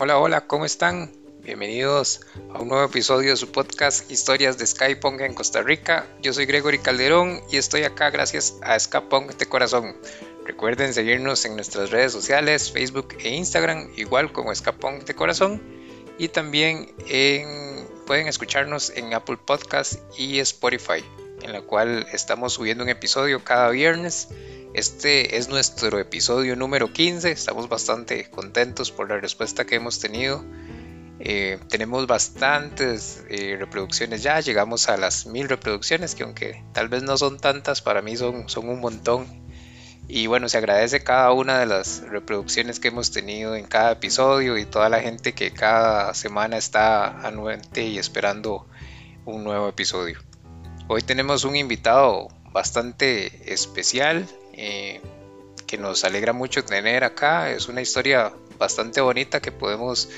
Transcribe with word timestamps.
Hola, 0.00 0.16
hola, 0.18 0.46
¿cómo 0.46 0.64
están? 0.64 1.10
Bienvenidos 1.42 2.20
a 2.54 2.60
un 2.62 2.68
nuevo 2.68 2.84
episodio 2.84 3.30
de 3.30 3.36
su 3.36 3.50
podcast 3.50 4.08
Historias 4.08 4.56
de 4.56 4.64
Skypong 4.64 5.20
en 5.22 5.34
Costa 5.34 5.60
Rica. 5.60 6.06
Yo 6.22 6.32
soy 6.32 6.46
Gregory 6.46 6.78
Calderón 6.78 7.40
y 7.50 7.56
estoy 7.56 7.82
acá 7.82 8.10
gracias 8.10 8.54
a 8.62 8.78
Skypong 8.78 9.36
de 9.36 9.46
Corazón. 9.46 9.96
Recuerden 10.46 10.94
seguirnos 10.94 11.44
en 11.46 11.56
nuestras 11.56 11.90
redes 11.90 12.12
sociales, 12.12 12.70
Facebook 12.70 13.08
e 13.18 13.30
Instagram, 13.30 13.90
igual 13.96 14.32
como 14.32 14.54
Skypong 14.54 15.04
de 15.04 15.14
Corazón. 15.14 15.60
Y 16.16 16.28
también 16.28 16.94
pueden 18.06 18.28
escucharnos 18.28 18.90
en 18.90 19.12
Apple 19.14 19.38
Podcast 19.44 19.94
y 20.16 20.38
Spotify, 20.38 21.04
en 21.42 21.52
la 21.52 21.62
cual 21.62 22.06
estamos 22.12 22.54
subiendo 22.54 22.84
un 22.84 22.90
episodio 22.90 23.44
cada 23.44 23.70
viernes 23.70 24.28
este 24.74 25.38
es 25.38 25.48
nuestro 25.48 25.98
episodio 25.98 26.54
número 26.54 26.92
15. 26.92 27.30
Estamos 27.30 27.68
bastante 27.68 28.30
contentos 28.30 28.92
por 28.92 29.08
la 29.08 29.18
respuesta 29.18 29.64
que 29.64 29.76
hemos 29.76 29.98
tenido. 29.98 30.44
Eh, 31.20 31.58
tenemos 31.68 32.06
bastantes 32.06 33.24
eh, 33.28 33.56
reproducciones 33.58 34.22
ya. 34.22 34.40
Llegamos 34.40 34.88
a 34.88 34.96
las 34.96 35.26
mil 35.26 35.48
reproducciones, 35.48 36.14
que 36.14 36.22
aunque 36.22 36.62
tal 36.74 36.88
vez 36.88 37.02
no 37.02 37.16
son 37.16 37.38
tantas, 37.38 37.80
para 37.80 38.02
mí 38.02 38.16
son, 38.16 38.46
un 38.56 38.80
montón. 38.80 39.26
Y 40.06 40.26
bueno, 40.26 40.48
se 40.48 40.58
agradece 40.58 41.02
cada 41.02 41.32
una 41.32 41.58
de 41.58 41.66
las 41.66 42.02
reproducciones 42.02 42.78
que 42.78 42.88
hemos 42.88 43.10
tenido 43.10 43.56
en 43.56 43.66
cada 43.66 43.92
episodio 43.92 44.58
y 44.58 44.64
toda 44.64 44.88
la 44.88 45.00
gente 45.00 45.32
que 45.32 45.50
cada 45.50 46.14
semana 46.14 46.56
está 46.56 47.26
anuente 47.26 47.84
y 47.84 47.98
esperando 47.98 48.68
un 49.24 49.44
nuevo 49.44 49.68
episodio. 49.68 50.27
Hoy 50.88 51.02
tenemos 51.02 51.44
un 51.44 51.54
invitado 51.54 52.28
bastante 52.52 53.52
especial. 53.52 54.26
Eh, 54.54 55.00
que 55.68 55.78
nos 55.78 56.02
alegra 56.02 56.32
mucho 56.32 56.64
tener 56.64 57.04
acá. 57.04 57.52
Es 57.52 57.68
una 57.68 57.80
historia 57.80 58.32
bastante 58.58 59.00
bonita 59.00 59.40
que 59.40 59.52
podemos 59.52 60.08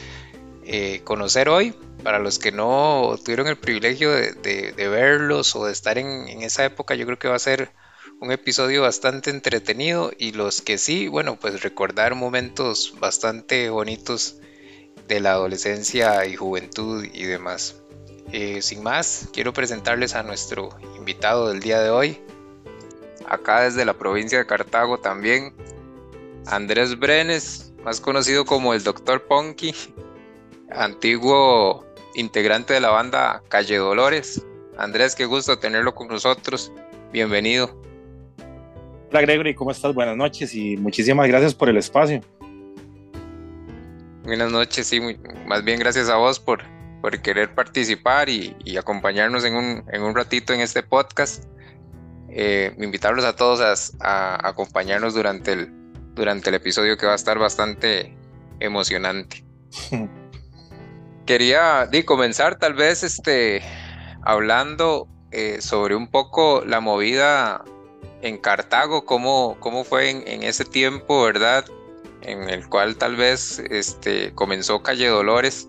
eh, 0.65 1.03
conocer 1.05 1.51
hoy. 1.51 1.75
Para 2.03 2.19
los 2.19 2.39
que 2.39 2.53
no 2.53 3.19
tuvieron 3.23 3.49
el 3.49 3.59
privilegio 3.59 4.11
de, 4.11 4.73
verlos 4.77 5.55
o 5.57 5.67
de 5.67 5.73
estar 5.73 5.99
en, 5.99 6.43
esa 6.43 6.65
época, 6.65 6.95
yo 6.95 7.05
creo 7.05 7.19
que 7.19 7.29
va 7.29 7.35
a 7.35 7.41
ser 7.41 7.73
un 8.21 8.33
episodio 8.33 8.83
bastante 8.83 9.29
entretenido 9.29 10.13
y 10.17 10.33
los 10.33 10.63
que 10.63 10.79
sí, 10.79 11.09
bueno, 11.09 11.39
pues 11.39 11.63
recordar 11.63 12.15
momentos 12.15 12.95
bastante 12.99 13.69
bonitos 13.69 14.37
de 15.09 15.21
la 15.21 15.33
adolescencia 15.33 16.25
y 16.25 16.37
juventud 16.37 17.05
y 17.13 17.25
demás. 17.25 17.75
Eh, 18.33 18.63
sin 18.63 18.83
más, 18.83 19.29
quiero 19.33 19.53
presentarles 19.53 20.15
a 20.15 20.23
nuestro 20.23 20.71
invitado 20.97 21.49
del 21.49 21.61
día 21.61 21.81
de 21.81 21.91
hoy, 21.91 22.21
acá 23.27 23.63
desde 23.63 23.85
la 23.85 23.95
provincia 23.95 24.39
de 24.39 24.47
Cartago 24.47 24.99
también. 24.99 25.53
Andrés 26.47 26.99
Brenes, 26.99 27.73
más 27.85 28.01
conocido 28.01 28.45
como 28.45 28.75
el 28.75 28.83
Dr. 28.83 29.27
Ponky, 29.27 29.75
antiguo 30.71 31.85
integrante 32.15 32.75
de 32.75 32.81
la 32.81 32.91
banda 32.91 33.43
Calle 33.49 33.77
Dolores. 33.77 34.45
Andrés, 34.79 35.15
qué 35.15 35.27
gusto 35.27 35.59
tenerlo 35.59 35.95
con 35.95 36.09
nosotros. 36.09 36.73
Bienvenido. 37.13 37.79
Hola 39.11 39.23
Gregory, 39.23 39.55
¿cómo 39.55 39.73
estás? 39.73 39.93
Buenas 39.93 40.17
noches 40.17 40.55
y 40.55 40.77
muchísimas 40.77 41.27
gracias 41.27 41.55
por 41.55 41.69
el 41.69 41.77
espacio. 41.77 42.21
Buenas 44.23 44.53
noches, 44.53 44.87
sí, 44.87 45.01
más 45.47 45.65
bien 45.65 45.81
gracias 45.81 46.09
a 46.09 46.17
vos 46.17 46.39
por, 46.39 46.63
por 47.01 47.21
querer 47.23 47.55
participar 47.55 48.29
y, 48.29 48.77
acompañarnos 48.77 49.45
en 49.45 49.55
un, 49.55 49.85
en 49.91 50.03
un 50.03 50.15
ratito 50.15 50.53
en 50.53 50.61
este 50.61 50.83
podcast 50.83 51.45
eh, 52.33 52.75
invitarlos 52.79 53.25
a 53.25 53.35
todos 53.35 53.93
a, 54.01 54.49
acompañarnos 54.49 55.15
durante 55.15 55.53
el, 55.53 55.69
durante 56.15 56.51
el 56.51 56.57
episodio 56.57 56.97
que 56.97 57.07
va 57.07 57.13
a 57.13 57.17
estar 57.17 57.39
bastante 57.39 58.17
emocionante. 58.61 59.45
Quería 61.27 61.89
comenzar 62.05 62.59
tal 62.59 62.75
vez 62.75 63.03
este, 63.03 63.63
hablando 64.23 65.09
eh, 65.33 65.61
sobre 65.61 65.97
un 65.97 66.09
poco 66.09 66.63
la 66.65 66.81
movida 66.81 67.65
en 68.23 68.39
Cartago, 68.39 69.05
cómo, 69.05 69.57
cómo 69.61 69.85
fue 69.85 70.11
en, 70.11 70.43
ese 70.43 70.65
tiempo, 70.65 71.25
¿verdad? 71.25 71.65
En 72.23 72.49
el 72.51 72.69
cual 72.69 72.97
tal 72.97 73.17
vez 73.17 73.59
este, 73.71 74.33
comenzó 74.35 74.83
Calle 74.83 75.09
Dolores 75.09 75.69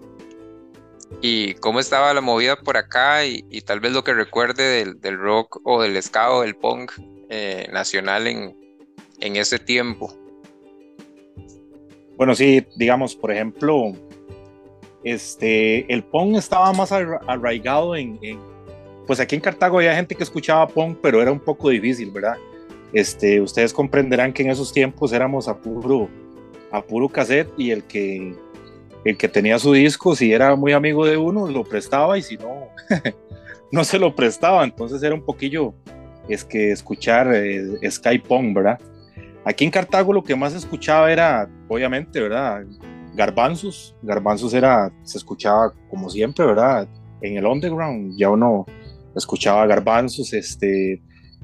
y 1.20 1.56
cómo 1.56 1.80
estaba 1.80 2.14
la 2.14 2.22
movida 2.22 2.56
por 2.56 2.78
acá 2.78 3.26
y, 3.26 3.62
tal 3.62 3.80
vez 3.80 3.92
lo 3.92 4.04
que 4.04 4.14
recuerde 4.14 4.86
del, 4.96 5.18
rock 5.18 5.60
o 5.64 5.82
del 5.82 6.02
ska 6.02 6.32
o 6.32 6.42
del 6.42 6.56
punk 6.56 6.94
eh, 7.30 7.68
nacional 7.72 8.28
en, 8.28 8.56
ese 9.20 9.60
tiempo. 9.60 10.14
Bueno, 12.18 12.36
sí, 12.36 12.66
digamos, 12.76 13.16
por 13.16 13.32
ejemplo, 13.32 13.94
este, 15.04 15.92
el 15.92 16.04
punk 16.04 16.38
estaba 16.38 16.72
más 16.74 16.92
arraigado 16.92 17.96
en, 17.96 18.20
pues 19.06 19.20
aquí 19.20 19.36
en 19.36 19.42
Cartago 19.42 19.78
había 19.78 19.96
gente 19.96 20.16
que 20.16 20.24
escuchaba 20.24 20.68
punk, 20.68 21.00
pero 21.02 21.22
era 21.22 21.32
un 21.32 21.40
poco 21.40 21.70
difícil, 21.70 22.12
¿verdad? 22.12 22.38
Este, 22.94 23.40
ustedes 23.40 23.74
comprenderán 23.74 24.34
que 24.34 24.44
en 24.44 24.50
esos 24.50 24.74
tiempos 24.74 25.14
éramos 25.14 25.48
a 25.48 25.58
puro, 25.58 26.10
a 26.72 26.82
puro 26.82 27.08
cassette 27.08 27.52
y 27.58 27.72
el 27.72 27.84
que 27.84 28.36
el 29.06 29.17
que 29.17 29.28
tenía 29.28 29.57
su 29.59 29.73
disco, 29.73 30.16
si 30.16 30.31
era 30.31 30.56
muy 30.56 30.73
amigo 30.73 31.06
de 31.06 31.17
uno, 31.17 31.47
lo 31.47 31.63
prestaba 31.63 32.17
y 32.17 32.22
si 32.22 32.38
no, 32.38 32.67
no 33.72 33.84
se 33.84 34.00
lo 34.00 34.16
prestaba. 34.16 34.63
Entonces 34.63 35.01
era 35.03 35.16
un 35.16 35.23
poquillo 35.23 35.73
es 36.28 36.44
que 36.45 36.72
escuchar 36.72 37.34
eh, 37.34 37.89
Skypong, 37.89 38.53
¿verdad? 38.53 38.79
Aquí 39.44 39.66
en 39.66 39.72
Cartago 39.72 40.13
lo 40.13 40.23
que 40.23 40.35
más 40.35 40.53
escuchaba 40.53 41.12
era, 41.12 41.50
obviamente, 41.67 42.22
¿verdad? 42.22 42.63
Garbanzos. 43.16 43.95
Garbanzos 44.03 44.53
era, 44.53 44.91
se 45.03 45.18
escuchaba 45.18 45.73
como 45.89 46.09
siempre, 46.09 46.45
¿verdad? 46.45 46.88
En 47.22 47.38
el 47.38 47.45
underground 47.45 48.16
ya 48.18 48.29
uno 48.29 48.66
escuchaba 49.16 49.66
garbanzos, 49.66 50.31
este, 50.31 51.01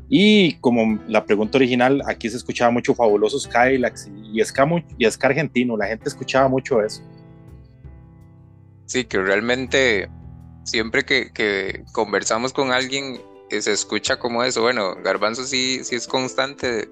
y 0.10 0.54
como 0.60 1.00
la 1.08 1.26
pregunta 1.26 1.58
original, 1.58 2.02
aquí 2.08 2.30
se 2.30 2.38
escuchaba 2.38 2.72
mucho 2.72 2.96
Fabulosos 2.96 3.46
Cadillacs 3.48 4.08
y, 4.08 4.40
y, 4.40 4.42
y 4.42 5.12
ska 5.12 5.28
argentino, 5.28 5.76
la 5.76 5.88
gente 5.88 6.08
escuchaba 6.08 6.48
mucho 6.48 6.82
eso. 6.82 7.04
Sí, 8.88 9.04
que 9.06 9.22
realmente 9.22 10.10
siempre 10.64 11.06
que, 11.06 11.84
conversamos 11.92 12.54
con 12.54 12.72
alguien 12.72 13.22
que 13.50 13.62
se 13.62 13.74
escucha 13.74 14.18
como 14.18 14.44
eso. 14.44 14.62
Bueno, 14.62 14.96
Garbanzo 15.04 15.46
sí, 15.46 15.84
sí 15.84 15.96
es 15.96 16.08
constante 16.08 16.88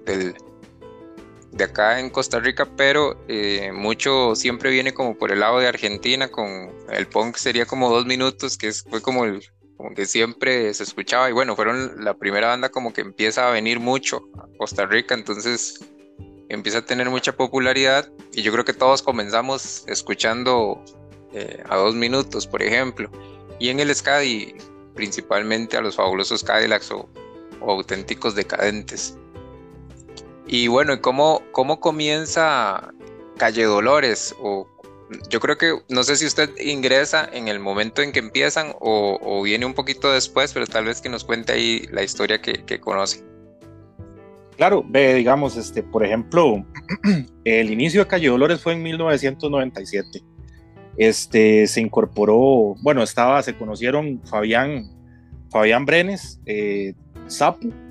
de 1.56 1.64
acá 1.64 1.98
en 1.98 2.10
Costa 2.10 2.38
Rica, 2.38 2.68
pero 2.76 3.18
eh, 3.28 3.72
mucho 3.72 4.34
siempre 4.34 4.70
viene 4.70 4.92
como 4.92 5.16
por 5.16 5.32
el 5.32 5.40
lado 5.40 5.58
de 5.58 5.68
Argentina, 5.68 6.28
con 6.28 6.70
el 6.90 7.06
punk 7.06 7.36
sería 7.36 7.64
como 7.64 7.88
dos 7.90 8.04
minutos, 8.04 8.58
que 8.58 8.70
fue 8.72 9.00
como, 9.00 9.24
el, 9.24 9.42
como 9.76 9.94
que 9.94 10.04
siempre 10.04 10.72
se 10.74 10.82
escuchaba. 10.82 11.30
Y 11.30 11.32
bueno, 11.32 11.56
fueron 11.56 12.04
la 12.04 12.14
primera 12.14 12.48
banda 12.48 12.68
como 12.68 12.92
que 12.92 13.00
empieza 13.00 13.48
a 13.48 13.52
venir 13.52 13.80
mucho 13.80 14.28
a 14.38 14.46
Costa 14.58 14.84
Rica, 14.84 15.14
entonces 15.14 15.80
empieza 16.50 16.78
a 16.78 16.86
tener 16.86 17.08
mucha 17.08 17.36
popularidad. 17.36 18.10
Y 18.32 18.42
yo 18.42 18.52
creo 18.52 18.66
que 18.66 18.74
todos 18.74 19.00
comenzamos 19.00 19.84
escuchando 19.86 20.84
eh, 21.32 21.62
a 21.68 21.76
dos 21.76 21.94
minutos, 21.94 22.46
por 22.46 22.62
ejemplo. 22.62 23.10
Y 23.58 23.68
en 23.68 23.80
el 23.80 23.94
Scadi, 23.94 24.54
principalmente 24.94 25.76
a 25.76 25.80
los 25.80 25.96
fabulosos 25.96 26.42
Cadillacs 26.42 26.90
o, 26.90 27.08
auténticos 27.60 28.34
decadentes. 28.34 29.16
Y 30.46 30.68
bueno, 30.68 31.00
¿cómo, 31.00 31.42
¿cómo 31.52 31.80
comienza 31.80 32.92
Calle 33.38 33.64
Dolores? 33.64 34.34
O, 34.40 34.68
yo 35.30 35.40
creo 35.40 35.56
que, 35.58 35.78
no 35.88 36.04
sé 36.04 36.16
si 36.16 36.26
usted 36.26 36.50
ingresa 36.58 37.28
en 37.32 37.48
el 37.48 37.58
momento 37.58 38.02
en 38.02 38.12
que 38.12 38.18
empiezan 38.18 38.74
o, 38.80 39.42
viene 39.42 39.66
un 39.66 39.74
poquito 39.74 40.12
después, 40.12 40.52
pero 40.52 40.66
tal 40.66 40.84
vez 40.84 41.00
que 41.00 41.08
nos 41.08 41.24
cuente 41.24 41.52
ahí 41.52 41.88
la 41.90 42.02
historia 42.02 42.40
que, 42.40 42.64
que 42.64 42.80
conoce. 42.80 43.24
Claro, 44.56 44.84
ve, 44.86 45.14
digamos, 45.14 45.56
este, 45.56 45.82
por 45.82 46.04
ejemplo, 46.04 46.64
el 47.44 47.70
inicio 47.70 48.00
de 48.00 48.06
Calle 48.06 48.28
Dolores 48.28 48.60
fue 48.60 48.72
en 48.72 48.82
1997 48.82 50.35
este, 50.96 51.66
se 51.66 51.80
incorporó, 51.80 52.74
bueno, 52.80 53.02
estaba, 53.02 53.42
se 53.42 53.54
conocieron 53.54 54.20
Fabián, 54.24 54.90
Fabián 55.50 55.84
Brenes, 55.84 56.40
eh, 56.46 56.94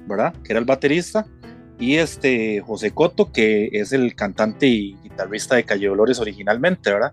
¿verdad? 0.07 0.33
Que 0.43 0.53
era 0.53 0.59
el 0.59 0.65
baterista, 0.65 1.25
y 1.79 1.95
este 1.95 2.61
José 2.61 2.91
Coto, 2.91 3.31
que 3.31 3.69
es 3.71 3.91
el 3.91 4.15
cantante 4.15 4.67
y 4.67 4.95
guitarrista 5.03 5.55
de 5.55 5.65
Calle 5.65 5.87
Dolores 5.87 6.19
originalmente, 6.19 6.91
¿verdad? 6.91 7.11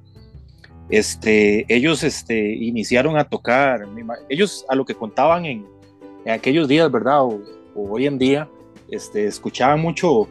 Este, 0.89 1.65
ellos 1.75 2.05
este, 2.05 2.55
iniciaron 2.55 3.17
a 3.17 3.25
tocar, 3.25 3.87
ellos 4.29 4.65
a 4.69 4.75
lo 4.75 4.85
que 4.85 4.95
contaban 4.95 5.47
en, 5.47 5.67
aquellos 6.27 6.69
días, 6.69 6.91
¿verdad? 6.91 7.23
O, 7.23 7.41
hoy 7.75 8.07
en 8.07 8.19
día, 8.19 8.49
este, 8.91 9.27
escuchaban 9.27 9.81
mucho 9.81 10.29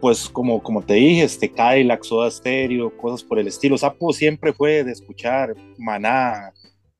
pues 0.00 0.28
como, 0.28 0.62
como 0.62 0.82
te 0.82 0.94
dije, 0.94 1.24
este 1.24 1.50
Cadillac, 1.50 2.02
Soda 2.04 2.30
Stereo, 2.30 2.96
cosas 2.96 3.22
por 3.22 3.38
el 3.38 3.48
estilo. 3.48 3.76
Sapo 3.76 4.12
siempre 4.12 4.52
fue 4.52 4.84
de 4.84 4.92
escuchar 4.92 5.54
Maná, 5.76 6.52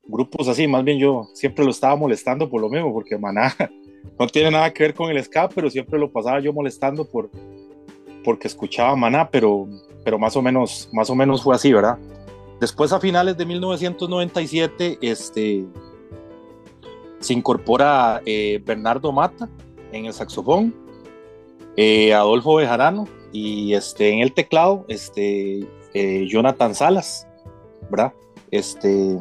grupos 0.04 0.48
así, 0.48 0.66
más 0.66 0.82
bien 0.84 0.98
yo 0.98 1.28
siempre 1.34 1.64
lo 1.64 1.70
estaba 1.70 1.94
molestando 1.96 2.48
por 2.48 2.60
lo 2.60 2.68
mismo, 2.68 2.92
porque 2.92 3.16
Maná 3.16 3.54
no 4.18 4.26
tiene 4.26 4.50
nada 4.50 4.72
que 4.72 4.84
ver 4.84 4.94
con 4.94 5.10
el 5.10 5.22
ska, 5.22 5.48
pero 5.48 5.70
siempre 5.70 5.98
lo 5.98 6.10
pasaba 6.10 6.40
yo 6.40 6.52
molestando 6.52 7.04
por, 7.04 7.30
porque 8.24 8.48
escuchaba 8.48 8.96
Maná, 8.96 9.30
pero, 9.30 9.68
pero 10.04 10.18
más, 10.18 10.36
o 10.36 10.42
menos, 10.42 10.88
más 10.92 11.10
o 11.10 11.14
menos 11.14 11.42
fue 11.42 11.54
así, 11.54 11.72
¿verdad? 11.72 11.98
Después, 12.60 12.92
a 12.92 12.98
finales 12.98 13.36
de 13.36 13.46
1997, 13.46 14.98
este, 15.00 15.64
se 17.20 17.32
incorpora 17.32 18.20
eh, 18.26 18.60
Bernardo 18.64 19.12
Mata 19.12 19.48
en 19.92 20.06
el 20.06 20.12
saxofón, 20.12 20.74
eh, 21.80 22.12
Adolfo 22.12 22.56
Bejarano 22.56 23.06
y 23.32 23.72
este, 23.74 24.10
en 24.10 24.18
el 24.18 24.34
teclado, 24.34 24.84
este, 24.88 25.60
eh, 25.94 26.26
Jonathan 26.28 26.74
Salas, 26.74 27.28
¿verdad? 27.88 28.12
Este, 28.50 29.16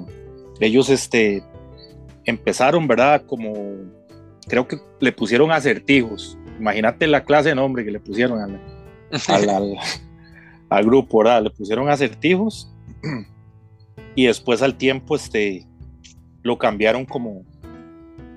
ellos 0.59 0.89
este, 0.89 1.43
empezaron, 2.25 2.87
¿verdad? 2.87 3.21
Como 3.27 3.53
creo 4.47 4.67
que 4.67 4.79
le 4.99 5.11
pusieron 5.11 5.51
acertijos. 5.51 6.35
Imagínate 6.59 7.05
la 7.05 7.23
clase 7.23 7.49
de 7.49 7.55
nombre 7.55 7.85
que 7.85 7.91
le 7.91 7.99
pusieron 7.99 8.41
al, 8.41 9.77
al, 10.69 10.85
grupo, 10.85 11.19
¿verdad? 11.19 11.43
Le 11.43 11.51
pusieron 11.51 11.87
acertijos 11.91 12.73
y 14.15 14.25
después 14.25 14.63
al 14.63 14.75
tiempo 14.77 15.15
este, 15.15 15.67
lo 16.41 16.57
cambiaron 16.57 17.05
como, 17.05 17.45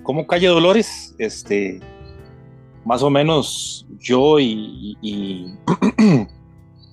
como 0.02 0.26
Calle 0.26 0.49
Dolores. 0.49 1.14
Este, 1.16 1.81
más 2.84 3.02
o 3.02 3.10
menos 3.10 3.86
yo 3.98 4.38
y, 4.38 4.96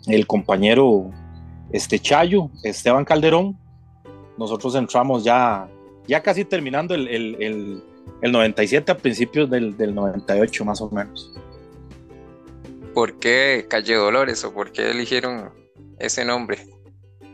el 0.07 0.27
compañero 0.27 1.11
este 1.71 1.99
Chayo, 1.99 2.49
Esteban 2.63 3.05
Calderón, 3.05 3.57
nosotros 4.37 4.75
entramos 4.75 5.23
ya, 5.23 5.69
ya 6.07 6.21
casi 6.21 6.45
terminando 6.45 6.95
el, 6.95 7.07
el, 7.07 7.83
el, 8.21 8.31
97 8.31 8.91
a 8.91 8.97
principios 8.97 9.49
del, 9.49 9.75
del, 9.75 9.93
98 9.93 10.65
más 10.65 10.81
o 10.81 10.89
menos. 10.89 11.33
¿Por 12.93 13.19
qué 13.19 13.65
Calle 13.69 13.95
Dolores 13.95 14.43
o 14.43 14.53
por 14.53 14.71
qué 14.71 14.91
eligieron 14.91 15.51
ese 15.99 16.23
nombre? 16.23 16.59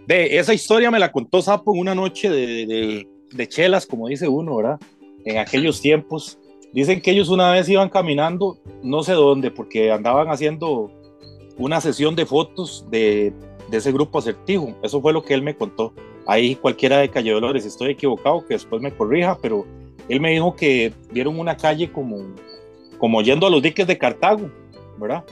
De 0.08 0.38
esa 0.38 0.54
historia 0.54 0.92
me 0.92 1.00
la 1.00 1.12
contó 1.12 1.42
Sapo 1.42 1.74
en 1.74 1.82
una 1.82 1.96
noche 1.96 2.30
de, 2.30 2.66
de, 2.66 3.08
de 3.32 3.48
chelas, 3.48 3.86
como 3.86 4.08
dice 4.08 4.28
uno, 4.28 4.58
¿verdad? 4.58 4.80
En 5.26 5.38
aquellos 5.38 5.80
tiempos 5.80 6.38
Dicen 6.74 7.02
que 7.02 7.12
ellos 7.12 7.30
una 7.30 7.52
vez 7.52 7.70
iban 7.70 7.90
caminando, 7.90 8.58
no 8.82 9.04
sé 9.04 9.14
dónde, 9.14 9.52
porque 9.52 9.92
andaban 9.92 10.30
haciendo 10.30 10.92
una 11.58 11.80
sesión 11.80 12.16
de 12.16 12.26
fotos 12.26 12.86
de, 12.90 13.32
ese 13.72 13.92
grupo 13.92 14.18
acertijo. 14.18 14.74
Eso 14.82 15.00
fue 15.00 15.14
lo 15.14 15.24
que 15.24 15.36
él 15.36 15.44
me 15.44 15.56
contó. 15.56 15.94
Ahí 16.26 16.56
cualquiera 16.56 16.98
de 16.98 17.10
Calle 17.10 17.32
Dolores, 17.32 17.66
estoy 17.66 17.92
equivocado, 17.92 18.46
que 18.46 18.56
después 18.56 18.82
me 18.82 18.92
corrija, 18.92 19.38
pero 19.40 19.66
él 20.10 20.20
me 20.20 20.32
dijo 20.32 20.56
que 20.56 20.94
vieron 21.12 21.40
una 21.40 21.58
calle 21.58 21.92
como, 21.92 22.18
como 22.98 23.22
yendo 23.22 23.46
a 23.46 23.50
los 23.52 23.62
diques 23.62 23.86
de 23.86 23.98
Cartago, 23.98 24.50
¿verdad? 24.98 25.24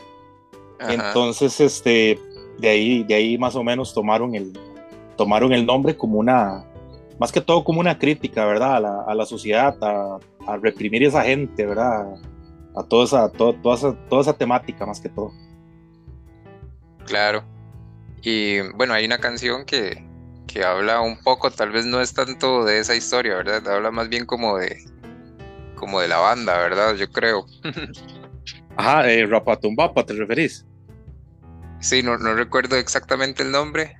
Entonces, 0.80 1.60
este, 1.60 2.20
de 2.60 2.70
ahí, 2.70 3.04
de 3.04 3.16
ahí 3.16 3.38
más 3.38 3.56
o 3.56 3.64
menos 3.64 3.94
tomaron 3.94 4.36
el, 4.36 4.54
tomaron 5.18 5.54
el 5.54 5.66
nombre 5.66 5.96
como 5.96 6.20
una, 6.20 6.66
más 7.20 7.32
que 7.32 7.42
todo 7.42 7.64
como 7.64 7.80
una 7.80 7.98
crítica, 7.98 8.46
¿verdad? 8.46 8.76
A 8.76 8.80
la, 8.80 9.02
a 9.02 9.16
la 9.16 9.26
sociedad, 9.26 9.76
a, 9.82 10.20
a 10.48 10.58
reprimir 10.58 11.04
esa 11.04 11.24
gente, 11.24 11.66
¿verdad? 11.66 12.16
A 12.76 12.84
toda 12.84 13.06
esa, 13.06 13.30
toda, 13.32 13.76
esa, 13.76 13.94
toda 14.10 14.22
esa 14.22 14.34
temática 14.34 14.86
más 14.86 15.00
que 15.00 15.10
todo. 15.10 15.32
Claro. 17.06 17.44
Y 18.22 18.62
bueno, 18.76 18.94
hay 18.94 19.06
una 19.06 19.18
canción 19.18 19.66
que, 19.66 20.06
que 20.48 20.64
habla 20.64 21.02
un 21.02 21.18
poco, 21.24 21.52
tal 21.52 21.72
vez 21.72 21.86
no 21.86 22.02
es 22.02 22.14
tanto 22.14 22.64
de 22.64 22.80
esa 22.80 22.96
historia, 22.96 23.36
¿verdad? 23.36 23.68
Habla 23.68 23.92
más 23.92 24.10
bien 24.10 24.26
como 24.26 24.58
de 24.58 24.78
como 25.76 26.00
de 26.00 26.08
la 26.08 26.20
banda, 26.20 26.58
¿verdad? 26.60 26.96
Yo 26.96 27.10
creo. 27.12 27.46
Ajá, 28.78 29.12
eh, 29.12 29.26
Rapatumbapa, 29.26 30.06
¿te 30.06 30.14
referís? 30.14 30.66
Sí, 31.80 32.04
no, 32.04 32.18
no 32.18 32.36
recuerdo 32.36 32.78
exactamente 32.78 33.42
el 33.42 33.52
nombre, 33.52 33.98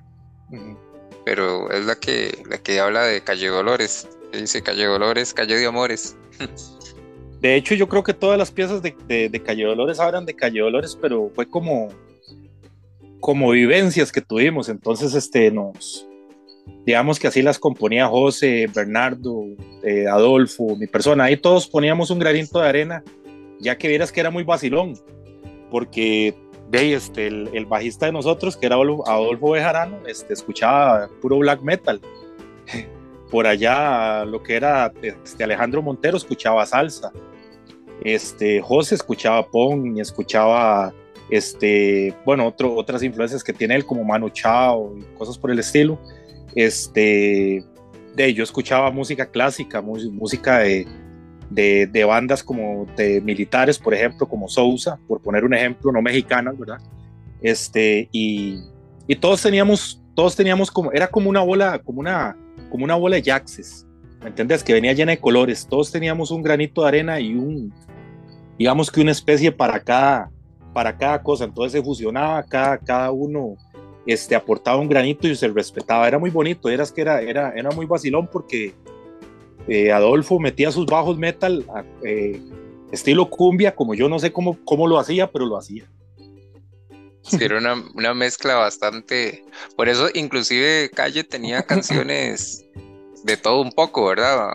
pero 1.24 1.68
es 1.70 1.84
la 1.84 1.96
que, 1.96 2.40
la 2.48 2.58
que 2.58 2.78
habla 2.78 3.02
de 3.02 3.20
Calle 3.22 3.48
Dolores. 3.48 4.08
Dice 4.32 4.62
Calle 4.62 4.86
Dolores, 4.86 5.34
Calle 5.34 5.56
de 5.56 5.66
Amores. 5.66 6.16
De 7.42 7.56
hecho, 7.56 7.74
yo 7.74 7.88
creo 7.88 8.04
que 8.04 8.14
todas 8.14 8.38
las 8.38 8.52
piezas 8.52 8.80
de, 8.82 8.94
de, 9.28 9.42
Calle 9.42 9.64
Dolores 9.64 9.98
hablan 9.98 10.24
de 10.24 10.34
Calle 10.34 10.60
Dolores, 10.60 10.96
pero 11.00 11.28
fue 11.34 11.48
como, 11.48 11.88
como 13.18 13.50
vivencias 13.50 14.12
que 14.12 14.20
tuvimos. 14.20 14.68
Entonces, 14.68 15.12
este, 15.14 15.52
digamos 16.86 17.18
que 17.18 17.26
así 17.26 17.42
las 17.42 17.58
componía 17.58 18.06
José, 18.06 18.68
Bernardo, 18.72 19.44
eh, 19.82 20.06
Adolfo, 20.06 20.76
mi 20.76 20.86
persona. 20.86 21.24
Ahí 21.24 21.36
todos 21.36 21.66
poníamos 21.66 22.10
un 22.10 22.20
granito 22.20 22.60
de 22.60 22.68
arena, 22.68 23.02
ya 23.58 23.76
que 23.76 23.88
vieras 23.88 24.12
que 24.12 24.20
era 24.20 24.30
muy 24.30 24.44
vacilón, 24.44 24.94
porque 25.68 26.36
de 26.70 26.94
este, 26.94 27.26
el, 27.26 27.66
bajista 27.66 28.06
de 28.06 28.12
nosotros, 28.12 28.56
que 28.56 28.66
era 28.66 28.76
Adolfo 28.76 29.50
Bejarano, 29.50 29.98
este, 30.06 30.32
escuchaba 30.32 31.10
puro 31.20 31.38
black 31.38 31.60
metal 31.60 32.00
por 33.32 33.46
allá 33.46 34.26
lo 34.26 34.42
que 34.42 34.54
era 34.54 34.92
este, 35.00 35.42
Alejandro 35.42 35.80
Montero 35.80 36.18
escuchaba 36.18 36.66
salsa, 36.66 37.10
este, 38.04 38.60
José 38.60 38.94
escuchaba 38.94 39.48
punk 39.48 39.98
escuchaba, 39.98 40.92
este, 41.30 42.14
bueno, 42.26 42.46
otro, 42.46 42.74
otras 42.74 43.02
influencias 43.02 43.42
que 43.42 43.54
tiene 43.54 43.74
él 43.74 43.86
como 43.86 44.04
Manu 44.04 44.28
Chao 44.28 44.94
y 44.98 45.02
cosas 45.16 45.38
por 45.38 45.50
el 45.50 45.58
estilo. 45.58 45.98
Este, 46.54 47.64
de 48.14 48.34
yo 48.34 48.44
escuchaba 48.44 48.90
música 48.90 49.24
clásica, 49.24 49.80
música 49.80 50.58
de, 50.58 50.86
de, 51.48 51.86
de, 51.86 52.04
bandas 52.04 52.44
como 52.44 52.86
de 52.98 53.22
militares, 53.22 53.78
por 53.78 53.94
ejemplo, 53.94 54.28
como 54.28 54.46
Sousa, 54.46 54.98
por 55.08 55.22
poner 55.22 55.44
un 55.46 55.54
ejemplo, 55.54 55.90
no 55.90 56.02
mexicana, 56.02 56.52
¿verdad? 56.54 56.82
Este, 57.40 58.10
y, 58.12 58.58
y 59.06 59.16
todos 59.16 59.40
teníamos, 59.40 60.02
todos 60.14 60.36
teníamos 60.36 60.70
como, 60.70 60.92
era 60.92 61.08
como 61.08 61.30
una 61.30 61.40
bola, 61.40 61.78
como 61.78 62.00
una, 62.00 62.36
como 62.72 62.84
una 62.84 62.94
bola 62.94 63.16
de 63.16 63.22
jaxes, 63.22 63.86
¿me 64.22 64.28
entiendes? 64.28 64.64
Que 64.64 64.72
venía 64.72 64.94
llena 64.94 65.12
de 65.12 65.18
colores. 65.18 65.66
Todos 65.68 65.92
teníamos 65.92 66.30
un 66.30 66.42
granito 66.42 66.80
de 66.80 66.88
arena 66.88 67.20
y 67.20 67.34
un, 67.34 67.70
digamos 68.58 68.90
que 68.90 69.02
una 69.02 69.10
especie 69.10 69.52
para 69.52 69.78
cada, 69.78 70.30
para 70.72 70.96
cada 70.96 71.22
cosa. 71.22 71.44
Entonces 71.44 71.72
se 71.72 71.84
fusionaba, 71.84 72.42
cada, 72.44 72.78
cada 72.78 73.12
uno 73.12 73.56
este, 74.06 74.34
aportaba 74.34 74.78
un 74.78 74.88
granito 74.88 75.28
y 75.28 75.36
se 75.36 75.48
respetaba. 75.48 76.08
Era 76.08 76.18
muy 76.18 76.30
bonito, 76.30 76.70
era, 76.70 76.86
que 76.86 77.02
era, 77.02 77.20
era, 77.20 77.52
era 77.54 77.70
muy 77.72 77.84
vacilón 77.84 78.26
porque 78.26 78.72
eh, 79.68 79.92
Adolfo 79.92 80.40
metía 80.40 80.72
sus 80.72 80.86
bajos 80.86 81.18
metal 81.18 81.66
eh, 82.02 82.40
estilo 82.90 83.28
cumbia, 83.28 83.74
como 83.74 83.92
yo 83.92 84.08
no 84.08 84.18
sé 84.18 84.32
cómo, 84.32 84.56
cómo 84.64 84.86
lo 84.86 84.98
hacía, 84.98 85.30
pero 85.30 85.44
lo 85.44 85.58
hacía. 85.58 85.84
Sí, 87.22 87.38
era 87.40 87.58
una, 87.58 87.82
una, 87.94 88.14
mezcla 88.14 88.56
bastante. 88.56 89.44
Por 89.76 89.88
eso, 89.88 90.08
inclusive, 90.14 90.90
Calle 90.92 91.24
tenía 91.24 91.62
canciones 91.66 92.64
de 93.24 93.36
todo 93.36 93.60
un 93.60 93.70
poco, 93.70 94.06
¿verdad? 94.06 94.50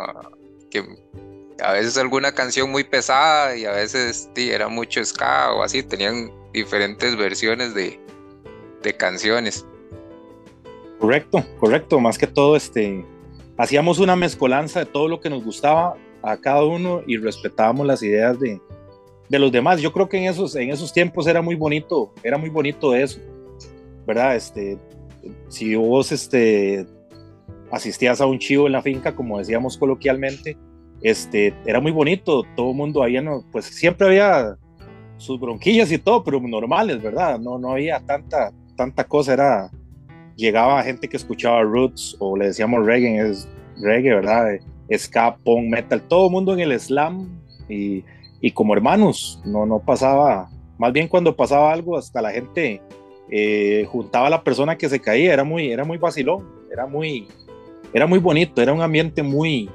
Que 0.69 0.83
a 1.63 1.71
veces 1.71 1.97
alguna 1.97 2.33
canción 2.33 2.69
muy 2.69 2.83
pesada 2.83 3.55
y 3.55 3.65
a 3.65 3.71
veces 3.71 4.29
sí, 4.35 4.51
era 4.51 4.67
mucho 4.67 5.03
ska 5.03 5.53
o 5.53 5.63
así. 5.63 5.81
Tenían 5.81 6.31
diferentes 6.53 7.15
versiones 7.15 7.73
de, 7.73 7.99
de 8.83 8.93
canciones. 8.95 9.65
Correcto, 10.99 11.45
correcto. 11.59 11.99
Más 11.99 12.17
que 12.17 12.27
todo, 12.27 12.55
este, 12.55 13.05
hacíamos 13.57 13.99
una 13.99 14.15
mezcolanza 14.15 14.79
de 14.79 14.85
todo 14.85 15.07
lo 15.07 15.19
que 15.19 15.29
nos 15.29 15.43
gustaba 15.43 15.95
a 16.23 16.37
cada 16.37 16.63
uno 16.63 17.01
y 17.07 17.17
respetábamos 17.17 17.87
las 17.87 18.03
ideas 18.03 18.39
de, 18.39 18.59
de 19.29 19.39
los 19.39 19.51
demás. 19.51 19.81
Yo 19.81 19.91
creo 19.91 20.07
que 20.09 20.17
en 20.17 20.25
esos, 20.25 20.55
en 20.55 20.69
esos 20.69 20.93
tiempos 20.93 21.27
era 21.27 21.41
muy 21.41 21.55
bonito, 21.55 22.13
era 22.23 22.37
muy 22.37 22.49
bonito 22.49 22.95
eso, 22.95 23.19
¿verdad? 24.05 24.35
Este, 24.35 24.77
si 25.49 25.75
vos 25.75 26.11
este, 26.11 26.85
asistías 27.71 28.21
a 28.21 28.25
un 28.25 28.39
chivo 28.39 28.67
en 28.67 28.73
la 28.73 28.81
finca, 28.81 29.15
como 29.15 29.37
decíamos 29.37 29.77
coloquialmente, 29.77 30.57
este, 31.01 31.53
era 31.65 31.79
muy 31.79 31.91
bonito, 31.91 32.43
todo 32.55 32.71
el 32.71 32.77
mundo 32.77 33.03
ahí, 33.03 33.21
no, 33.21 33.43
pues 33.51 33.65
siempre 33.65 34.07
había 34.07 34.57
sus 35.17 35.39
bronquillas 35.39 35.91
y 35.91 35.97
todo, 35.97 36.23
pero 36.23 36.39
normales, 36.39 37.01
¿verdad? 37.01 37.39
No, 37.39 37.57
no 37.57 37.71
había 37.71 37.99
tanta, 37.99 38.51
tanta 38.75 39.03
cosa, 39.03 39.33
era, 39.33 39.71
llegaba 40.35 40.83
gente 40.83 41.07
que 41.07 41.17
escuchaba 41.17 41.61
roots 41.63 42.15
o 42.19 42.37
le 42.37 42.47
decíamos 42.47 42.85
reggae, 42.85 43.29
es 43.29 43.47
reggae, 43.81 44.15
¿verdad? 44.15 44.59
Ska, 44.95 45.35
punk, 45.43 45.69
metal, 45.69 46.01
todo 46.03 46.27
el 46.27 46.31
mundo 46.31 46.53
en 46.53 46.59
el 46.61 46.79
slam 46.79 47.41
y 47.67 48.03
y 48.41 48.51
como 48.51 48.73
hermanos, 48.73 49.41
no, 49.45 49.65
no 49.65 49.79
pasaba, 49.79 50.49
más 50.77 50.93
bien 50.93 51.07
cuando 51.07 51.35
pasaba 51.35 51.71
algo, 51.71 51.97
hasta 51.97 52.21
la 52.21 52.31
gente 52.31 52.81
eh, 53.29 53.85
juntaba 53.91 54.27
a 54.27 54.29
la 54.29 54.43
persona 54.43 54.77
que 54.77 54.89
se 54.89 54.99
caía, 54.99 55.33
era 55.33 55.43
muy, 55.43 55.71
era 55.71 55.83
muy 55.83 55.97
vacilón, 55.97 56.47
era 56.71 56.85
muy, 56.85 57.27
era 57.93 58.05
muy 58.05 58.19
bonito, 58.19 58.61
era 58.61 58.73
un 58.73 58.81
ambiente 58.81 59.23
muy, 59.23 59.69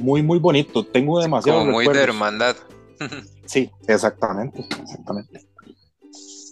muy, 0.00 0.22
muy 0.22 0.38
bonito. 0.38 0.84
Tengo 0.84 1.20
demasiado. 1.20 1.60
Como 1.60 1.72
muy 1.72 1.88
de 1.88 2.02
hermandad. 2.02 2.56
sí, 3.46 3.70
exactamente, 3.86 4.66
exactamente. 4.82 5.46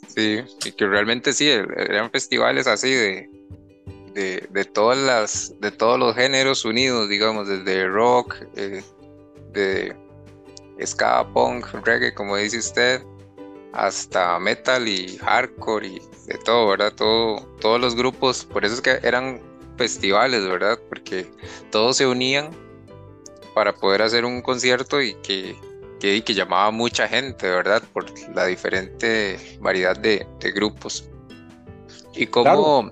Sí, 0.09 0.41
y 0.65 0.73
que 0.73 0.87
realmente 0.87 1.33
sí, 1.33 1.49
eran 1.49 2.11
festivales 2.11 2.67
así 2.67 2.91
de, 2.91 3.29
de, 4.15 4.49
de, 4.51 4.65
todas 4.65 4.97
las, 4.97 5.61
de 5.61 5.71
todos 5.71 5.99
los 5.99 6.15
géneros 6.15 6.65
unidos, 6.65 7.11
digamos, 7.11 7.49
desde 7.49 7.87
rock, 7.87 8.35
eh, 8.57 8.83
de 9.53 9.95
ska, 10.85 11.27
punk, 11.33 11.67
reggae, 11.85 12.15
como 12.15 12.37
dice 12.37 12.59
usted, 12.59 13.03
hasta 13.73 14.39
metal 14.39 14.89
y 14.89 15.19
hardcore 15.19 15.87
y 15.87 16.03
de 16.27 16.39
todo, 16.45 16.69
¿verdad? 16.69 16.93
Todo, 16.95 17.41
todos 17.61 17.81
los 17.81 17.95
grupos, 17.95 18.45
por 18.45 18.65
eso 18.65 18.75
es 18.75 18.81
que 18.81 18.99
eran 19.03 19.41
festivales, 19.77 20.47
¿verdad? 20.47 20.79
Porque 20.89 21.31
todos 21.71 21.99
se 21.99 22.07
unían 22.07 22.51
para 23.55 23.75
poder 23.75 24.03
hacer 24.03 24.25
un 24.25 24.43
concierto 24.43 25.01
y 25.01 25.15
que, 25.23 25.57
que, 26.01 26.23
que 26.23 26.35
llamaba 26.35 26.71
mucha 26.71 27.07
gente, 27.07 27.49
¿verdad? 27.49 27.83
Por 27.93 28.07
la 28.35 28.47
diferente 28.47 29.39
variedad 29.61 29.97
de, 29.97 30.27
grupos. 30.55 31.09
¿Y 32.15 32.27
cómo, 32.27 32.91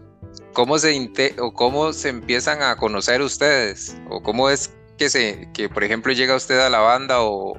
cómo, 0.52 0.78
se 0.78 1.34
o 1.38 1.52
cómo 1.52 1.92
se 1.92 2.10
empiezan 2.10 2.62
a 2.62 2.76
conocer 2.76 3.22
ustedes? 3.22 3.96
¿O 4.10 4.22
cómo 4.22 4.50
es 4.50 4.74
que, 4.98 5.08
se, 5.08 5.48
que, 5.54 5.68
por 5.68 5.82
ejemplo, 5.82 6.12
llega 6.12 6.36
usted 6.36 6.60
a 6.60 6.70
la 6.70 6.80
banda 6.80 7.22
o 7.22 7.58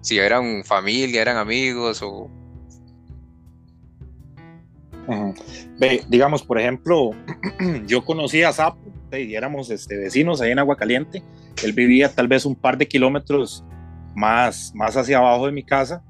si 0.00 0.18
eran 0.18 0.64
familia, 0.64 1.22
eran 1.22 1.36
amigos 1.36 2.02
o... 2.02 2.30
Ve, 5.78 6.02
digamos, 6.08 6.42
por 6.42 6.58
ejemplo, 6.58 7.12
yo 7.86 8.04
conocí 8.04 8.42
a 8.42 8.52
Sapo 8.52 8.92
y 9.12 9.34
éramos 9.34 9.70
este, 9.70 9.96
vecinos 9.96 10.40
ahí 10.40 10.50
en 10.50 10.58
Agua 10.58 10.76
Caliente. 10.76 11.22
Él 11.62 11.72
vivía 11.72 12.14
tal 12.14 12.28
vez 12.28 12.44
un 12.44 12.54
par 12.54 12.76
de 12.76 12.86
kilómetros 12.86 13.64
más, 14.14 14.72
más 14.74 14.96
hacia 14.96 15.18
abajo 15.18 15.46
de 15.46 15.52
mi 15.52 15.62
casa, 15.62 16.04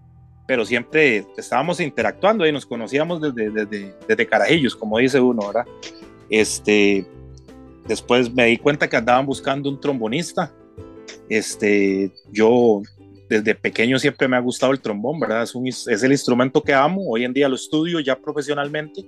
pero 0.48 0.64
siempre 0.64 1.24
estábamos 1.36 1.78
interactuando 1.78 2.46
y 2.46 2.52
nos 2.52 2.66
conocíamos 2.66 3.20
desde, 3.20 3.50
desde, 3.50 3.94
desde 4.08 4.26
carajillos, 4.26 4.74
como 4.74 4.98
dice 4.98 5.20
uno, 5.20 5.46
¿verdad? 5.46 5.66
Este, 6.28 7.06
después 7.86 8.32
me 8.32 8.46
di 8.46 8.56
cuenta 8.56 8.88
que 8.88 8.96
andaban 8.96 9.26
buscando 9.26 9.68
un 9.68 9.80
trombonista. 9.80 10.52
Este, 11.28 12.10
yo 12.32 12.82
desde 13.28 13.54
pequeño 13.54 13.98
siempre 13.98 14.26
me 14.26 14.36
ha 14.36 14.40
gustado 14.40 14.72
el 14.72 14.80
trombón, 14.80 15.20
¿verdad? 15.20 15.42
Es, 15.42 16.02
el 16.02 16.12
instrumento 16.12 16.62
que 16.62 16.72
amo. 16.72 17.02
Hoy 17.08 17.24
en 17.24 17.32
día 17.32 17.48
lo 17.48 17.56
estudio 17.56 18.00
ya 18.00 18.16
profesionalmente, 18.16 19.06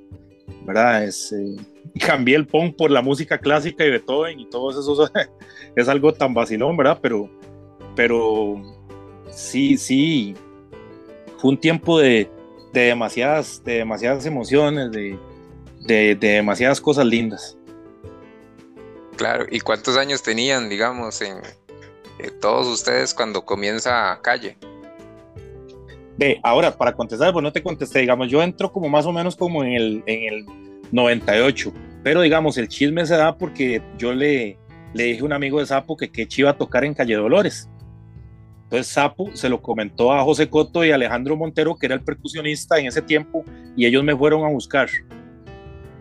¿verdad? 0.66 1.04
Es, 1.04 1.32
eh, 1.32 1.56
cambié 2.06 2.36
el 2.36 2.46
punk 2.46 2.76
por 2.76 2.90
la 2.90 3.02
música 3.02 3.38
clásica 3.38 3.84
y 3.84 3.90
Beethoven 3.90 4.38
y 4.38 4.48
todo 4.48 4.70
eso. 4.70 5.10
es 5.76 5.88
algo 5.88 6.12
tan 6.12 6.34
vacilón, 6.34 6.76
¿verdad? 6.76 6.98
Pero, 7.00 7.30
pero 7.96 8.62
sí, 9.30 9.76
sí, 9.78 10.34
fue 11.38 11.52
un 11.52 11.58
tiempo 11.58 11.98
de, 11.98 12.30
de 12.72 12.80
demasiadas, 12.82 13.62
de 13.64 13.74
demasiadas 13.74 14.26
emociones, 14.26 14.90
de, 14.92 15.18
de 15.86 16.14
demasiadas 16.14 16.80
cosas 16.80 17.06
lindas. 17.06 17.56
Claro, 19.16 19.46
¿y 19.50 19.60
cuántos 19.60 19.96
años 19.96 20.22
tenían, 20.22 20.68
digamos, 20.70 21.20
en, 21.20 21.42
eh, 22.22 22.30
todos 22.40 22.66
ustedes 22.66 23.14
cuando 23.14 23.44
comienza 23.44 24.18
Calle? 24.22 24.56
De, 26.16 26.38
ahora, 26.42 26.76
para 26.76 26.92
contestar, 26.92 27.32
pues 27.32 27.42
no 27.42 27.52
te 27.52 27.62
contesté, 27.62 28.00
digamos, 28.00 28.28
yo 28.28 28.42
entro 28.42 28.70
como 28.70 28.88
más 28.88 29.06
o 29.06 29.12
menos 29.12 29.36
como 29.36 29.64
en 29.64 29.72
el, 29.72 30.02
en 30.06 30.34
el 30.34 30.46
98, 30.92 31.72
pero 32.02 32.20
digamos, 32.20 32.58
el 32.58 32.68
chisme 32.68 33.06
se 33.06 33.16
da 33.16 33.36
porque 33.36 33.82
yo 33.96 34.12
le, 34.12 34.58
le 34.92 35.04
dije 35.04 35.22
a 35.22 35.24
un 35.24 35.32
amigo 35.32 35.60
de 35.60 35.66
Sapo 35.66 35.96
que 35.96 36.10
que 36.10 36.28
iba 36.36 36.50
a 36.50 36.58
tocar 36.58 36.84
en 36.84 36.94
Calle 36.94 37.14
Dolores. 37.14 37.70
Entonces 38.64 38.86
Sapo 38.86 39.30
se 39.34 39.48
lo 39.48 39.60
comentó 39.60 40.12
a 40.12 40.22
José 40.22 40.48
Coto 40.48 40.84
y 40.84 40.92
Alejandro 40.92 41.36
Montero, 41.36 41.74
que 41.74 41.86
era 41.86 41.94
el 41.96 42.02
percusionista 42.02 42.78
en 42.78 42.86
ese 42.86 43.02
tiempo, 43.02 43.44
y 43.76 43.84
ellos 43.84 44.04
me 44.04 44.16
fueron 44.16 44.44
a 44.44 44.48
buscar. 44.48 44.88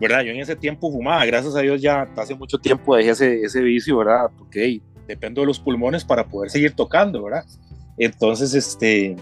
¿Verdad? 0.00 0.22
Yo 0.22 0.30
en 0.30 0.40
ese 0.40 0.54
tiempo 0.54 0.90
fumaba, 0.90 1.24
gracias 1.26 1.56
a 1.56 1.60
Dios 1.60 1.82
ya 1.82 2.08
hace 2.16 2.34
mucho 2.34 2.58
tiempo 2.58 2.94
dejé 2.94 3.10
ese, 3.10 3.42
ese 3.42 3.60
vicio, 3.60 3.98
¿verdad? 3.98 4.30
Porque 4.38 4.80
dependo 5.10 5.40
de 5.40 5.46
los 5.46 5.58
pulmones 5.58 6.04
para 6.04 6.26
poder 6.26 6.50
seguir 6.50 6.72
tocando, 6.72 7.22
¿verdad? 7.22 7.44
Entonces, 7.98 8.54
este, 8.54 9.16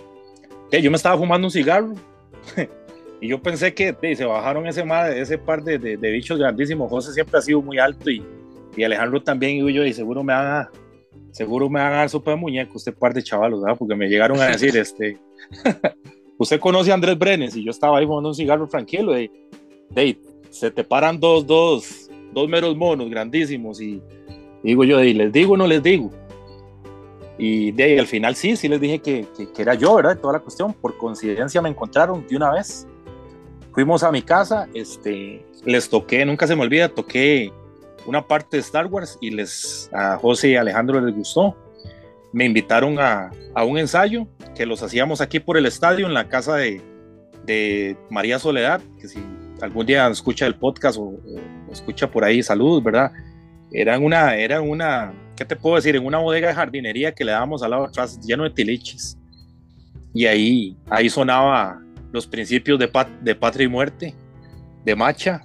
yo 0.70 0.90
me 0.90 0.96
estaba 0.96 1.16
fumando 1.16 1.46
un 1.46 1.50
cigarro 1.50 1.94
y 3.20 3.28
yo 3.28 3.42
pensé 3.42 3.74
que 3.74 3.94
se 4.14 4.24
bajaron 4.24 4.66
ese, 4.66 4.84
ese 5.16 5.38
par 5.38 5.64
de, 5.64 5.78
de, 5.78 6.10
bichos 6.10 6.38
grandísimos. 6.38 6.90
José 6.90 7.12
siempre 7.12 7.38
ha 7.38 7.42
sido 7.42 7.62
muy 7.62 7.78
alto 7.78 8.10
y, 8.10 8.24
y 8.76 8.84
Alejandro 8.84 9.22
también, 9.22 9.56
y 9.68 9.72
yo, 9.72 9.84
y 9.84 9.92
seguro 9.92 10.22
me 10.22 10.32
van 10.32 10.46
a, 10.46 10.70
seguro 11.32 11.68
me 11.68 11.80
van 11.80 11.92
a 11.92 11.96
dar 11.96 12.10
sopa 12.10 12.32
de 12.32 12.36
muñeco, 12.36 12.76
este 12.76 12.92
par 12.92 13.14
de 13.14 13.22
chavalos, 13.22 13.62
¿verdad? 13.62 13.76
Porque 13.78 13.96
me 13.96 14.08
llegaron 14.08 14.40
a 14.40 14.46
decir, 14.46 14.76
este, 14.76 15.18
usted 16.38 16.60
conoce 16.60 16.90
a 16.90 16.94
Andrés 16.94 17.18
Brenes 17.18 17.56
y 17.56 17.64
yo 17.64 17.70
estaba 17.70 17.98
ahí 17.98 18.06
fumando 18.06 18.28
un 18.28 18.34
cigarro 18.34 18.68
tranquilo, 18.68 19.12
de, 19.12 19.30
de 19.90 20.18
se 20.50 20.70
te 20.70 20.84
paran 20.84 21.18
dos, 21.18 21.46
dos, 21.46 22.10
dos 22.32 22.48
meros 22.48 22.76
monos 22.76 23.10
grandísimos 23.10 23.80
y 23.80 24.00
Digo 24.62 24.84
yo, 24.84 25.02
y 25.02 25.14
les 25.14 25.32
digo 25.32 25.54
o 25.54 25.56
no 25.56 25.66
les 25.66 25.82
digo. 25.82 26.10
Y 27.38 27.70
de 27.70 27.84
ahí 27.84 27.98
al 27.98 28.06
final 28.06 28.34
sí, 28.34 28.56
sí 28.56 28.68
les 28.68 28.80
dije 28.80 28.98
que, 28.98 29.26
que, 29.54 29.62
era 29.62 29.74
yo, 29.74 29.94
¿verdad? 29.94 30.18
Toda 30.18 30.34
la 30.34 30.40
cuestión. 30.40 30.74
Por 30.74 30.98
coincidencia 30.98 31.62
me 31.62 31.68
encontraron 31.68 32.26
de 32.26 32.36
una 32.36 32.52
vez. 32.52 32.86
Fuimos 33.72 34.02
a 34.02 34.10
mi 34.10 34.22
casa, 34.22 34.68
este, 34.74 35.46
les 35.64 35.88
toqué, 35.88 36.26
nunca 36.26 36.48
se 36.48 36.56
me 36.56 36.62
olvida, 36.62 36.88
toqué 36.88 37.52
una 38.06 38.26
parte 38.26 38.56
de 38.56 38.60
Star 38.62 38.86
Wars 38.86 39.18
y 39.20 39.30
les, 39.30 39.88
a 39.92 40.16
José 40.16 40.48
y 40.48 40.56
Alejandro 40.56 41.00
les 41.00 41.14
gustó. 41.14 41.56
Me 42.32 42.44
invitaron 42.44 42.98
a, 42.98 43.30
a 43.54 43.64
un 43.64 43.78
ensayo 43.78 44.26
que 44.56 44.66
los 44.66 44.82
hacíamos 44.82 45.20
aquí 45.20 45.38
por 45.38 45.56
el 45.56 45.66
estadio 45.66 46.06
en 46.06 46.14
la 46.14 46.28
casa 46.28 46.56
de, 46.56 46.82
de 47.44 47.96
María 48.10 48.40
Soledad, 48.40 48.80
que 49.00 49.06
si 49.06 49.20
algún 49.60 49.86
día 49.86 50.08
escucha 50.08 50.46
el 50.46 50.56
podcast 50.56 50.98
o, 50.98 51.02
o 51.02 51.72
escucha 51.72 52.10
por 52.10 52.24
ahí, 52.24 52.42
saludos, 52.42 52.82
¿verdad? 52.82 53.12
Era 53.72 53.98
una, 53.98 54.36
era 54.36 54.60
una, 54.60 55.12
¿qué 55.36 55.44
te 55.44 55.56
puedo 55.56 55.76
decir? 55.76 55.96
En 55.96 56.06
una 56.06 56.18
bodega 56.18 56.48
de 56.48 56.54
jardinería 56.54 57.14
que 57.14 57.24
le 57.24 57.32
dábamos 57.32 57.62
al 57.62 57.70
lado 57.70 57.84
atrás 57.84 58.18
lleno 58.20 58.44
de 58.44 58.50
tiliches. 58.50 59.18
Y 60.14 60.26
ahí, 60.26 60.76
ahí 60.88 61.10
sonaba 61.10 61.82
los 62.12 62.26
principios 62.26 62.78
de, 62.78 62.90
de 63.20 63.34
patria 63.34 63.64
y 63.64 63.68
muerte, 63.68 64.14
de 64.84 64.96
Macha, 64.96 65.44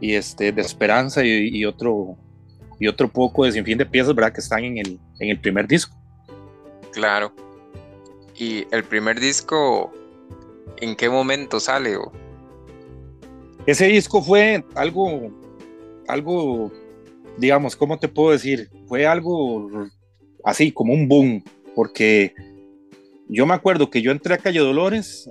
y 0.00 0.14
este, 0.14 0.52
de 0.52 0.60
Esperanza 0.62 1.24
y, 1.24 1.64
otro, 1.64 2.16
y 2.78 2.88
otro 2.88 3.08
poco 3.08 3.44
de 3.44 3.52
sinfín 3.52 3.78
de 3.78 3.86
piezas, 3.86 4.14
¿verdad? 4.14 4.32
Que 4.32 4.40
están 4.40 4.64
en 4.64 4.78
el, 4.78 4.98
en 5.20 5.30
el 5.30 5.38
primer 5.38 5.66
disco. 5.66 5.96
Claro. 6.92 7.32
¿Y 8.36 8.66
el 8.72 8.84
primer 8.84 9.18
disco, 9.20 9.92
en 10.80 10.96
qué 10.96 11.08
momento 11.08 11.60
sale? 11.60 11.96
Ese 13.66 13.86
disco 13.86 14.22
fue 14.22 14.64
algo, 14.74 15.30
algo 16.06 16.72
digamos, 17.38 17.76
¿cómo 17.76 17.98
te 17.98 18.08
puedo 18.08 18.32
decir? 18.32 18.68
Fue 18.86 19.06
algo 19.06 19.70
así, 20.44 20.72
como 20.72 20.92
un 20.92 21.08
boom, 21.08 21.42
porque 21.74 22.34
yo 23.28 23.46
me 23.46 23.54
acuerdo 23.54 23.90
que 23.90 24.02
yo 24.02 24.10
entré 24.10 24.34
a 24.34 24.38
Calle 24.38 24.60
Dolores, 24.60 25.28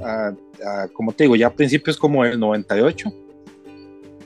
como 0.93 1.13
te 1.13 1.25
digo, 1.25 1.35
ya 1.35 1.47
a 1.47 1.53
principios 1.53 1.97
como 1.97 2.25
el 2.25 2.39
98, 2.39 3.11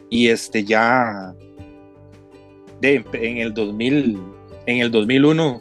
y 0.09 0.27
este 0.27 0.63
ya 0.63 1.33
de, 2.81 3.03
en 3.13 3.37
el 3.37 3.53
2000, 3.53 4.19
en 4.65 4.77
el 4.77 4.91
2001 4.91 5.59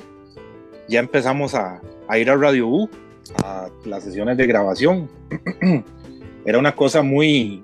ya 0.89 0.99
empezamos 0.99 1.55
a, 1.55 1.81
a 2.09 2.19
ir 2.19 2.29
a 2.31 2.37
Radio 2.37 2.67
U, 2.67 2.91
a 3.45 3.69
las 3.85 4.03
sesiones 4.03 4.37
de 4.37 4.47
grabación. 4.47 5.09
Era 6.45 6.59
una 6.59 6.75
cosa 6.75 7.03
muy 7.03 7.63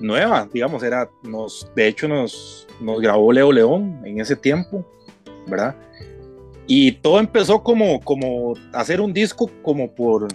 nueva, 0.00 0.48
digamos, 0.52 0.82
era, 0.82 1.08
nos, 1.22 1.70
de 1.74 1.88
hecho 1.88 2.08
nos, 2.08 2.66
nos 2.80 3.00
grabó 3.00 3.32
Leo 3.32 3.52
León 3.52 4.00
en 4.04 4.20
ese 4.20 4.36
tiempo, 4.36 4.86
¿verdad? 5.46 5.76
Y 6.66 6.92
todo 6.92 7.18
empezó 7.18 7.62
como, 7.62 8.00
como 8.00 8.54
hacer 8.72 9.00
un 9.00 9.12
disco 9.12 9.50
como 9.62 9.92
por, 9.92 10.28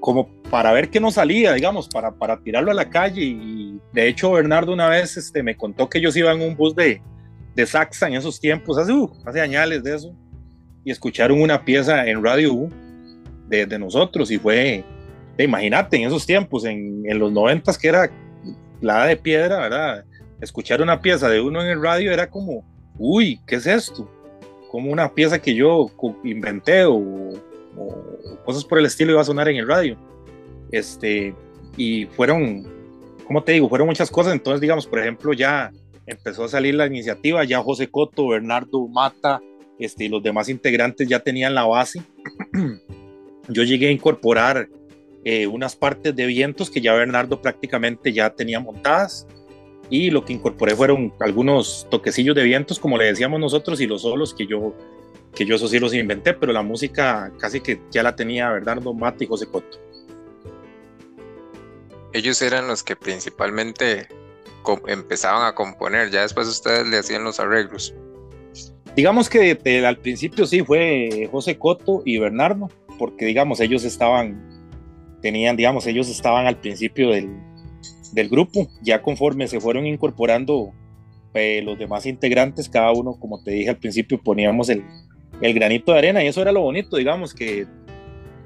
como 0.00 0.28
para 0.50 0.72
ver 0.72 0.90
qué 0.90 0.98
nos 0.98 1.14
salía, 1.14 1.52
digamos, 1.52 1.88
para, 1.88 2.10
para 2.10 2.40
tirarlo 2.40 2.70
a 2.72 2.74
la 2.74 2.90
calle. 2.90 3.22
Y 3.22 3.78
de 3.92 4.08
hecho, 4.08 4.32
Bernardo 4.32 4.72
una 4.72 4.88
vez 4.88 5.16
este, 5.16 5.42
me 5.42 5.56
contó 5.56 5.88
que 5.88 5.98
ellos 5.98 6.16
iban 6.16 6.40
en 6.40 6.48
un 6.48 6.56
bus 6.56 6.74
de, 6.74 7.00
de 7.54 7.66
Saxa 7.66 8.08
en 8.08 8.14
esos 8.14 8.40
tiempos, 8.40 8.76
hace, 8.78 8.92
uh, 8.92 9.10
hace 9.24 9.40
años 9.40 9.82
de 9.82 9.94
eso, 9.94 10.14
y 10.84 10.90
escucharon 10.90 11.40
una 11.40 11.64
pieza 11.64 12.06
en 12.06 12.24
Radio 12.24 12.52
U 12.52 12.70
de, 13.46 13.66
de 13.66 13.78
nosotros 13.78 14.30
y 14.30 14.38
fue, 14.38 14.84
imagínate, 15.38 15.96
en 15.96 16.08
esos 16.08 16.26
tiempos, 16.26 16.64
en, 16.64 17.02
en 17.04 17.18
los 17.18 17.30
noventas 17.30 17.78
que 17.78 17.88
era 17.88 18.10
la 18.80 19.06
de 19.06 19.16
piedra, 19.16 19.58
¿verdad? 19.58 20.04
escuchar 20.40 20.80
una 20.80 21.00
pieza 21.00 21.28
de 21.28 21.40
uno 21.40 21.60
en 21.62 21.68
el 21.68 21.82
radio 21.82 22.12
era 22.12 22.28
como, 22.28 22.64
uy, 22.98 23.40
¿qué 23.46 23.56
es 23.56 23.66
esto? 23.66 24.10
Como 24.70 24.90
una 24.90 25.12
pieza 25.12 25.40
que 25.40 25.54
yo 25.54 25.90
inventé 26.24 26.84
o, 26.86 27.30
cosas 28.44 28.64
por 28.64 28.78
el 28.78 28.86
estilo 28.86 29.12
iba 29.12 29.20
a 29.20 29.24
sonar 29.24 29.48
en 29.48 29.56
el 29.56 29.68
radio. 29.68 29.96
Este, 30.72 31.34
y 31.76 32.06
fueron, 32.06 32.66
como 33.26 33.42
te 33.42 33.52
digo, 33.52 33.68
fueron 33.68 33.88
muchas 33.88 34.10
cosas. 34.10 34.32
Entonces, 34.32 34.60
digamos, 34.60 34.86
por 34.86 34.98
ejemplo, 34.98 35.32
ya 35.32 35.70
empezó 36.06 36.44
a 36.44 36.48
salir 36.48 36.74
la 36.74 36.86
iniciativa, 36.86 37.44
ya 37.44 37.62
José 37.62 37.88
Coto, 37.88 38.28
Bernardo 38.28 38.86
Mata, 38.88 39.40
este, 39.78 40.04
y 40.04 40.08
los 40.08 40.22
demás 40.22 40.48
integrantes 40.48 41.08
ya 41.08 41.20
tenían 41.20 41.54
la 41.54 41.64
base. 41.64 42.02
yo 43.48 43.62
llegué 43.62 43.88
a 43.88 43.92
incorporar 43.92 44.68
eh, 45.24 45.46
unas 45.46 45.76
partes 45.76 46.14
de 46.14 46.26
vientos 46.26 46.70
que 46.70 46.80
ya 46.80 46.94
Bernardo 46.94 47.40
prácticamente 47.40 48.12
ya 48.12 48.30
tenía 48.30 48.60
montadas 48.60 49.26
y 49.90 50.10
lo 50.10 50.24
que 50.24 50.32
incorporé 50.32 50.74
fueron 50.74 51.12
algunos 51.18 51.86
toquecillos 51.90 52.36
de 52.36 52.44
vientos, 52.44 52.78
como 52.78 52.96
le 52.96 53.06
decíamos 53.06 53.40
nosotros, 53.40 53.80
y 53.80 53.86
los 53.86 54.02
solos 54.02 54.32
que 54.32 54.46
yo, 54.46 54.72
que 55.34 55.44
yo 55.44 55.56
eso 55.56 55.66
sí 55.66 55.80
los 55.80 55.92
inventé, 55.94 56.32
pero 56.32 56.52
la 56.52 56.62
música 56.62 57.32
casi 57.38 57.60
que 57.60 57.80
ya 57.90 58.02
la 58.02 58.14
tenía 58.14 58.50
Bernardo 58.50 58.94
Mata 58.94 59.24
y 59.24 59.26
José 59.26 59.46
Coto. 59.46 59.78
ellos 62.12 62.40
eran 62.42 62.66
los 62.66 62.82
que 62.82 62.96
principalmente 62.96 64.08
empezaban 64.86 65.46
a 65.46 65.54
componer, 65.54 66.10
ya 66.10 66.22
después 66.22 66.46
ustedes 66.46 66.86
le 66.86 66.98
hacían 66.98 67.24
los 67.24 67.40
arreglos. 67.40 67.94
Digamos 68.96 69.28
que 69.28 69.58
al 69.86 69.98
principio 69.98 70.46
sí 70.46 70.62
fue 70.62 71.28
José 71.30 71.58
Coto 71.58 72.02
y 72.04 72.18
Bernardo, 72.18 72.68
porque 72.98 73.24
digamos 73.24 73.60
ellos 73.60 73.84
estaban, 73.84 74.59
tenían, 75.20 75.56
digamos, 75.56 75.86
ellos 75.86 76.08
estaban 76.08 76.46
al 76.46 76.56
principio 76.56 77.10
del, 77.10 77.30
del 78.12 78.28
grupo, 78.28 78.68
ya 78.82 79.02
conforme 79.02 79.48
se 79.48 79.60
fueron 79.60 79.86
incorporando 79.86 80.72
eh, 81.34 81.62
los 81.64 81.78
demás 81.78 82.06
integrantes, 82.06 82.68
cada 82.68 82.92
uno, 82.92 83.14
como 83.18 83.42
te 83.42 83.52
dije 83.52 83.70
al 83.70 83.76
principio, 83.78 84.20
poníamos 84.22 84.68
el, 84.68 84.84
el 85.40 85.54
granito 85.54 85.92
de 85.92 85.98
arena 85.98 86.24
y 86.24 86.28
eso 86.28 86.42
era 86.42 86.52
lo 86.52 86.62
bonito, 86.62 86.96
digamos, 86.96 87.34
que 87.34 87.66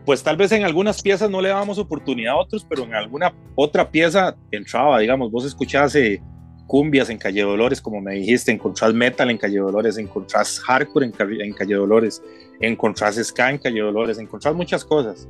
pues 0.05 0.23
tal 0.23 0.37
vez 0.37 0.53
en 0.53 0.65
algunas 0.65 1.01
piezas 1.01 1.31
no 1.31 1.41
le 1.41 1.49
dábamos 1.49 1.79
oportunidad 1.79 2.35
a 2.35 2.37
otros, 2.37 2.67
pero 2.69 2.85
en 2.85 2.95
alguna 2.95 3.35
otra 3.55 3.91
pieza 3.91 4.37
entraba, 4.51 4.99
digamos, 4.99 5.31
vos 5.31 5.47
escuchabas 5.47 5.95
eh, 5.95 6.21
cumbias 6.67 7.09
en 7.09 7.19
Calle 7.19 7.43
Dolores, 7.43 7.81
como 7.81 8.01
me 8.01 8.15
dijiste, 8.15 8.53
encontrás 8.53 8.93
metal 8.93 9.31
en 9.31 9.39
Calle 9.39 9.59
Dolores, 9.59 9.97
encontrás 9.97 10.61
hardcore 10.61 11.07
en, 11.07 11.41
en 11.41 11.53
Calle 11.55 11.75
Dolores, 11.75 12.23
encontrás 12.61 13.17
ska 13.17 13.51
en 13.51 13.59
Calle 13.59 13.81
Dolores, 13.81 14.19
encontrás 14.19 14.55
muchas 14.55 14.85
cosas. 14.85 15.27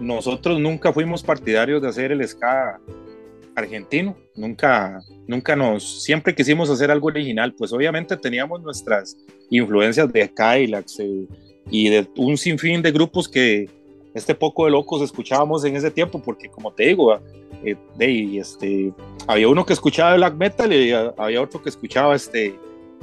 Nosotros 0.00 0.58
nunca 0.58 0.92
fuimos 0.92 1.22
partidarios 1.22 1.82
de 1.82 1.88
hacer 1.88 2.12
el 2.12 2.26
ska 2.26 2.80
argentino, 3.54 4.16
nunca, 4.34 5.00
nunca 5.26 5.54
nos, 5.54 6.02
siempre 6.02 6.34
quisimos 6.34 6.70
hacer 6.70 6.90
algo 6.90 7.08
original, 7.08 7.54
pues 7.54 7.72
obviamente 7.72 8.16
teníamos 8.16 8.62
nuestras 8.62 9.16
influencias 9.50 10.10
de 10.12 10.28
Kylax 10.32 11.00
eh, 11.00 11.26
y 11.70 11.88
de 11.88 12.08
un 12.16 12.36
sinfín 12.36 12.82
de 12.82 12.92
grupos 12.92 13.28
que 13.28 13.68
este 14.14 14.34
poco 14.34 14.64
de 14.64 14.72
locos 14.72 15.02
escuchábamos 15.02 15.64
en 15.64 15.76
ese 15.76 15.90
tiempo, 15.90 16.20
porque 16.20 16.48
como 16.48 16.72
te 16.72 16.84
digo, 16.84 17.20
eh, 17.64 17.76
este, 18.38 18.92
había 19.26 19.48
uno 19.48 19.64
que 19.64 19.72
escuchaba 19.72 20.16
black 20.16 20.34
metal 20.34 20.72
y 20.72 20.92
había 20.92 21.42
otro 21.42 21.62
que 21.62 21.68
escuchaba 21.68 22.14
este, 22.16 22.54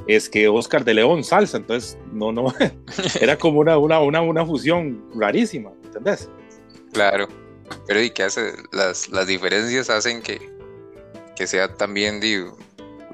es 0.06 0.28
que 0.28 0.48
Oscar 0.48 0.84
de 0.84 0.94
León 0.94 1.24
salsa, 1.24 1.56
entonces 1.58 1.98
no, 2.12 2.32
no, 2.32 2.52
era 3.20 3.36
como 3.36 3.60
una, 3.60 3.78
una, 3.78 4.00
una, 4.00 4.20
una 4.20 4.44
fusión 4.44 5.02
rarísima, 5.14 5.70
¿entendés? 5.84 6.28
Claro, 6.92 7.28
pero 7.86 8.00
y 8.00 8.10
qué 8.10 8.24
hace, 8.24 8.52
las, 8.72 9.08
las 9.08 9.26
diferencias 9.26 9.90
hacen 9.90 10.22
que, 10.22 10.40
que 11.36 11.46
sea 11.46 11.74
también, 11.74 12.20
digo, 12.20 12.56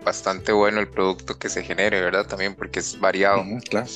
bastante 0.04 0.52
bueno 0.52 0.80
el 0.80 0.88
producto 0.88 1.38
que 1.38 1.48
se 1.48 1.62
genere, 1.62 2.00
¿verdad? 2.00 2.26
También 2.26 2.54
porque 2.54 2.80
es 2.80 2.98
variado. 2.98 3.44
claro. 3.68 3.86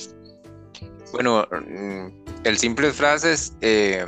Bueno, 1.13 1.47
mm, 1.51 2.07
el 2.45 2.59
Simples 2.59 2.95
Frases 2.95 3.55
eh, 3.61 4.07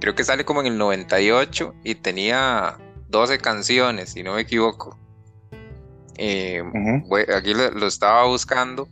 creo 0.00 0.14
que 0.14 0.24
sale 0.24 0.44
como 0.44 0.60
en 0.60 0.66
el 0.66 0.78
98 0.78 1.74
y 1.84 1.94
tenía 1.94 2.76
12 3.08 3.38
canciones, 3.38 4.10
si 4.10 4.22
no 4.22 4.34
me 4.34 4.42
equivoco. 4.42 4.98
Eh, 6.16 6.62
aquí 7.34 7.54
lo, 7.54 7.86
estaba 7.86 8.24
buscando. 8.26 8.88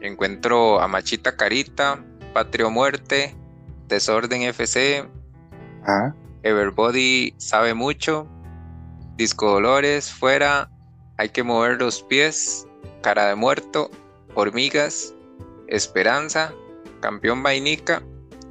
Encuentro 0.00 0.80
a 0.80 0.88
Machita 0.88 1.36
Carita, 1.36 2.04
Patrio 2.34 2.70
Muerte, 2.70 3.34
Desorden 3.88 4.42
FC, 4.42 5.08
Everybody 6.42 7.34
Sabe 7.38 7.74
Mucho, 7.74 8.28
Disco 9.16 9.50
Dolores, 9.50 10.10
Fuera, 10.10 10.70
Hay 11.18 11.30
que 11.30 11.42
mover 11.42 11.80
los 11.80 12.02
pies, 12.02 12.66
Cara 13.02 13.28
de 13.28 13.34
Muerto, 13.34 13.90
Hormigas, 14.34 15.14
Esperanza, 15.68 16.52
Campeón 17.00 17.42
Vainica. 17.42 18.02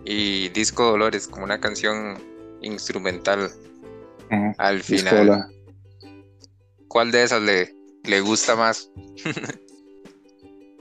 Y 0.08 0.50
Disco 0.50 0.84
Dolores, 0.84 1.28
como 1.28 1.46
una 1.46 1.60
canción 1.60 2.20
instrumental 2.62 3.50
al 4.58 4.82
final. 4.84 5.48
¿Cuál 6.88 7.12
de 7.12 7.24
esas 7.24 7.42
le, 7.42 7.74
le 8.04 8.22
gusta 8.22 8.56
más? 8.56 8.92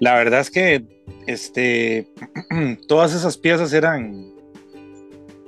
La 0.01 0.15
verdad 0.15 0.41
es 0.41 0.51
que 0.51 0.87
este, 1.27 2.13
todas 2.89 3.15
esas 3.15 3.39
piezas 3.39 3.73
eran, 3.73 4.34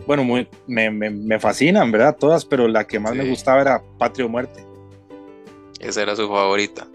bueno, 0.06 0.24
muy, 0.24 0.48
me, 0.66 0.90
me, 0.90 1.40
fascinan, 1.40 1.90
¿verdad? 1.90 2.16
Todas, 2.18 2.44
pero 2.44 2.68
la 2.68 2.86
que 2.86 2.98
más 2.98 3.14
me 3.14 3.28
gustaba 3.28 3.60
era 3.60 3.82
Patria 3.98 4.26
o 4.26 4.28
Muerte. 4.28 4.64
Esa 5.80 6.02
era 6.02 6.16
su 6.16 6.28
favorita. 6.28 6.86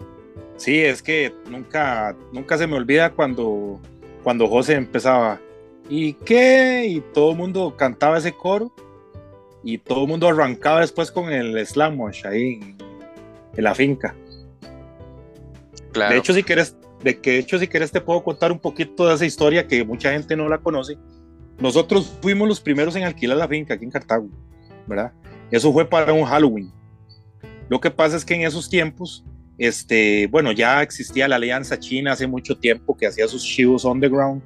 Sí, 0.56 0.80
es 0.80 1.02
que 1.02 1.34
nunca, 1.48 2.16
nunca 2.32 2.56
se 2.56 2.66
me 2.66 2.76
olvida 2.76 3.10
cuando 3.10 3.80
cuando 4.22 4.48
José 4.48 4.74
empezaba, 4.74 5.40
¿y 5.88 6.14
qué? 6.14 6.86
Y 6.86 7.00
todo 7.00 7.32
el 7.32 7.36
mundo 7.36 7.74
cantaba 7.76 8.18
ese 8.18 8.32
coro 8.32 8.72
y 9.62 9.78
todo 9.78 10.02
el 10.02 10.08
mundo 10.08 10.28
arrancaba 10.28 10.80
después 10.80 11.10
con 11.10 11.32
el 11.32 11.64
slam 11.66 11.98
ahí 12.24 12.60
en, 13.56 13.64
la 13.64 13.74
finca. 13.74 14.14
De 15.92 16.16
hecho, 16.16 16.32
si 16.32 16.42
quieres, 16.42 16.76
de 17.02 17.20
que 17.20 17.38
hecho, 17.38 17.58
si 17.58 17.68
quieres 17.68 17.90
te 17.90 18.00
puedo 18.00 18.22
contar 18.24 18.50
un 18.50 18.58
poquito 18.58 19.06
de 19.06 19.14
esa 19.14 19.26
historia 19.26 19.66
que 19.66 19.84
mucha 19.84 20.12
gente 20.12 20.36
no 20.36 20.48
la 20.48 20.58
conoce. 20.58 20.96
Nosotros 21.58 22.18
fuimos 22.20 22.48
los 22.48 22.60
primeros 22.60 22.96
en 22.96 23.04
alquilar 23.04 23.36
la 23.36 23.48
finca 23.48 23.74
aquí 23.74 23.84
en 23.84 23.90
Cartago, 23.90 24.28
¿verdad? 24.86 25.12
Eso 25.50 25.72
fue 25.72 25.88
para 25.88 26.12
un 26.12 26.24
Halloween. 26.24 26.72
Lo 27.68 27.80
que 27.80 27.90
pasa 27.90 28.16
es 28.16 28.24
que 28.24 28.34
en 28.34 28.42
esos 28.42 28.68
tiempos 28.68 29.24
este, 29.58 30.26
bueno, 30.28 30.52
ya 30.52 30.82
existía 30.82 31.28
la 31.28 31.36
Alianza 31.36 31.78
China 31.78 32.12
hace 32.12 32.26
mucho 32.26 32.58
tiempo 32.58 32.96
que 32.96 33.06
hacía 33.06 33.28
sus 33.28 33.42
shows 33.42 33.84
underground, 33.84 34.42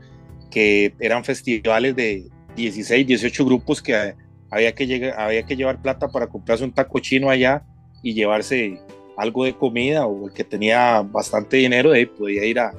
que 0.51 0.95
eran 1.01 1.25
festivales 1.25 1.95
de 1.97 2.29
16, 2.57 3.07
18 3.07 3.45
grupos 3.47 3.81
que 3.81 4.15
había 4.51 4.75
que, 4.75 4.87
llegar, 4.87 5.19
había 5.19 5.45
que 5.45 5.57
llevar 5.57 5.81
plata 5.81 6.09
para 6.09 6.27
comprarse 6.27 6.65
un 6.65 6.73
taco 6.73 6.99
chino 6.99 7.31
allá 7.31 7.65
y 8.03 8.15
llevarse 8.15 8.81
algo 9.17 9.45
de 9.45 9.55
comida 9.55 10.07
o 10.07 10.29
el 10.29 10.35
que 10.35 10.45
tenía 10.45 11.01
bastante 11.01 11.57
dinero 11.57 11.91
de 11.91 12.01
ahí 12.01 12.07
podía 12.07 12.45
ir 12.45 12.59
a, 12.59 12.73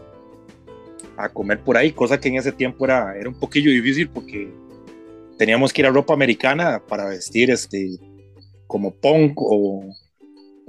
a 1.18 1.30
comer 1.30 1.60
por 1.60 1.78
ahí, 1.78 1.92
cosa 1.92 2.20
que 2.20 2.30
en 2.30 2.36
ese 2.36 2.52
tiempo 2.52 2.86
era, 2.86 3.18
era 3.18 3.28
un 3.28 3.40
poquillo 3.40 3.72
difícil 3.72 4.10
porque 4.10 4.50
teníamos 5.38 5.74
que 5.74 5.82
ir 5.82 5.88
a 5.88 5.92
ropa 5.92 6.14
americana 6.14 6.82
para 6.88 7.10
vestir 7.10 7.50
este, 7.50 7.98
como 8.68 8.94
punk 8.94 9.34
o 9.38 9.84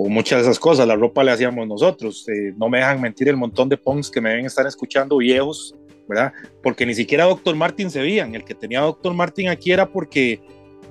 o 0.01 0.09
muchas 0.09 0.39
de 0.39 0.43
esas 0.45 0.61
cosas, 0.61 0.87
la 0.87 0.95
ropa 0.95 1.25
le 1.25 1.33
hacíamos 1.33 1.67
nosotros. 1.67 2.25
Eh, 2.29 2.55
no 2.57 2.69
me 2.69 2.79
dejan 2.79 3.01
mentir 3.01 3.29
el 3.29 3.37
montón 3.37 3.69
de 3.69 3.77
punks 3.77 4.09
que 4.09 4.21
me 4.21 4.33
ven 4.33 4.47
estar 4.47 4.65
escuchando 4.65 5.17
viejos, 5.17 5.75
¿verdad? 6.09 6.33
Porque 6.63 6.87
ni 6.87 6.95
siquiera 6.95 7.25
Dr. 7.25 7.57
Martin 7.57 7.91
se 7.91 8.01
veían. 8.01 8.33
El 8.33 8.45
que 8.45 8.55
tenía 8.55 8.81
Dr. 8.81 9.13
Martin 9.13 9.49
aquí 9.49 9.73
era 9.73 9.91
porque 9.91 10.41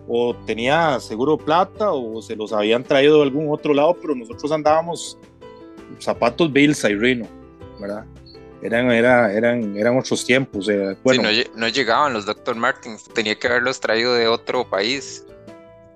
o 0.09 0.35
tenía 0.45 0.99
seguro 0.99 1.37
plata 1.37 1.93
o 1.93 2.21
se 2.21 2.35
los 2.35 2.51
habían 2.51 2.83
traído 2.83 3.17
de 3.17 3.23
algún 3.23 3.49
otro 3.49 3.73
lado, 3.73 3.95
pero 4.01 4.13
nosotros 4.13 4.51
andábamos 4.51 5.17
zapatos 5.99 6.51
Bills 6.51 6.83
y 6.83 6.93
Reno, 6.93 7.27
¿verdad? 7.79 8.05
Eran, 8.67 8.91
era, 8.91 9.33
eran, 9.33 9.77
eran 9.77 9.97
otros 9.97 10.25
tiempos. 10.25 10.67
bueno, 11.01 11.29
sí, 11.29 11.45
no, 11.53 11.61
no 11.61 11.67
llegaban 11.69 12.11
los 12.11 12.25
Dr. 12.25 12.55
Martins, 12.55 13.05
tenía 13.13 13.39
que 13.39 13.47
haberlos 13.47 13.79
traído 13.79 14.13
de 14.13 14.27
otro 14.27 14.69
país. 14.69 15.25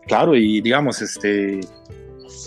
Claro, 0.08 0.36
y 0.38 0.62
digamos, 0.62 1.02
este, 1.02 1.60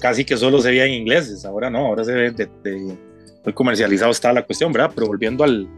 casi 0.00 0.24
que 0.24 0.38
solo 0.38 0.60
se 0.62 0.70
veía 0.70 0.86
en 0.86 0.94
ingleses, 0.94 1.44
ahora 1.44 1.68
no, 1.68 1.80
ahora 1.80 2.04
se 2.04 2.12
ve 2.12 2.30
de, 2.30 2.96
muy 3.44 3.52
comercializado 3.52 4.10
está 4.10 4.32
la 4.32 4.46
cuestión, 4.46 4.72
¿verdad? 4.72 4.92
Pero 4.94 5.08
volviendo 5.08 5.44
al, 5.44 5.68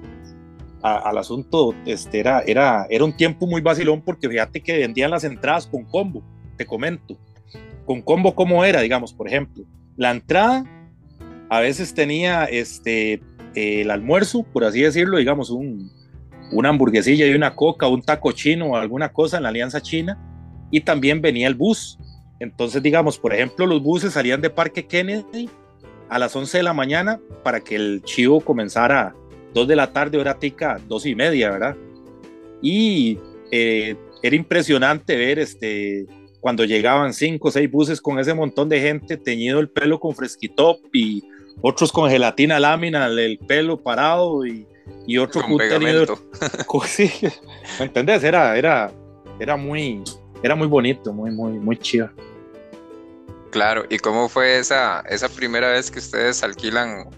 al 0.80 1.18
asunto, 1.18 1.74
este 1.85 2.20
era, 2.20 2.42
era, 2.46 2.87
era 2.88 3.04
un 3.04 3.16
tiempo 3.16 3.48
muy 3.48 3.61
vacilón 3.61 4.00
porque 4.00 4.28
fíjate 4.28 4.62
que 4.62 4.78
vendían 4.78 5.11
las 5.11 5.24
entradas 5.24 5.66
con 5.66 5.85
combo, 5.85 6.22
te 6.56 6.64
comento. 6.64 7.18
Con 7.85 8.00
combo, 8.00 8.32
¿cómo 8.35 8.64
era? 8.64 8.80
Digamos, 8.80 9.12
por 9.12 9.26
ejemplo, 9.26 9.64
la 9.96 10.12
entrada 10.12 10.64
a 11.48 11.61
veces 11.61 11.94
tenía 11.94 12.44
este, 12.44 13.20
el 13.56 13.90
almuerzo, 13.90 14.42
por 14.42 14.64
así 14.64 14.82
decirlo, 14.82 15.18
digamos, 15.18 15.50
un, 15.50 15.90
una 16.52 16.68
hamburguesilla 16.68 17.26
y 17.26 17.34
una 17.34 17.54
coca, 17.54 17.88
un 17.88 18.02
taco 18.02 18.32
chino 18.32 18.66
o 18.66 18.76
alguna 18.76 19.12
cosa 19.12 19.38
en 19.38 19.44
la 19.44 19.48
Alianza 19.48 19.80
China, 19.80 20.18
y 20.70 20.80
también 20.80 21.20
venía 21.20 21.48
el 21.48 21.54
bus 21.54 21.98
entonces, 22.38 22.82
digamos, 22.82 23.18
por 23.18 23.32
ejemplo, 23.32 23.66
los 23.66 23.82
buses 23.82 24.12
salían 24.12 24.40
de 24.40 24.50
Parque 24.50 24.86
Kennedy 24.86 25.48
a 26.08 26.18
las 26.18 26.36
11 26.36 26.58
de 26.58 26.62
la 26.62 26.72
mañana 26.72 27.20
para 27.42 27.60
que 27.60 27.76
el 27.76 28.02
chivo 28.04 28.40
comenzara 28.40 29.14
2 29.54 29.66
de 29.66 29.76
la 29.76 29.92
tarde, 29.92 30.18
hora 30.18 30.38
tica, 30.38 30.80
2 30.86 31.06
y 31.06 31.14
media, 31.14 31.50
¿verdad? 31.50 31.76
Y 32.60 33.18
eh, 33.50 33.96
era 34.22 34.36
impresionante 34.36 35.16
ver 35.16 35.38
este, 35.38 36.06
cuando 36.40 36.64
llegaban 36.64 37.14
5 37.14 37.48
o 37.48 37.50
6 37.50 37.70
buses 37.70 38.00
con 38.00 38.18
ese 38.18 38.34
montón 38.34 38.68
de 38.68 38.80
gente 38.80 39.16
teñido 39.16 39.58
el 39.58 39.70
pelo 39.70 39.98
con 39.98 40.14
fresquitop 40.14 40.78
y 40.92 41.24
otros 41.60 41.92
con 41.92 42.10
gelatina 42.10 42.60
lámina, 42.60 43.06
el 43.06 43.38
pelo 43.38 43.78
parado 43.78 44.46
y, 44.46 44.66
y 45.06 45.18
otro 45.18 45.42
con 45.42 45.56
pegamento. 45.56 46.18
sí, 46.86 47.10
¿Me 47.78 47.86
entendés? 47.86 48.24
Era, 48.24 48.56
era, 48.56 48.92
era 49.38 49.56
muy, 49.56 50.02
era 50.42 50.54
muy 50.54 50.66
bonito, 50.66 51.12
muy, 51.12 51.30
muy, 51.30 51.52
muy 51.52 51.76
chido. 51.76 52.10
Claro, 53.50 53.84
¿y 53.88 53.98
cómo 53.98 54.28
fue 54.28 54.58
esa, 54.58 55.00
esa 55.08 55.28
primera 55.28 55.70
vez 55.70 55.90
que 55.90 55.98
ustedes 55.98 56.42
alquilan 56.42 57.08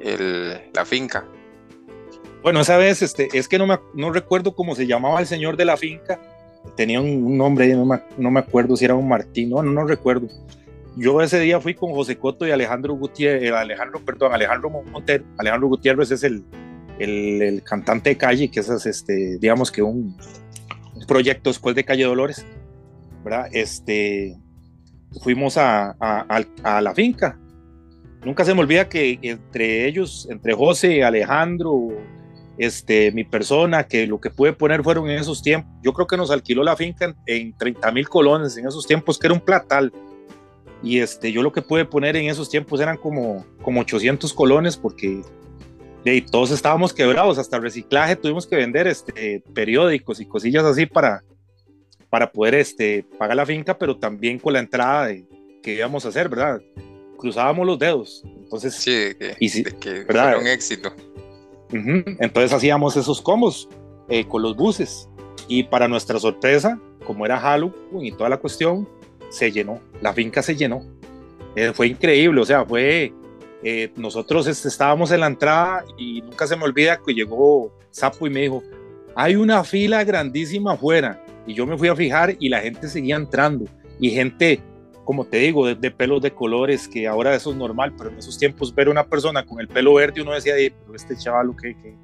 el, 0.00 0.60
la 0.74 0.84
finca? 0.84 1.24
Bueno, 2.42 2.60
esa 2.60 2.76
vez 2.76 3.02
este, 3.02 3.28
es 3.32 3.46
que 3.46 3.56
no, 3.56 3.66
me, 3.66 3.78
no 3.94 4.10
recuerdo 4.12 4.54
cómo 4.54 4.74
se 4.74 4.86
llamaba 4.86 5.20
el 5.20 5.26
señor 5.26 5.56
de 5.56 5.64
la 5.64 5.76
finca, 5.76 6.20
tenía 6.76 7.00
un, 7.00 7.36
nombre, 7.36 7.68
no 7.74 7.84
me, 7.84 8.02
no 8.18 8.30
me, 8.30 8.40
acuerdo 8.40 8.76
si 8.76 8.84
era 8.84 8.94
un 8.94 9.08
Martín, 9.08 9.50
no, 9.50 9.62
no, 9.62 9.86
recuerdo. 9.86 10.28
Yo 10.96 11.20
ese 11.22 11.40
día 11.40 11.60
fui 11.60 11.74
con 11.74 11.92
José 11.92 12.18
Coto 12.18 12.46
y 12.46 12.50
Alejandro 12.50 12.94
Gutiérrez, 12.94 13.50
eh, 13.50 13.54
Alejandro, 13.54 14.00
perdón, 14.04 14.34
Alejandro 14.34 14.70
Montero. 14.70 15.24
Alejandro 15.38 15.68
Gutiérrez 15.68 16.10
es 16.10 16.22
el, 16.22 16.44
el, 16.98 17.62
cantante 17.62 18.10
de 18.10 18.16
calle, 18.16 18.50
que 18.50 18.60
es 18.60 18.68
este, 18.68 19.38
digamos 19.38 19.70
que 19.70 19.82
un, 19.82 20.16
proyecto 21.08 21.50
después 21.50 21.74
de 21.74 21.84
Calle 21.84 22.04
Dolores, 22.04 22.46
¿verdad? 23.24 23.48
Este, 23.52 24.36
fuimos 25.22 25.56
a, 25.56 25.96
a, 25.98 26.80
la 26.80 26.94
finca. 26.94 27.38
Nunca 28.24 28.44
se 28.44 28.54
me 28.54 28.60
olvida 28.60 28.88
que 28.88 29.18
entre 29.22 29.86
ellos, 29.86 30.28
entre 30.30 30.54
José, 30.54 31.02
Alejandro, 31.02 31.88
este, 32.58 33.10
mi 33.12 33.24
persona, 33.24 33.84
que 33.84 34.06
lo 34.06 34.20
que 34.20 34.30
pude 34.30 34.52
poner 34.52 34.82
fueron 34.82 35.10
en 35.10 35.18
esos 35.18 35.42
tiempos, 35.42 35.72
yo 35.82 35.92
creo 35.92 36.06
que 36.06 36.16
nos 36.16 36.30
alquiló 36.30 36.62
la 36.62 36.76
finca 36.76 37.14
en, 37.26 37.56
30 37.56 37.90
mil 37.92 38.08
colones 38.08 38.56
en 38.56 38.68
esos 38.68 38.86
tiempos, 38.86 39.18
que 39.18 39.26
era 39.26 39.34
un 39.34 39.40
platal. 39.40 39.92
Y 40.82 40.98
este, 41.00 41.30
yo 41.30 41.42
lo 41.42 41.52
que 41.52 41.62
pude 41.62 41.84
poner 41.84 42.16
en 42.16 42.28
esos 42.28 42.50
tiempos 42.50 42.80
eran 42.80 42.96
como, 42.96 43.46
como 43.62 43.80
800 43.80 44.32
colones, 44.32 44.76
porque 44.76 45.22
de, 46.04 46.20
todos 46.22 46.50
estábamos 46.50 46.92
quebrados, 46.92 47.38
hasta 47.38 47.56
el 47.56 47.62
reciclaje 47.62 48.16
tuvimos 48.16 48.46
que 48.46 48.56
vender 48.56 48.88
este, 48.88 49.42
periódicos 49.54 50.20
y 50.20 50.26
cosillas 50.26 50.64
así 50.64 50.86
para, 50.86 51.22
para 52.10 52.32
poder 52.32 52.56
este, 52.56 53.04
pagar 53.18 53.36
la 53.36 53.46
finca, 53.46 53.78
pero 53.78 53.96
también 53.96 54.38
con 54.38 54.54
la 54.54 54.58
entrada 54.58 55.06
de, 55.06 55.24
que 55.62 55.74
íbamos 55.74 56.04
a 56.04 56.08
hacer, 56.08 56.28
¿verdad? 56.28 56.60
Cruzábamos 57.16 57.66
los 57.66 57.78
dedos. 57.78 58.22
Entonces, 58.24 58.74
sí, 58.74 59.14
que, 59.18 59.36
y 59.38 59.48
sí, 59.48 59.62
que 59.62 60.04
¿verdad? 60.04 60.38
un 60.38 60.48
éxito. 60.48 60.92
Entonces 61.70 62.52
hacíamos 62.52 62.96
esos 62.96 63.22
combos 63.22 63.68
eh, 64.08 64.26
con 64.26 64.42
los 64.42 64.56
buses. 64.56 65.08
Y 65.48 65.62
para 65.62 65.88
nuestra 65.88 66.18
sorpresa, 66.18 66.78
como 67.06 67.24
era 67.24 67.38
Halloween 67.38 68.04
y 68.04 68.12
toda 68.12 68.28
la 68.28 68.36
cuestión, 68.36 68.88
se 69.32 69.50
llenó. 69.50 69.80
La 70.00 70.12
finca 70.12 70.42
se 70.42 70.54
llenó. 70.54 70.84
Eh, 71.56 71.72
fue 71.74 71.88
increíble, 71.88 72.40
o 72.40 72.44
sea, 72.44 72.64
fue. 72.64 73.12
Eh, 73.64 73.92
nosotros 73.96 74.46
estábamos 74.46 75.12
en 75.12 75.20
la 75.20 75.28
entrada 75.28 75.84
y 75.96 76.20
nunca 76.20 76.48
se 76.48 76.56
me 76.56 76.64
olvida 76.64 77.00
que 77.04 77.14
llegó 77.14 77.72
Sapo 77.90 78.26
y 78.26 78.30
me 78.30 78.42
dijo: 78.42 78.62
Hay 79.14 79.36
una 79.36 79.64
fila 79.64 80.04
grandísima 80.04 80.72
afuera. 80.72 81.24
Y 81.46 81.54
yo 81.54 81.66
me 81.66 81.76
fui 81.76 81.88
a 81.88 81.96
fijar 81.96 82.36
y 82.38 82.48
la 82.48 82.60
gente 82.60 82.88
seguía 82.88 83.16
entrando. 83.16 83.64
Y 83.98 84.10
gente 84.10 84.60
como 85.04 85.24
te 85.24 85.38
digo, 85.38 85.74
de, 85.74 85.90
pelos 85.90 86.22
de 86.22 86.32
colores, 86.32 86.86
que 86.86 87.06
ahora 87.06 87.34
eso 87.34 87.50
es 87.50 87.56
normal, 87.56 87.92
pero 87.96 88.10
en 88.10 88.18
esos 88.18 88.38
tiempos 88.38 88.74
ver 88.74 88.88
una 88.88 89.04
persona 89.04 89.44
con 89.44 89.60
el 89.60 89.68
pelo 89.68 89.94
verde, 89.94 90.22
uno 90.22 90.32
decía, 90.32 90.54
pero 90.56 90.94
este 90.94 91.16
chaval, 91.16 91.54
que, 91.60 91.96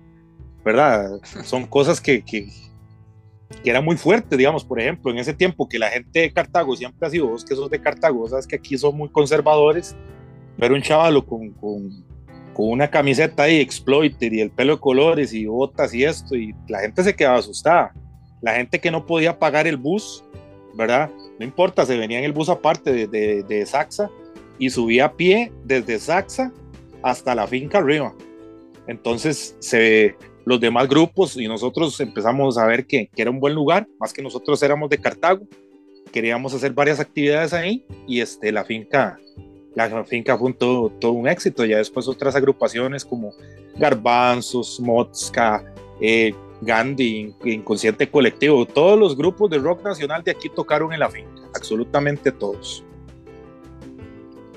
¿verdad? 0.64 1.20
Son 1.44 1.66
cosas 1.66 2.00
que, 2.00 2.24
que 3.62 3.70
era 3.70 3.80
muy 3.80 3.96
fuerte, 3.96 4.36
digamos, 4.36 4.64
por 4.64 4.80
ejemplo, 4.80 5.10
en 5.10 5.18
ese 5.18 5.34
tiempo 5.34 5.68
que 5.68 5.78
la 5.78 5.88
gente 5.88 6.20
de 6.20 6.32
Cartago 6.32 6.76
siempre 6.76 7.06
ha 7.06 7.10
sido, 7.10 7.28
vos 7.28 7.44
que 7.44 7.54
sos 7.54 7.70
de 7.70 7.80
Cartago, 7.80 8.28
sabes 8.28 8.46
que 8.46 8.56
aquí 8.56 8.76
son 8.76 8.96
muy 8.96 9.08
conservadores, 9.08 9.96
ver 10.56 10.72
un 10.72 10.82
chaval 10.82 11.24
con, 11.24 11.50
con, 11.52 12.04
con 12.52 12.70
una 12.70 12.90
camiseta 12.90 13.44
ahí, 13.44 13.60
exploiter, 13.60 14.32
y 14.32 14.40
el 14.40 14.50
pelo 14.50 14.74
de 14.74 14.80
colores, 14.80 15.32
y 15.32 15.46
botas 15.46 15.94
y 15.94 16.04
esto, 16.04 16.36
y 16.36 16.54
la 16.68 16.80
gente 16.80 17.02
se 17.02 17.14
quedaba 17.14 17.38
asustada. 17.38 17.92
La 18.40 18.54
gente 18.54 18.80
que 18.80 18.90
no 18.90 19.06
podía 19.06 19.38
pagar 19.38 19.66
el 19.66 19.76
bus, 19.76 20.24
¿verdad? 20.74 21.10
No 21.38 21.44
importa, 21.44 21.86
se 21.86 21.96
venía 21.96 22.18
en 22.18 22.24
el 22.24 22.32
bus 22.32 22.48
aparte 22.48 23.06
de, 23.06 23.42
de, 23.42 23.66
Saxa 23.66 24.10
y 24.58 24.70
subía 24.70 25.06
a 25.06 25.12
pie 25.16 25.52
desde 25.64 25.98
Saxa 25.98 26.52
hasta 27.02 27.34
la 27.34 27.46
finca 27.46 27.78
arriba. 27.78 28.14
Entonces, 28.86 29.56
se, 29.60 30.16
los 30.48 30.58
demás 30.58 30.88
grupos 30.88 31.36
y 31.36 31.46
nosotros 31.46 32.00
empezamos 32.00 32.56
a 32.56 32.64
ver 32.64 32.86
que, 32.86 33.08
que, 33.14 33.20
era 33.20 33.30
un 33.30 33.38
buen 33.38 33.54
lugar, 33.54 33.86
más 34.00 34.14
que 34.14 34.22
nosotros 34.22 34.62
éramos 34.62 34.88
de 34.88 34.96
Cartago, 34.96 35.46
queríamos 36.08 36.54
hacer 36.54 36.72
varias 36.72 37.00
actividades 37.00 37.52
ahí 37.52 37.84
y 38.06 38.22
este, 38.22 38.50
la 38.50 38.64
finca, 38.64 39.18
la 39.74 40.04
finca 40.04 40.38
fue 40.38 40.54
todo, 40.54 40.88
todo 40.88 41.12
un 41.12 41.28
éxito. 41.28 41.66
Ya 41.66 41.76
después 41.76 42.08
otras 42.08 42.34
agrupaciones 42.34 43.04
como 43.04 43.34
Garbanzos, 43.76 44.80
Motska, 44.80 45.62
eh, 46.00 46.34
Gandhi, 46.62 47.34
Inconsciente 47.44 48.10
Colectivo, 48.10 48.64
todos 48.64 48.98
los 48.98 49.18
grupos 49.18 49.50
de 49.50 49.58
rock 49.58 49.84
nacional 49.84 50.24
de 50.24 50.30
aquí 50.30 50.48
tocaron 50.48 50.94
en 50.94 51.00
la 51.00 51.10
finca, 51.10 51.42
absolutamente 51.54 52.32
todos. 52.32 52.82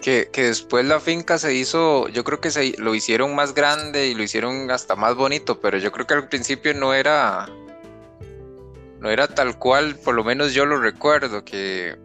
Que, 0.02 0.30
después 0.34 0.84
la 0.86 1.00
finca 1.00 1.38
se 1.38 1.54
hizo, 1.54 2.08
yo 2.08 2.24
creo 2.24 2.42
que 2.42 2.50
se 2.50 2.74
lo 2.80 2.96
hicieron 2.96 3.36
más 3.36 3.54
grande 3.54 4.08
y 4.08 4.16
lo 4.16 4.24
hicieron 4.24 4.72
hasta 4.72 4.96
más 4.96 5.16
bonito, 5.16 5.62
pero 5.62 5.78
yo 5.78 5.92
creo 5.92 6.08
que 6.08 6.16
al 6.16 6.28
principio 6.28 6.74
no 6.74 6.94
era, 6.96 7.48
no 9.00 9.10
era 9.10 9.28
tal 9.28 9.60
cual, 9.60 9.96
por 9.96 10.16
lo 10.16 10.24
menos 10.24 10.54
yo 10.54 10.66
lo 10.66 10.80
recuerdo, 10.82 11.46
que, 11.46 12.00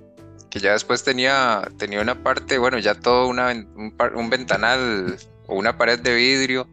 ya 0.50 0.72
después 0.72 1.04
tenía, 1.04 1.68
tenía 1.78 2.00
una 2.00 2.22
parte, 2.22 2.58
bueno, 2.58 2.78
ya 2.78 2.94
todo 2.94 3.28
una, 3.28 3.52
un 3.52 4.30
ventanal 4.30 5.16
o 5.46 5.54
una 5.54 5.78
pared 5.78 5.98
de 5.98 6.14
vidrio 6.14 6.68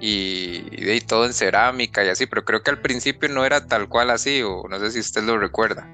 y, 0.00 0.84
de 0.84 1.00
todo 1.00 1.26
en 1.26 1.32
cerámica 1.32 2.04
y 2.04 2.08
así, 2.08 2.26
pero 2.26 2.44
creo 2.44 2.62
que 2.62 2.70
al 2.70 2.80
principio 2.80 3.28
no 3.28 3.44
era 3.44 3.66
tal 3.66 3.88
cual 3.88 4.10
así, 4.10 4.42
o 4.42 4.66
no 4.68 4.78
sé 4.78 4.90
si 4.90 5.00
usted 5.00 5.22
lo 5.22 5.38
recuerda. 5.38 5.88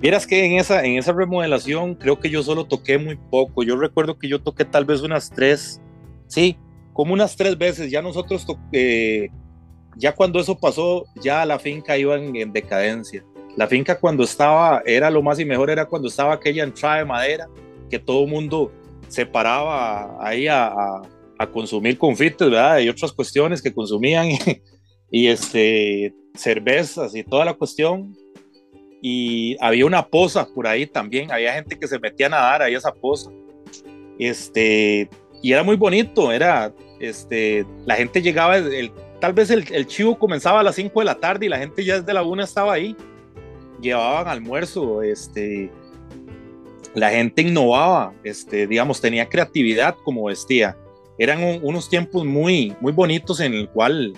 Vieras 0.00 0.26
que 0.26 0.44
en 0.44 0.52
esa, 0.58 0.84
en 0.84 0.98
esa 0.98 1.12
remodelación 1.12 1.94
creo 1.94 2.18
que 2.18 2.30
yo 2.30 2.42
solo 2.42 2.64
toqué 2.64 2.98
muy 2.98 3.16
poco. 3.16 3.62
Yo 3.62 3.76
recuerdo 3.76 4.18
que 4.18 4.28
yo 4.28 4.40
toqué 4.40 4.64
tal 4.64 4.84
vez 4.84 5.02
unas 5.02 5.30
tres, 5.30 5.80
sí, 6.26 6.56
como 6.92 7.12
unas 7.12 7.36
tres 7.36 7.56
veces. 7.58 7.90
Ya 7.90 8.00
nosotros, 8.00 8.46
toqué, 8.46 9.30
ya 9.96 10.14
cuando 10.14 10.40
eso 10.40 10.58
pasó, 10.58 11.04
ya 11.22 11.44
la 11.44 11.58
finca 11.58 11.98
iba 11.98 12.16
en, 12.16 12.52
decadencia. 12.52 13.24
La 13.56 13.66
finca 13.66 13.98
cuando 13.98 14.24
estaba, 14.24 14.82
era 14.86 15.10
lo 15.10 15.22
más 15.22 15.38
y 15.38 15.44
mejor, 15.44 15.70
era 15.70 15.84
cuando 15.84 16.08
estaba 16.08 16.34
aquella 16.34 16.64
entrada 16.64 16.98
de 16.98 17.04
madera, 17.04 17.48
que 17.90 17.98
todo 17.98 18.24
el 18.24 18.30
mundo 18.30 18.72
se 19.08 19.26
paraba 19.26 20.16
ahí 20.20 20.46
a 20.46 21.02
a 21.40 21.46
consumir 21.46 21.96
confites, 21.96 22.50
¿verdad? 22.50 22.80
Y 22.80 22.90
otras 22.90 23.14
cuestiones 23.14 23.62
que 23.62 23.72
consumían 23.72 24.28
y, 25.10 25.26
este, 25.26 26.14
cervezas 26.34 27.16
y 27.16 27.24
toda 27.24 27.46
la 27.46 27.54
cuestión. 27.54 28.14
Y 29.02 29.56
había 29.60 29.86
una 29.86 30.06
poza 30.06 30.46
por 30.46 30.66
ahí 30.66 30.86
también, 30.86 31.32
había 31.32 31.54
gente 31.54 31.78
que 31.78 31.88
se 31.88 31.98
metía 31.98 32.26
a 32.26 32.30
nadar 32.30 32.62
ahí 32.62 32.74
a 32.74 32.78
esa 32.78 32.92
poza. 32.92 33.30
Este, 34.18 35.08
y 35.42 35.52
era 35.52 35.62
muy 35.62 35.76
bonito, 35.76 36.30
era, 36.30 36.72
este, 36.98 37.64
la 37.86 37.96
gente 37.96 38.20
llegaba, 38.20 38.58
el, 38.58 38.92
tal 39.20 39.32
vez 39.32 39.50
el, 39.50 39.64
el, 39.72 39.86
chivo 39.86 40.18
comenzaba 40.18 40.60
a 40.60 40.62
las 40.62 40.74
5 40.74 41.00
de 41.00 41.06
la 41.06 41.14
tarde 41.14 41.46
y 41.46 41.48
la 41.48 41.58
gente 41.58 41.84
ya 41.84 42.00
desde 42.00 42.12
la 42.12 42.22
una 42.22 42.44
estaba 42.44 42.74
ahí. 42.74 42.94
Llevaban 43.80 44.28
almuerzo, 44.28 45.02
este, 45.02 45.70
la 46.94 47.10
gente 47.10 47.40
innovaba, 47.40 48.12
este, 48.24 48.66
digamos, 48.66 49.00
tenía 49.00 49.26
creatividad, 49.26 49.94
como 50.04 50.28
decía 50.28 50.76
eran 51.20 51.60
unos 51.62 51.90
tiempos 51.90 52.24
muy, 52.24 52.74
muy 52.80 52.92
bonitos 52.92 53.40
en 53.40 53.52
el 53.52 53.68
cual 53.68 54.14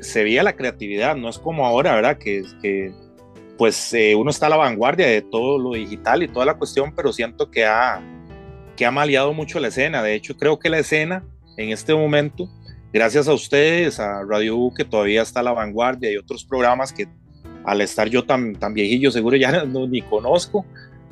se 0.00 0.24
veía 0.24 0.42
la 0.42 0.56
creatividad, 0.56 1.14
no 1.14 1.28
es 1.28 1.38
como 1.38 1.64
ahora, 1.64 1.94
¿verdad? 1.94 2.18
Que, 2.18 2.42
que 2.60 2.92
pues 3.62 3.94
eh, 3.94 4.16
uno 4.16 4.28
está 4.28 4.46
a 4.46 4.48
la 4.48 4.56
vanguardia 4.56 5.06
de 5.06 5.22
todo 5.22 5.56
lo 5.56 5.74
digital 5.74 6.20
y 6.24 6.26
toda 6.26 6.44
la 6.44 6.54
cuestión, 6.54 6.92
pero 6.96 7.12
siento 7.12 7.48
que 7.48 7.64
ha, 7.64 8.02
que 8.74 8.84
ha 8.84 8.90
maleado 8.90 9.32
mucho 9.34 9.60
la 9.60 9.68
escena. 9.68 10.02
De 10.02 10.16
hecho, 10.16 10.36
creo 10.36 10.58
que 10.58 10.68
la 10.68 10.80
escena 10.80 11.24
en 11.56 11.70
este 11.70 11.94
momento, 11.94 12.48
gracias 12.92 13.28
a 13.28 13.32
ustedes, 13.32 14.00
a 14.00 14.24
Radio 14.24 14.56
U, 14.56 14.74
que 14.74 14.84
todavía 14.84 15.22
está 15.22 15.38
a 15.38 15.42
la 15.44 15.52
vanguardia 15.52 16.10
y 16.10 16.16
otros 16.16 16.44
programas 16.44 16.92
que 16.92 17.06
al 17.64 17.80
estar 17.82 18.08
yo 18.08 18.24
tan, 18.24 18.56
tan 18.56 18.74
viejillo 18.74 19.12
seguro 19.12 19.36
ya 19.36 19.64
no, 19.64 19.86
ni 19.86 20.02
conozco, 20.02 20.66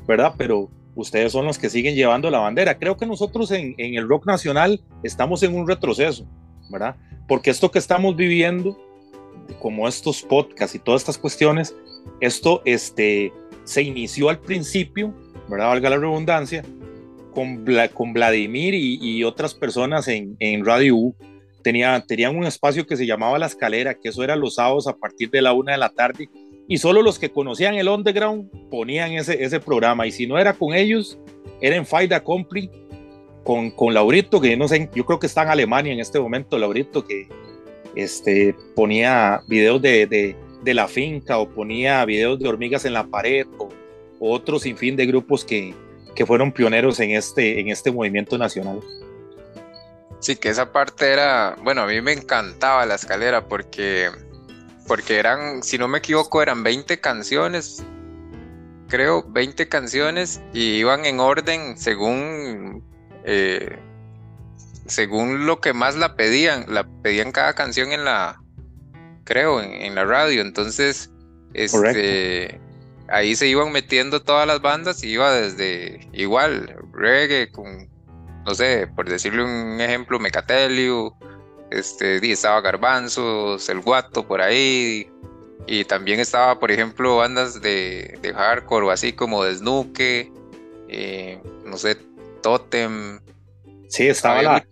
¿verdad? 0.08 0.34
Pero 0.36 0.68
ustedes 0.96 1.30
son 1.30 1.46
los 1.46 1.56
que 1.56 1.70
siguen 1.70 1.94
llevando 1.94 2.32
la 2.32 2.40
bandera. 2.40 2.80
Creo 2.80 2.96
que 2.96 3.06
nosotros 3.06 3.52
en, 3.52 3.76
el 3.78 4.08
rock 4.08 4.26
nacional 4.26 4.82
estamos 5.04 5.44
en 5.44 5.54
un 5.54 5.68
retroceso, 5.68 6.26
¿verdad? 6.68 6.96
Porque 7.28 7.50
esto 7.50 7.70
que 7.70 7.78
estamos 7.78 8.16
viviendo, 8.16 8.76
como 9.60 9.86
estos 9.86 10.24
podcasts 10.24 10.74
y 10.74 10.80
todas 10.80 11.02
estas 11.02 11.16
cuestiones, 11.16 11.76
esto 12.20 12.62
este, 12.64 13.32
se 13.64 13.82
inició 13.82 14.28
al 14.28 14.40
principio, 14.40 15.14
¿verdad? 15.48 15.68
Valga 15.68 15.90
la 15.90 15.96
redundancia, 15.98 16.64
con, 17.32 17.64
con 17.94 18.12
Vladimir 18.12 18.74
y, 18.74 19.22
otras 19.24 19.54
personas 19.54 20.08
en, 20.08 20.36
en 20.40 20.64
Radio 20.64 20.96
U. 20.96 21.14
Tenía, 21.62 22.02
tenían 22.06 22.36
un 22.36 22.44
espacio 22.44 22.86
que 22.86 22.96
se 22.96 23.06
llamaba 23.06 23.38
La 23.38 23.46
Escalera, 23.46 23.94
que 23.94 24.08
eso 24.08 24.24
era 24.24 24.34
los 24.34 24.54
sábados 24.54 24.86
a 24.86 24.96
partir 24.96 25.30
de 25.30 25.42
la 25.42 25.52
una 25.52 25.72
de 25.72 25.78
la 25.78 25.90
tarde 25.90 26.28
y 26.70 26.78
solo 26.78 27.02
los 27.02 27.18
que 27.18 27.30
conocían 27.30 27.74
el 27.74 27.88
underground 27.88 28.48
ponían 28.70 29.10
ese, 29.12 29.42
ese 29.42 29.58
programa 29.58 30.06
y 30.06 30.12
si 30.12 30.28
no 30.28 30.38
era 30.38 30.52
con 30.52 30.72
ellos, 30.72 31.18
era 31.60 31.74
en 31.74 31.84
Faida 31.84 32.22
Compli 32.22 32.70
con, 33.42 33.72
con 33.72 33.92
Laurito, 33.92 34.40
que 34.40 34.56
no 34.56 34.68
sé, 34.68 34.88
yo 34.94 35.04
creo 35.04 35.18
que 35.18 35.26
está 35.26 35.42
en 35.42 35.48
Alemania 35.48 35.92
en 35.92 35.98
este 35.98 36.20
momento, 36.20 36.56
Laurito, 36.56 37.04
que 37.04 37.28
este, 37.96 38.54
ponía 38.76 39.40
videos 39.48 39.82
de, 39.82 40.06
de, 40.06 40.36
de 40.62 40.74
la 40.74 40.88
finca 40.88 41.38
o 41.38 41.48
ponía 41.48 42.04
videos 42.04 42.38
de 42.38 42.48
hormigas 42.48 42.84
en 42.84 42.92
la 42.92 43.06
pared 43.06 43.46
o, 43.58 43.68
o 44.18 44.32
otro 44.32 44.58
sinfín 44.58 44.96
de 44.96 45.06
grupos 45.06 45.44
que, 45.44 45.74
que 46.14 46.26
fueron 46.26 46.52
pioneros 46.52 47.00
en 47.00 47.10
este, 47.10 47.60
en 47.60 47.68
este 47.68 47.90
movimiento 47.90 48.38
nacional. 48.38 48.80
Sí, 50.20 50.36
que 50.36 50.50
esa 50.50 50.70
parte 50.72 51.12
era, 51.12 51.56
bueno, 51.62 51.82
a 51.82 51.86
mí 51.86 52.00
me 52.02 52.12
encantaba 52.12 52.84
la 52.84 52.94
escalera 52.94 53.48
porque 53.48 54.10
porque 54.86 55.18
eran, 55.18 55.62
si 55.62 55.78
no 55.78 55.86
me 55.86 55.98
equivoco, 55.98 56.42
eran 56.42 56.64
20 56.64 57.00
canciones, 57.00 57.84
creo, 58.88 59.24
20 59.28 59.68
canciones 59.68 60.40
y 60.52 60.78
iban 60.78 61.06
en 61.06 61.20
orden 61.20 61.78
según 61.78 62.82
eh, 63.24 63.78
según 64.86 65.46
lo 65.46 65.60
que 65.60 65.72
más 65.72 65.94
la 65.94 66.16
pedían, 66.16 66.66
la 66.68 66.88
pedían 67.02 67.30
cada 67.30 67.54
canción 67.54 67.92
en 67.92 68.04
la, 68.04 68.39
creo, 69.30 69.62
en, 69.62 69.94
la 69.94 70.04
radio, 70.04 70.42
entonces, 70.42 71.08
este, 71.54 72.60
ahí 73.08 73.36
se 73.36 73.46
iban 73.46 73.70
metiendo 73.70 74.20
todas 74.20 74.44
las 74.44 74.60
bandas 74.60 75.04
y 75.04 75.10
iba 75.10 75.32
desde, 75.32 76.00
igual, 76.12 76.74
reggae 76.92 77.52
con, 77.52 77.88
no 78.44 78.54
sé, 78.56 78.88
por 78.88 79.08
decirle 79.08 79.44
un 79.44 79.80
ejemplo, 79.80 80.18
Mecatelio, 80.18 81.14
este, 81.70 82.16
estaba 82.32 82.60
Garbanzos, 82.60 83.68
El 83.68 83.82
Guato 83.82 84.26
por 84.26 84.40
ahí, 84.40 85.08
y 85.68 85.84
también 85.84 86.18
estaba, 86.18 86.58
por 86.58 86.72
ejemplo, 86.72 87.18
bandas 87.18 87.62
de, 87.62 88.18
de 88.22 88.34
hardcore 88.34 88.86
o 88.86 88.90
así 88.90 89.12
como 89.12 89.44
Desnuque, 89.44 90.32
eh, 90.88 91.40
no 91.64 91.76
sé, 91.76 91.96
Totem. 92.42 93.20
Sí, 93.86 94.08
estaba 94.08 94.42
la, 94.42 94.66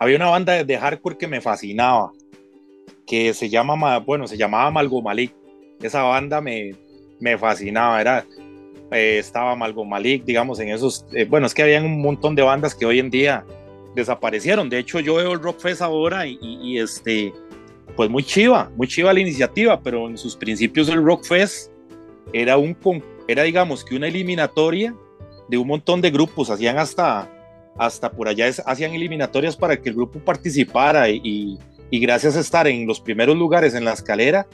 había 0.00 0.16
una 0.16 0.30
banda 0.30 0.64
de 0.64 0.78
hardcore 0.78 1.16
que 1.16 1.28
me 1.28 1.40
fascinaba, 1.40 2.10
que 3.08 3.34
se 3.34 3.48
llama, 3.48 3.98
bueno, 3.98 4.28
se 4.28 4.36
llamaba. 4.36 4.82
Esa 5.80 6.02
banda 6.02 6.40
me, 6.40 6.74
me 7.20 7.38
fascinaba, 7.38 8.00
era, 8.00 8.26
eh, 8.90 9.18
estaba 9.18 9.56
digamos, 10.24 10.60
en 10.60 10.68
esos, 10.68 11.06
eh, 11.12 11.24
bueno, 11.24 11.46
es 11.46 11.54
que 11.54 11.62
habían 11.62 11.84
un 11.84 12.02
montón 12.02 12.34
de 12.34 12.42
bandas 12.42 12.74
que 12.74 12.84
hoy 12.84 12.98
en 12.98 13.10
día 13.10 13.44
desaparecieron. 13.94 14.68
De 14.68 14.78
hecho, 14.78 15.00
yo 15.00 15.16
veo 15.16 15.32
el 15.32 15.40
Rock 15.40 15.60
Fest 15.60 15.82
ahora 15.82 16.26
y, 16.26 16.78
este, 16.78 17.32
pues 17.96 18.10
muy 18.10 18.22
chiva, 18.22 18.70
muy 18.76 18.86
chiva 18.86 19.12
la 19.12 19.20
iniciativa, 19.20 19.80
pero 19.80 20.08
en 20.08 20.18
sus 20.18 20.36
principios 20.36 20.88
el 20.88 21.02
Rock 21.02 21.24
Fest 21.24 21.72
era 22.32 22.58
un, 22.58 22.76
era 23.26 23.42
digamos 23.44 23.84
que 23.84 23.96
una 23.96 24.08
eliminatoria 24.08 24.94
de 25.48 25.56
un 25.56 25.66
montón 25.66 26.00
de 26.00 26.10
grupos, 26.10 26.50
hacían 26.50 26.78
hasta 26.78 27.30
hasta 27.78 28.10
por 28.10 28.26
allá 28.26 28.50
hacían 28.66 28.92
eliminatorias 28.92 29.56
para 29.56 29.80
que 29.80 29.88
el 29.88 29.94
grupo 29.94 30.18
participara 30.18 31.08
y, 31.08 31.58
gracias 31.90 32.36
a 32.36 32.40
estar 32.40 32.66
en 32.66 32.86
los 32.86 33.00
primeros 33.00 33.36
lugares 33.36 33.74
en 33.74 33.84
la 33.84 33.92
escalera, 33.92 34.46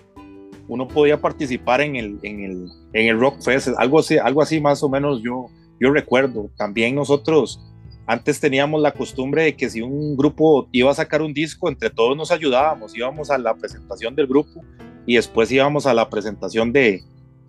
uno 0.68 0.88
podía 0.88 1.20
participar 1.20 1.80
en 1.80 1.96
el, 1.96 2.18
en 2.22 2.44
el, 2.44 2.68
en 2.92 3.08
el 3.08 3.18
Rock 3.18 3.42
Fest, 3.42 3.68
algo 3.76 3.98
así, 3.98 4.16
algo 4.18 4.40
así 4.40 4.60
más 4.60 4.82
o 4.82 4.88
menos 4.88 5.20
yo, 5.22 5.46
yo 5.80 5.90
recuerdo. 5.92 6.50
También 6.56 6.94
nosotros 6.94 7.60
antes 8.06 8.40
teníamos 8.40 8.80
la 8.80 8.92
costumbre 8.92 9.44
de 9.44 9.56
que 9.56 9.68
si 9.70 9.80
un 9.80 10.16
grupo 10.16 10.68
iba 10.72 10.90
a 10.90 10.94
sacar 10.94 11.22
un 11.22 11.32
disco, 11.32 11.68
entre 11.68 11.90
todos 11.90 12.16
nos 12.16 12.30
ayudábamos, 12.30 12.96
íbamos 12.96 13.30
a 13.30 13.38
la 13.38 13.54
presentación 13.54 14.14
del 14.14 14.26
grupo 14.26 14.62
y 15.06 15.16
después 15.16 15.50
íbamos 15.50 15.86
a 15.86 15.94
la 15.94 16.08
presentación 16.08 16.72
de, 16.72 17.02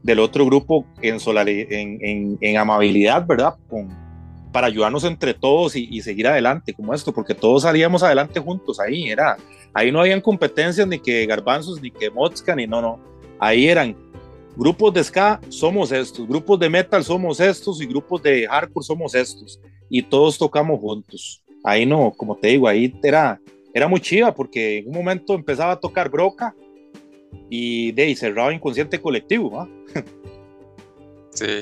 del 0.03 0.19
otro 0.19 0.45
grupo 0.45 0.85
en, 1.01 1.17
en, 1.25 1.99
en, 2.01 2.37
en 2.41 2.57
amabilidad, 2.57 3.25
¿verdad? 3.25 3.55
Con, 3.69 3.89
para 4.55 4.67
ayudarnos 4.67 5.03
entre 5.03 5.33
todos 5.33 5.75
y, 5.75 6.01
seguir 6.01 6.29
adelante 6.29 6.73
como 6.73 6.93
esto, 6.93 7.11
porque 7.11 7.35
todos 7.35 7.63
salíamos 7.63 8.03
adelante 8.03 8.39
juntos 8.39 8.79
ahí, 8.79 9.09
era, 9.09 9.35
ahí 9.73 9.91
no 9.91 9.99
habían 9.99 10.21
competencias 10.21 10.87
ni 10.87 10.97
que 10.97 11.25
garbanzos, 11.25 11.81
ni 11.81 11.91
que 11.91 12.09
mosca, 12.09 12.55
ni 12.55 12.65
no, 12.65 12.81
no, 12.81 12.97
ahí 13.37 13.67
eran 13.67 13.97
grupos 14.55 14.93
de 14.93 15.03
ska 15.03 15.41
somos 15.49 15.91
estos, 15.91 16.25
grupos 16.25 16.57
de 16.57 16.69
metal 16.69 17.03
somos 17.03 17.41
estos 17.41 17.81
y 17.81 17.85
grupos 17.85 18.23
de 18.23 18.47
hardcore 18.47 18.85
somos 18.85 19.13
estos 19.13 19.59
y 19.89 20.01
todos 20.01 20.37
tocamos 20.37 20.79
juntos. 20.79 21.43
Ahí 21.61 21.85
no, 21.85 22.13
como 22.15 22.37
te 22.37 22.47
digo, 22.47 22.69
ahí 22.69 22.97
era, 23.03 23.41
era 23.73 23.89
muy 23.89 23.99
chiva 23.99 24.33
porque 24.33 24.77
en 24.77 24.87
un 24.87 24.93
momento 24.93 25.33
empezaba 25.33 25.73
a 25.73 25.79
tocar 25.81 26.09
broca 26.09 26.55
y 27.49 27.91
de 27.91 28.03
ahí 28.03 28.15
cerraba 28.15 28.53
inconsciente 28.53 29.01
colectivo. 29.01 29.67
Sí. 31.33 31.61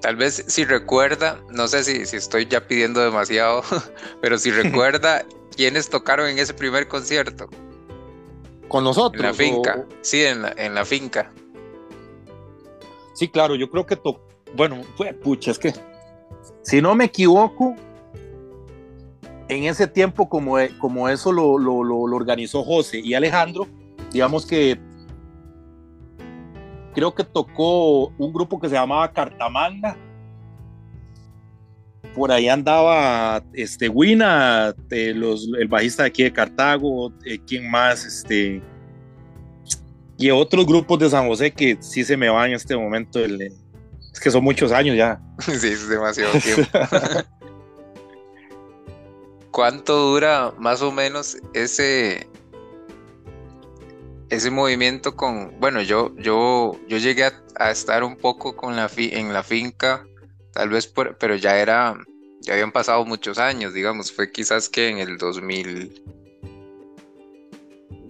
Tal 0.00 0.16
vez 0.16 0.44
si 0.46 0.64
recuerda, 0.64 1.40
no 1.50 1.68
sé 1.68 1.84
si, 1.84 2.06
si 2.06 2.16
estoy 2.16 2.46
ya 2.46 2.66
pidiendo 2.66 3.00
demasiado, 3.00 3.62
pero 4.20 4.38
si 4.38 4.50
recuerda 4.62 5.24
quiénes 5.56 5.88
tocaron 5.88 6.28
en 6.28 6.38
ese 6.38 6.54
primer 6.54 6.88
concierto. 6.88 7.48
¿Con 8.68 8.84
nosotros? 8.84 9.22
En 9.22 9.26
la 9.26 9.34
finca. 9.34 9.86
Sí, 10.02 10.22
en 10.22 10.42
la, 10.42 10.52
en 10.56 10.74
la 10.74 10.84
finca. 10.84 11.32
Sí, 13.14 13.28
claro, 13.28 13.54
yo 13.54 13.70
creo 13.70 13.86
que 13.86 13.96
tocó. 13.96 14.20
Bueno, 14.54 14.82
fue 14.96 15.12
pucha, 15.12 15.50
es 15.50 15.58
que 15.58 15.72
si 16.62 16.80
no 16.80 16.94
me 16.94 17.04
equivoco, 17.04 17.74
en 19.48 19.64
ese 19.64 19.86
tiempo, 19.86 20.28
como, 20.28 20.56
como 20.78 21.08
eso 21.08 21.32
lo, 21.32 21.58
lo, 21.58 21.84
lo, 21.84 22.16
organizó 22.16 22.64
José 22.64 22.98
y 22.98 23.14
Alejandro, 23.14 23.68
digamos 24.12 24.46
que 24.46 24.78
creo 26.96 27.14
que 27.14 27.24
tocó 27.24 28.06
un 28.16 28.32
grupo 28.32 28.58
que 28.58 28.70
se 28.70 28.74
llamaba 28.74 29.12
Cartamanga. 29.12 29.98
Por 32.14 32.32
ahí 32.32 32.48
andaba 32.48 33.44
este 33.52 33.90
Wina, 33.90 34.74
eh, 34.90 35.12
los, 35.14 35.46
el 35.60 35.68
bajista 35.68 36.04
de 36.04 36.08
aquí 36.08 36.22
de 36.22 36.32
Cartago, 36.32 37.12
eh, 37.26 37.38
quién 37.46 37.70
más, 37.70 38.06
este 38.06 38.62
y 40.16 40.30
otros 40.30 40.64
grupos 40.64 40.98
de 40.98 41.10
San 41.10 41.28
José 41.28 41.52
que 41.52 41.76
sí 41.80 42.02
se 42.02 42.16
me 42.16 42.30
van 42.30 42.48
en 42.48 42.56
este 42.56 42.74
momento. 42.74 43.18
es 43.18 44.18
que 44.18 44.30
son 44.30 44.42
muchos 44.42 44.72
años 44.72 44.96
ya. 44.96 45.20
Sí, 45.38 45.68
es 45.68 45.86
demasiado 45.90 46.32
tiempo. 46.40 46.66
¿Cuánto 49.50 50.12
dura 50.12 50.54
más 50.58 50.80
o 50.80 50.90
menos 50.90 51.36
ese, 51.52 52.26
ese 54.30 54.50
movimiento 54.50 55.14
con, 55.14 55.58
bueno, 55.60 55.82
yo, 55.82 56.14
yo, 56.16 56.78
yo 56.88 56.98
llegué 56.98 57.30
a, 57.56 57.70
estar 57.70 58.02
un 58.04 58.16
poco 58.16 58.56
con 58.56 58.76
la 58.76 58.90
en 58.96 59.32
la 59.32 59.42
finca, 59.42 60.06
tal 60.52 60.68
vez, 60.70 60.86
por, 60.86 61.16
pero 61.16 61.36
ya 61.36 61.58
era, 61.58 61.96
ya 62.40 62.54
habían 62.54 62.72
pasado 62.72 63.04
muchos 63.04 63.38
años, 63.38 63.72
digamos, 63.72 64.12
fue 64.12 64.30
quizás 64.32 64.68
que 64.68 64.88
en 64.88 64.98
el 64.98 65.16
2000, 65.16 66.02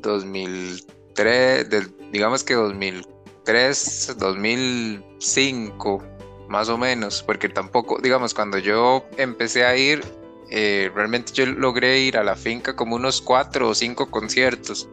2003, 0.01 1.67
digamos 2.13 2.45
que 2.45 2.55
2003, 2.55 4.17
2005, 4.19 6.03
más 6.49 6.69
o 6.71 6.79
menos, 6.79 7.23
porque 7.23 7.49
tampoco, 7.51 7.99
digamos, 8.01 8.33
cuando 8.33 8.57
yo 8.59 9.05
empecé 9.19 9.67
a 9.67 9.77
ir, 9.77 10.03
eh, 10.51 10.91
realmente 10.95 11.33
yo 11.35 11.45
logré 11.45 12.01
ir 12.01 12.17
a 12.17 12.25
la 12.25 12.37
finca 12.37 12.75
como 12.75 12.97
unos 12.97 13.21
cuatro 13.21 13.69
o 13.69 13.75
cinco 13.75 14.11
conciertos 14.11 14.89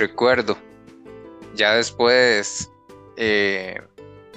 recuerdo. 0.00 0.58
Ya 1.54 1.74
después, 1.74 2.70
eh, 3.16 3.80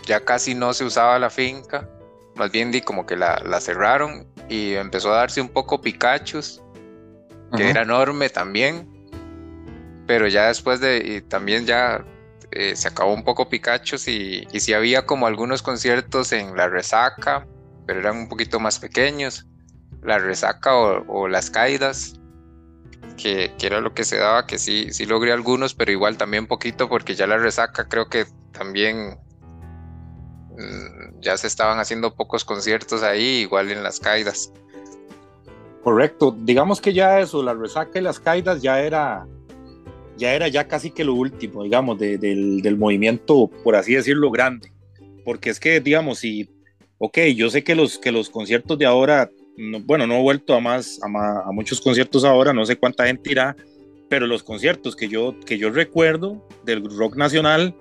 ya 0.05 0.23
casi 0.23 0.53
no 0.53 0.73
se 0.73 0.83
usaba 0.83 1.17
la 1.17 1.29
finca, 1.29 1.89
más 2.35 2.51
bien 2.51 2.71
di 2.71 2.81
como 2.81 3.05
que 3.05 3.15
la, 3.15 3.39
cerraron 3.59 4.27
y 4.49 4.73
empezó 4.73 5.11
a 5.13 5.17
darse 5.17 5.41
un 5.41 5.49
poco 5.49 5.81
Picachos, 5.81 6.61
que 7.55 7.69
era 7.69 7.83
enorme 7.83 8.29
también, 8.29 8.89
pero 10.07 10.27
ya 10.27 10.47
después 10.47 10.79
de, 10.79 10.97
y 10.97 11.21
también 11.21 11.65
ya 11.65 12.03
eh, 12.51 12.75
se 12.75 12.87
acabó 12.87 13.13
un 13.13 13.23
poco 13.23 13.47
Picachos 13.47 14.07
y, 14.07 14.47
y 14.51 14.59
sí 14.59 14.73
había 14.73 15.05
como 15.05 15.27
algunos 15.27 15.61
conciertos 15.61 16.31
en 16.31 16.57
la 16.57 16.67
resaca, 16.67 17.47
pero 17.85 17.99
eran 17.99 18.17
un 18.17 18.27
poquito 18.27 18.59
más 18.59 18.79
pequeños, 18.79 19.45
la 20.01 20.17
resaca 20.17 20.75
o 20.75 21.27
las 21.27 21.49
caídas 21.49 22.19
que, 23.15 23.51
era 23.61 23.81
lo 23.81 23.93
que 23.93 24.03
se 24.03 24.17
daba, 24.17 24.45
que 24.45 24.57
sí, 24.57 24.91
sí 24.91 25.05
logré 25.05 25.31
algunos, 25.31 25.73
pero 25.73 25.91
igual 25.91 26.17
también 26.17 26.47
poquito, 26.47 26.89
porque 26.89 27.15
ya 27.15 27.27
la 27.27 27.37
resaca 27.37 27.87
creo 27.87 28.07
que 28.07 28.25
también 28.51 29.17
mm, 30.57 31.21
ya 31.21 31.37
se 31.37 31.47
estaban 31.47 31.79
haciendo 31.79 32.15
pocos 32.15 32.45
conciertos 32.45 33.03
ahí, 33.03 33.41
igual 33.41 33.71
en 33.71 33.83
las 33.83 33.99
caídas. 33.99 34.51
Correcto, 35.83 36.35
digamos 36.37 36.79
que 36.79 36.93
ya 36.93 37.19
eso, 37.19 37.43
la 37.43 37.53
resaca 37.53 37.99
y 37.99 38.01
las 38.01 38.19
caídas 38.19 38.61
ya 38.61 38.79
era, 38.79 39.27
ya 40.17 40.33
era 40.33 40.47
ya 40.47 40.67
casi 40.67 40.91
que 40.91 41.03
lo 41.03 41.13
último, 41.13 41.63
digamos, 41.63 41.99
del, 41.99 42.61
del 42.61 42.77
movimiento, 42.77 43.49
por 43.63 43.75
así 43.75 43.93
decirlo, 43.93 44.31
grande. 44.31 44.71
Porque 45.25 45.49
es 45.49 45.59
que, 45.59 45.79
digamos, 45.79 46.19
si, 46.19 46.49
ok, 46.97 47.17
yo 47.35 47.49
sé 47.49 47.63
que 47.63 47.75
los, 47.75 47.97
que 47.97 48.11
los 48.11 48.29
conciertos 48.29 48.77
de 48.77 48.85
ahora 48.85 49.29
bueno, 49.57 50.07
no 50.07 50.15
he 50.15 50.21
vuelto 50.21 50.55
a 50.55 50.59
más, 50.59 50.99
a, 51.03 51.51
muchos 51.51 51.79
conciertos 51.81 52.23
ahora, 52.23 52.53
no 52.53 52.65
sé 52.65 52.75
cuánta 52.75 53.05
gente 53.05 53.31
irá, 53.31 53.55
pero 54.09 54.27
los 54.27 54.43
conciertos 54.43 54.95
que 54.95 55.07
yo, 55.07 55.35
que 55.45 55.57
yo 55.57 55.69
recuerdo 55.69 56.45
del 56.63 56.83
rock 56.83 57.15
nacional, 57.15 57.75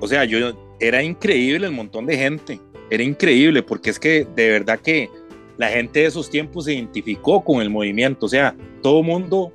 o 0.00 0.06
sea, 0.06 0.24
yo, 0.24 0.56
era 0.80 1.02
increíble 1.02 1.66
el 1.66 1.72
montón 1.72 2.06
de 2.06 2.16
gente, 2.16 2.60
era 2.90 3.02
increíble, 3.02 3.62
porque 3.62 3.90
es 3.90 3.98
que 3.98 4.26
de 4.36 4.50
verdad 4.50 4.78
que 4.78 5.10
la 5.56 5.68
gente 5.68 6.00
de 6.00 6.06
esos 6.06 6.30
tiempos 6.30 6.66
se 6.66 6.74
identificó 6.74 7.42
con 7.42 7.60
el 7.60 7.70
movimiento, 7.70 8.26
o 8.26 8.28
sea, 8.28 8.54
todo 8.82 9.02
mundo 9.02 9.52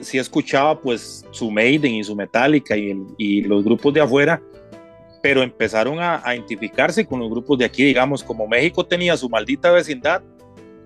sí 0.00 0.18
escuchaba 0.18 0.80
pues 0.80 1.24
su 1.30 1.50
Maiden 1.50 1.94
y 1.94 2.04
su 2.04 2.16
Metallica 2.16 2.76
y 2.76 3.42
los 3.42 3.64
grupos 3.64 3.94
de 3.94 4.00
afuera, 4.00 4.42
pero 5.22 5.42
empezaron 5.42 5.98
a, 6.00 6.22
identificarse 6.34 7.06
con 7.06 7.20
los 7.20 7.30
grupos 7.30 7.58
de 7.58 7.64
aquí, 7.64 7.84
digamos, 7.84 8.22
como 8.22 8.46
México 8.46 8.86
tenía 8.86 9.16
su 9.16 9.28
maldita 9.28 9.70
vecindad, 9.70 10.22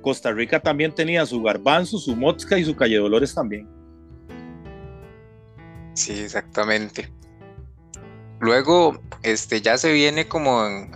Costa 0.01 0.33
Rica 0.33 0.61
también 0.61 0.93
tenía 0.93 1.25
su 1.27 1.43
garbanzo, 1.43 1.99
su 1.99 2.17
mosca 2.17 2.59
y 2.59 2.65
su 2.65 2.75
calle 2.75 2.99
Dolores 2.99 3.35
también. 3.35 3.69
Sí, 5.95 6.13
exactamente. 6.13 7.13
Luego, 8.41 9.01
este, 9.23 9.61
ya 9.61 9.79
se 9.79 9.93
viene 9.93 10.27
como 10.27 10.67
en, 10.67 10.91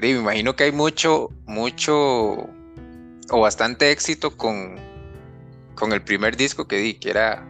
me 0.00 0.10
imagino 0.10 0.54
que 0.56 0.64
hay 0.64 0.72
mucho, 0.72 1.30
mucho 1.46 2.48
o 3.30 3.40
bastante 3.40 3.90
éxito 3.90 4.36
con, 4.36 4.76
con 5.74 5.92
el 5.92 6.02
primer 6.02 6.36
disco 6.36 6.66
que 6.66 6.76
di, 6.78 6.94
que 6.94 7.10
era 7.10 7.48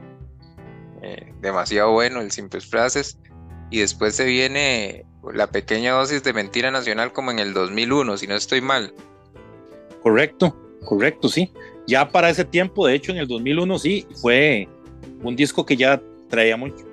eh, 1.02 1.32
demasiado 1.40 1.92
bueno, 1.92 2.20
el 2.20 2.30
Simples 2.30 2.66
Frases, 2.66 3.18
y 3.70 3.80
después 3.80 4.14
se 4.14 4.24
viene 4.24 5.04
la 5.32 5.46
pequeña 5.46 5.92
dosis 5.92 6.22
de 6.22 6.32
Mentira 6.32 6.70
Nacional 6.70 7.12
como 7.12 7.30
en 7.30 7.38
el 7.38 7.54
2001, 7.54 8.16
si 8.18 8.26
no 8.26 8.34
estoy 8.34 8.60
mal. 8.60 8.92
Correcto, 10.02 10.56
correcto, 10.84 11.28
sí. 11.28 11.50
Ya 11.86 12.08
para 12.10 12.30
ese 12.30 12.44
tiempo, 12.44 12.86
de 12.86 12.94
hecho 12.94 13.12
en 13.12 13.18
el 13.18 13.26
2001 13.26 13.78
sí, 13.78 14.06
fue 14.20 14.68
un 15.22 15.36
disco 15.36 15.64
que 15.64 15.76
ya 15.76 16.00
traía 16.28 16.56
mucho, 16.56 16.84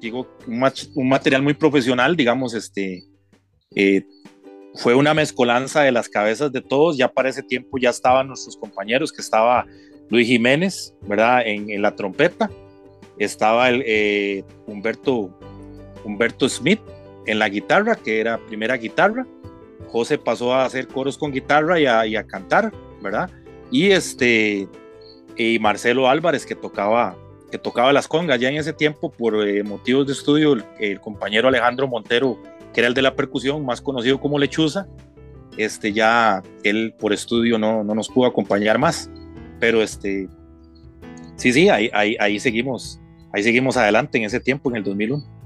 digo, 0.00 0.26
un, 0.46 1.08
material 1.08 1.42
muy 1.42 1.54
profesional, 1.54 2.16
digamos, 2.16 2.54
este, 2.54 3.04
eh, 3.74 4.04
fue 4.74 4.94
una 4.94 5.14
mezcolanza 5.14 5.82
de 5.82 5.92
las 5.92 6.08
cabezas 6.08 6.52
de 6.52 6.60
todos, 6.60 6.96
ya 6.96 7.08
para 7.08 7.28
ese 7.28 7.42
tiempo 7.42 7.78
ya 7.78 7.90
estaban 7.90 8.28
nuestros 8.28 8.56
compañeros, 8.56 9.12
que 9.12 9.22
estaba 9.22 9.66
Luis 10.10 10.26
Jiménez, 10.26 10.94
¿verdad? 11.02 11.42
En, 11.46 11.80
la 11.82 11.94
trompeta, 11.94 12.50
estaba 13.18 13.68
el, 13.68 13.82
eh, 13.86 14.44
Humberto, 14.66 15.36
Humberto 16.04 16.48
Smith 16.48 16.80
en 17.28 17.38
la 17.38 17.48
guitarra, 17.50 17.94
que 17.94 18.20
era 18.20 18.38
primera 18.38 18.76
guitarra, 18.78 19.26
José 19.88 20.16
pasó 20.16 20.54
a 20.54 20.64
hacer 20.64 20.88
coros 20.88 21.18
con 21.18 21.30
guitarra 21.30 21.78
y 21.78 21.86
a, 22.16 22.26
cantar, 22.26 22.72
¿verdad? 23.02 23.30
Y 23.70 23.90
este, 23.90 24.66
y 25.36 25.58
Marcelo 25.58 26.08
Álvarez 26.08 26.46
que 26.46 26.54
tocaba 26.54 27.16
que 27.50 27.58
tocaba 27.58 27.92
las 27.92 28.08
congas. 28.08 28.40
Ya 28.40 28.48
en 28.48 28.56
ese 28.56 28.72
tiempo, 28.72 29.10
por 29.10 29.46
eh, 29.46 29.62
motivos 29.62 30.06
de 30.06 30.12
estudio, 30.12 30.56
el, 30.78 31.00
compañero 31.00 31.48
Alejandro 31.48 31.86
Montero, 31.86 32.38
que 32.74 32.80
era 32.80 32.88
el 32.88 32.94
de 32.94 33.02
la 33.02 33.14
percusión, 33.14 33.64
más 33.64 33.80
conocido 33.80 34.20
como 34.20 34.38
Lechuza, 34.38 34.86
este, 35.56 35.92
ya 35.92 36.42
él 36.62 36.94
por 36.98 37.12
estudio 37.12 37.58
no, 37.58 37.84
no 37.84 37.94
nos 37.94 38.08
pudo 38.08 38.26
acompañar 38.26 38.78
más. 38.78 39.10
Pero 39.60 39.82
este, 39.82 40.28
sí, 41.36 41.52
sí, 41.52 41.68
ahí, 41.68 41.90
ahí, 41.92 42.16
ahí 42.20 42.38
seguimos, 42.38 43.00
ahí 43.32 43.42
seguimos 43.42 43.76
adelante 43.78 44.18
en 44.18 44.24
ese 44.24 44.40
tiempo, 44.40 44.70
en 44.70 44.76
el 44.76 44.84
2001. 44.84 45.37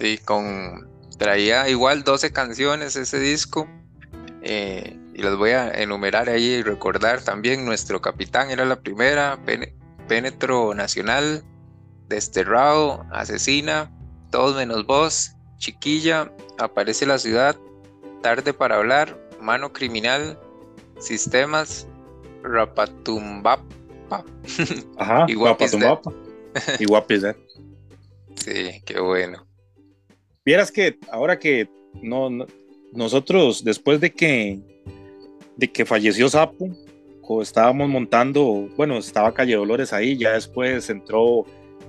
Sí, 0.00 0.18
con, 0.18 0.88
traía 1.18 1.68
igual 1.68 2.04
12 2.04 2.32
canciones 2.32 2.96
ese 2.96 3.18
disco. 3.18 3.68
Eh, 4.42 4.96
y 5.14 5.22
las 5.22 5.36
voy 5.36 5.50
a 5.50 5.70
enumerar 5.70 6.28
ahí 6.28 6.44
y 6.44 6.62
recordar 6.62 7.22
también. 7.22 7.64
Nuestro 7.64 8.00
capitán 8.00 8.50
era 8.50 8.64
la 8.64 8.80
primera, 8.80 9.38
Penetro 10.06 10.74
Nacional, 10.74 11.42
Desterrado, 12.08 13.04
Asesina, 13.10 13.90
Todos 14.30 14.56
menos 14.56 14.86
vos, 14.86 15.32
Chiquilla, 15.58 16.32
Aparece 16.58 17.04
la 17.04 17.18
ciudad, 17.18 17.56
Tarde 18.22 18.52
para 18.52 18.76
hablar, 18.76 19.18
Mano 19.40 19.72
criminal, 19.72 20.38
Sistemas, 21.00 21.88
Rapatumbapa. 22.44 24.24
Ajá, 24.98 25.26
y 25.28 25.34
Rapatumbapa. 25.34 26.12
y 26.78 26.84
Guapizet. 26.84 27.36
Sí, 28.36 28.82
qué 28.86 29.00
bueno. 29.00 29.47
Vieras 30.48 30.72
que 30.72 30.96
ahora 31.12 31.38
que 31.38 31.68
no, 32.00 32.46
nosotros 32.94 33.62
después 33.64 34.00
de 34.00 34.14
que 34.14 34.58
de 35.56 35.70
que 35.70 35.84
falleció 35.84 36.26
Sapo, 36.30 36.70
estábamos 37.42 37.90
montando, 37.90 38.66
bueno, 38.74 38.96
estaba 38.96 39.34
Calle 39.34 39.56
Dolores 39.56 39.92
ahí, 39.92 40.16
ya 40.16 40.32
después 40.32 40.88
entró 40.88 41.44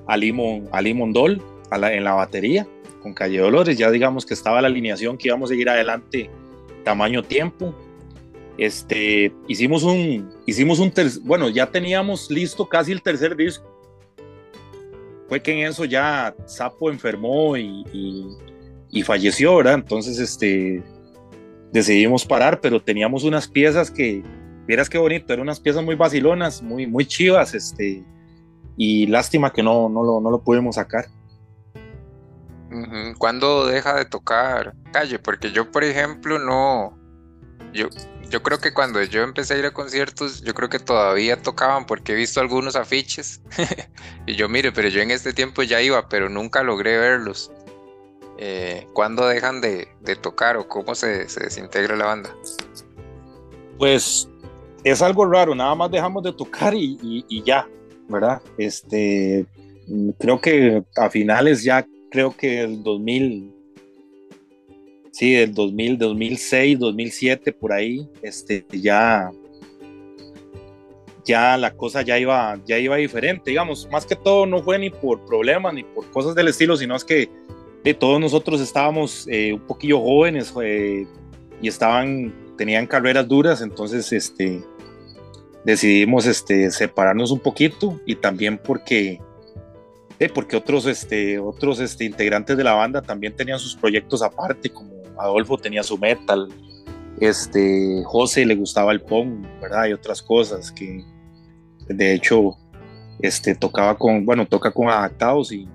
Ali, 0.07 0.35
Ali 0.73 0.93
Mondol 0.93 1.41
en 1.71 2.03
la 2.03 2.11
batería 2.15 2.67
con 3.01 3.13
Calle 3.13 3.39
Dolores, 3.39 3.77
ya 3.77 3.89
digamos 3.91 4.25
que 4.25 4.33
estaba 4.33 4.61
la 4.61 4.67
alineación 4.67 5.17
que 5.17 5.29
íbamos 5.29 5.49
a 5.49 5.53
seguir 5.53 5.69
adelante 5.69 6.29
tamaño 6.83 7.23
tiempo. 7.23 7.73
Este, 8.57 9.31
hicimos 9.47 9.83
un, 9.83 10.33
hicimos 10.45 10.79
un, 10.79 10.91
bueno, 11.21 11.47
ya 11.47 11.67
teníamos 11.67 12.29
listo 12.29 12.67
casi 12.67 12.91
el 12.91 13.01
tercer 13.01 13.37
disco. 13.37 13.73
Fue 15.29 15.41
que 15.41 15.51
en 15.53 15.67
eso 15.67 15.85
ya 15.85 16.35
Sapo 16.45 16.89
enfermó 16.89 17.55
y 17.55 17.85
falleció, 19.03 19.55
¿verdad? 19.55 19.75
Entonces, 19.75 20.19
este, 20.19 20.83
decidimos 21.71 22.25
parar, 22.25 22.59
pero 22.61 22.81
teníamos 22.81 23.23
unas 23.23 23.47
piezas 23.47 23.91
que, 23.91 24.23
Vieras 24.69 24.87
qué 24.87 24.99
bonito, 24.99 25.33
eran 25.33 25.41
unas 25.41 25.59
piezas 25.59 25.83
muy 25.83 25.95
vacilonas, 25.95 26.61
muy, 26.61 26.85
muy 26.85 27.03
chivas, 27.03 27.55
este, 27.55 28.03
y 28.77 29.07
lástima 29.07 29.51
que 29.51 29.63
no, 29.63 29.89
no, 29.89 30.03
lo, 30.03 30.21
no 30.21 30.29
lo 30.29 30.43
pudimos 30.43 30.75
sacar. 30.75 31.07
¿Cuándo 33.17 33.65
deja 33.65 33.95
de 33.95 34.05
tocar 34.05 34.75
calle? 34.93 35.17
Porque 35.17 35.51
yo, 35.51 35.71
por 35.71 35.83
ejemplo, 35.83 36.37
no. 36.37 36.95
Yo, 37.73 37.87
yo 38.29 38.43
creo 38.43 38.59
que 38.59 38.71
cuando 38.71 39.01
yo 39.01 39.23
empecé 39.23 39.55
a 39.55 39.57
ir 39.57 39.65
a 39.65 39.71
conciertos, 39.71 40.43
yo 40.43 40.53
creo 40.53 40.69
que 40.69 40.77
todavía 40.77 41.41
tocaban 41.41 41.87
porque 41.87 42.11
he 42.11 42.15
visto 42.15 42.39
algunos 42.39 42.75
afiches. 42.75 43.41
y 44.27 44.35
yo, 44.35 44.47
mire, 44.49 44.71
pero 44.71 44.87
yo 44.89 45.01
en 45.01 45.09
este 45.09 45.33
tiempo 45.33 45.63
ya 45.63 45.81
iba, 45.81 46.07
pero 46.09 46.29
nunca 46.29 46.61
logré 46.61 46.95
verlos. 46.99 47.51
Eh, 48.41 48.87
¿Cuándo 48.93 49.27
dejan 49.27 49.59
de, 49.59 49.89
tocar 50.21 50.55
o 50.55 50.65
cómo 50.65 50.95
se, 50.95 51.25
desintegra 51.25 51.97
la 51.97 52.05
banda? 52.05 52.33
Pues 53.77 54.29
es 54.85 55.01
algo 55.01 55.25
raro, 55.25 55.53
nada 55.53 55.75
más 55.75 55.91
dejamos 55.91 56.23
de 56.23 56.31
tocar 56.31 56.73
y, 56.73 57.43
ya, 57.43 57.67
¿verdad? 58.07 58.41
Este, 58.57 59.45
creo 60.17 60.39
que 60.39 60.81
a 60.95 61.09
finales 61.09 61.63
ya, 61.63 61.85
creo 62.09 62.33
que 62.33 62.61
el 62.61 62.81
2000, 62.81 63.53
sí, 65.11 65.35
el 65.35 65.53
2000, 65.53 65.97
2006, 65.97 66.79
2007, 66.79 67.51
por 67.51 67.73
ahí, 67.73 68.09
este, 68.21 68.65
ya, 68.71 69.29
ya 71.25 71.57
la 71.57 71.75
cosa 71.75 72.03
ya 72.03 72.17
iba, 72.17 72.57
ya 72.65 72.77
iba 72.79 72.95
diferente, 72.95 73.49
digamos, 73.51 73.85
más 73.91 74.05
que 74.05 74.15
todo 74.15 74.45
no 74.45 74.63
fue 74.63 74.79
ni 74.79 74.89
por 74.89 75.25
problemas 75.25 75.73
ni 75.73 75.83
por 75.83 76.09
cosas 76.11 76.35
del 76.35 76.47
estilo, 76.47 76.77
sino 76.77 76.95
es 76.95 77.03
que 77.03 77.29
de 77.83 77.93
todos 77.93 78.19
nosotros 78.19 78.61
estábamos 78.61 79.27
eh, 79.27 79.53
un 79.53 79.61
poquillo 79.61 79.99
jóvenes 80.01 80.53
eh, 80.61 81.07
y 81.61 81.67
estaban 81.67 82.33
tenían 82.57 82.87
carreras 82.87 83.25
duras, 83.25 83.61
entonces 83.61 84.11
este, 84.11 84.61
decidimos 85.63 86.25
este, 86.25 86.69
separarnos 86.71 87.31
un 87.31 87.39
poquito 87.39 88.01
y 88.05 88.15
también 88.15 88.57
porque, 88.61 89.21
eh, 90.19 90.27
porque 90.27 90.57
otros, 90.57 90.85
este, 90.85 91.39
otros 91.39 91.79
este, 91.79 92.03
integrantes 92.03 92.57
de 92.57 92.63
la 92.65 92.73
banda 92.73 93.01
también 93.01 93.33
tenían 93.33 93.59
sus 93.59 93.77
proyectos 93.77 94.21
aparte, 94.21 94.69
como 94.69 94.91
Adolfo 95.17 95.57
tenía 95.57 95.83
su 95.83 95.97
metal, 95.97 96.49
este, 97.21 98.03
José 98.03 98.45
le 98.45 98.55
gustaba 98.55 98.91
el 98.91 99.01
punk, 99.01 99.45
¿verdad? 99.61 99.87
Y 99.87 99.93
otras 99.93 100.21
cosas 100.21 100.69
que 100.69 101.05
de 101.87 102.13
hecho 102.13 102.57
este, 103.21 103.55
tocaba 103.55 103.97
con, 103.97 104.25
bueno, 104.25 104.45
toca 104.45 104.69
con 104.71 104.89
adaptados 104.89 105.53
y, 105.53 105.65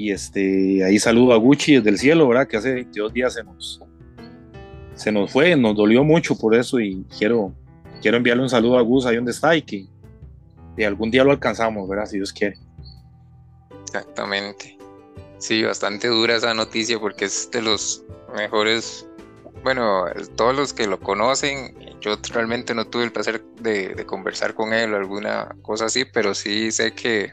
y 0.00 0.12
este, 0.12 0.82
ahí 0.82 0.98
saludo 0.98 1.34
a 1.34 1.36
Gucci 1.36 1.74
desde 1.74 1.90
el 1.90 1.98
cielo, 1.98 2.26
¿verdad? 2.26 2.48
Que 2.48 2.56
hace 2.56 2.72
22 2.72 3.12
días 3.12 3.34
se 3.34 3.44
nos, 3.44 3.82
se 4.94 5.12
nos 5.12 5.30
fue, 5.30 5.54
nos 5.56 5.76
dolió 5.76 6.02
mucho 6.04 6.38
por 6.38 6.54
eso 6.54 6.80
y 6.80 7.04
quiero, 7.18 7.52
quiero 8.00 8.16
enviarle 8.16 8.42
un 8.42 8.48
saludo 8.48 8.78
a 8.78 8.80
Gus 8.80 9.04
ahí 9.04 9.16
donde 9.16 9.32
está 9.32 9.54
y 9.54 9.60
que 9.60 9.86
de 10.74 10.86
algún 10.86 11.10
día 11.10 11.22
lo 11.22 11.32
alcanzamos, 11.32 11.86
¿verdad? 11.86 12.06
Si 12.06 12.16
Dios 12.16 12.32
quiere. 12.32 12.56
Exactamente. 13.82 14.78
Sí, 15.36 15.64
bastante 15.64 16.08
dura 16.08 16.36
esa 16.36 16.54
noticia 16.54 16.98
porque 16.98 17.26
es 17.26 17.50
de 17.50 17.60
los 17.60 18.02
mejores, 18.34 19.06
bueno, 19.62 20.06
todos 20.34 20.56
los 20.56 20.72
que 20.72 20.86
lo 20.86 20.98
conocen, 20.98 21.76
yo 22.00 22.16
realmente 22.32 22.74
no 22.74 22.86
tuve 22.86 23.04
el 23.04 23.12
placer 23.12 23.44
de, 23.60 24.02
conversar 24.06 24.54
con 24.54 24.72
él 24.72 24.94
o 24.94 24.96
alguna 24.96 25.54
cosa 25.60 25.84
así, 25.84 26.06
pero 26.06 26.34
sí 26.34 26.72
sé 26.72 26.92
que 26.92 27.32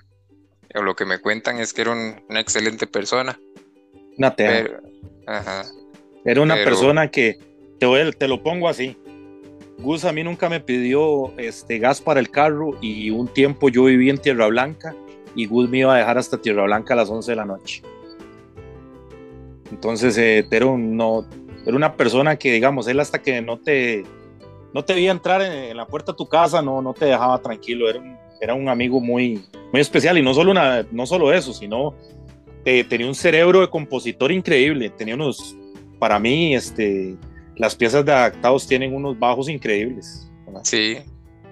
lo 0.73 0.95
que 0.95 1.05
me 1.05 1.19
cuentan 1.19 1.59
es 1.59 1.73
que 1.73 1.81
era 1.81 1.91
una 1.91 2.39
excelente 2.39 2.87
persona. 2.87 3.39
Una 4.17 4.35
Ajá. 5.27 5.65
Era 6.25 6.41
una 6.41 6.55
persona 6.55 7.09
que 7.09 7.39
te, 7.79 8.11
te 8.13 8.27
lo 8.27 8.43
pongo 8.43 8.67
así. 8.67 8.97
Gus 9.79 10.05
a 10.05 10.11
mí 10.11 10.23
nunca 10.23 10.49
me 10.49 10.59
pidió 10.59 11.37
este, 11.37 11.77
gas 11.77 12.01
para 12.01 12.19
el 12.19 12.29
carro 12.31 12.71
y 12.81 13.11
un 13.11 13.27
tiempo 13.27 13.69
yo 13.69 13.85
viví 13.85 14.09
en 14.09 14.17
Tierra 14.17 14.47
Blanca 14.47 14.95
y 15.35 15.45
Gus 15.45 15.69
me 15.69 15.79
iba 15.79 15.93
a 15.93 15.99
dejar 15.99 16.17
hasta 16.17 16.41
Tierra 16.41 16.63
Blanca 16.63 16.95
a 16.95 16.97
las 16.97 17.09
11 17.09 17.31
de 17.31 17.35
la 17.35 17.45
noche. 17.45 17.83
Entonces 19.71 20.17
eh, 20.17 20.45
era, 20.49 20.65
no, 20.65 21.27
era 21.65 21.75
una 21.75 21.95
persona 21.95 22.37
que, 22.37 22.51
digamos, 22.51 22.87
él 22.87 22.99
hasta 22.99 23.21
que 23.21 23.41
no 23.41 23.59
te, 23.59 24.03
no 24.73 24.83
te 24.83 24.93
veía 24.93 25.11
entrar 25.11 25.41
en, 25.41 25.77
la 25.77 25.85
puerta 25.85 26.13
de 26.13 26.17
tu 26.17 26.27
casa, 26.27 26.61
no, 26.61 26.81
no 26.81 26.93
te 26.93 27.05
dejaba 27.05 27.39
tranquilo. 27.41 27.89
Era 27.89 27.99
un, 27.99 28.17
era 28.41 28.53
un 28.53 28.69
amigo 28.69 28.99
muy, 28.99 29.45
muy 29.71 29.81
especial 29.81 30.17
y 30.17 30.21
no 30.21 30.33
solo, 30.33 30.51
una, 30.51 30.85
no 30.91 31.05
solo 31.05 31.33
eso, 31.33 31.53
sino 31.53 31.95
eh, 32.65 32.83
tenía 32.83 33.07
un 33.07 33.15
cerebro 33.15 33.61
de 33.61 33.69
compositor 33.69 34.31
increíble. 34.31 34.89
Tenía 34.89 35.15
unos, 35.15 35.55
para 35.99 36.19
mí, 36.19 36.55
este, 36.55 37.15
las 37.55 37.75
piezas 37.75 38.05
de 38.05 38.11
adaptados 38.11 38.67
tienen 38.67 38.93
unos 38.93 39.17
bajos 39.17 39.49
increíbles. 39.49 40.29
Sí, 40.63 40.97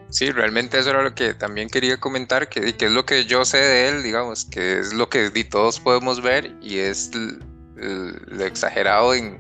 Sí, 0.10 0.32
realmente 0.32 0.80
eso 0.80 0.92
era 0.92 1.04
lo 1.04 1.14
que 1.14 1.34
también 1.34 1.68
quería 1.68 1.98
comentar, 1.98 2.48
que, 2.48 2.74
que 2.78 2.86
es 2.86 2.92
lo 2.92 3.06
que 3.06 3.26
yo 3.26 3.44
sé 3.44 3.58
de 3.58 3.90
él, 3.90 4.04
digamos, 4.04 4.46
que 4.46 4.80
es 4.80 4.94
lo 4.94 5.10
que 5.10 5.30
todos 5.44 5.80
podemos 5.80 6.22
ver 6.22 6.56
y 6.62 6.78
es 6.78 7.12
lo 7.16 8.46
exagerado 8.46 9.14
en, 9.14 9.40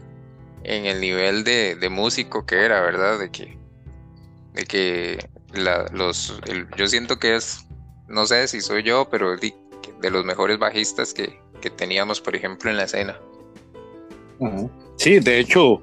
en, 0.64 0.86
el 0.86 1.00
nivel 1.00 1.44
de, 1.44 1.76
de, 1.76 1.90
músico 1.90 2.46
que 2.46 2.66
era, 2.66 2.82
¿verdad? 2.82 3.20
De 3.20 3.32
que, 3.32 3.58
de 4.54 4.66
que 4.66 5.30
la, 5.56 5.90
los, 5.94 6.40
yo 6.78 6.88
siento 6.88 7.18
que 7.18 7.36
es, 7.36 7.66
no 8.08 8.26
sé 8.26 8.48
si 8.48 8.62
soy 8.62 8.84
yo, 8.84 9.08
pero 9.10 9.38
de, 9.38 9.54
de 10.02 10.10
los 10.10 10.26
mejores 10.26 10.60
bajistas 10.60 11.14
que, 11.14 11.40
que, 11.62 11.70
teníamos, 11.70 12.22
por 12.22 12.36
ejemplo, 12.36 12.70
en 12.70 12.78
la 12.78 12.84
escena. 12.84 13.20
Sí, 14.98 15.20
de 15.20 15.40
hecho, 15.40 15.82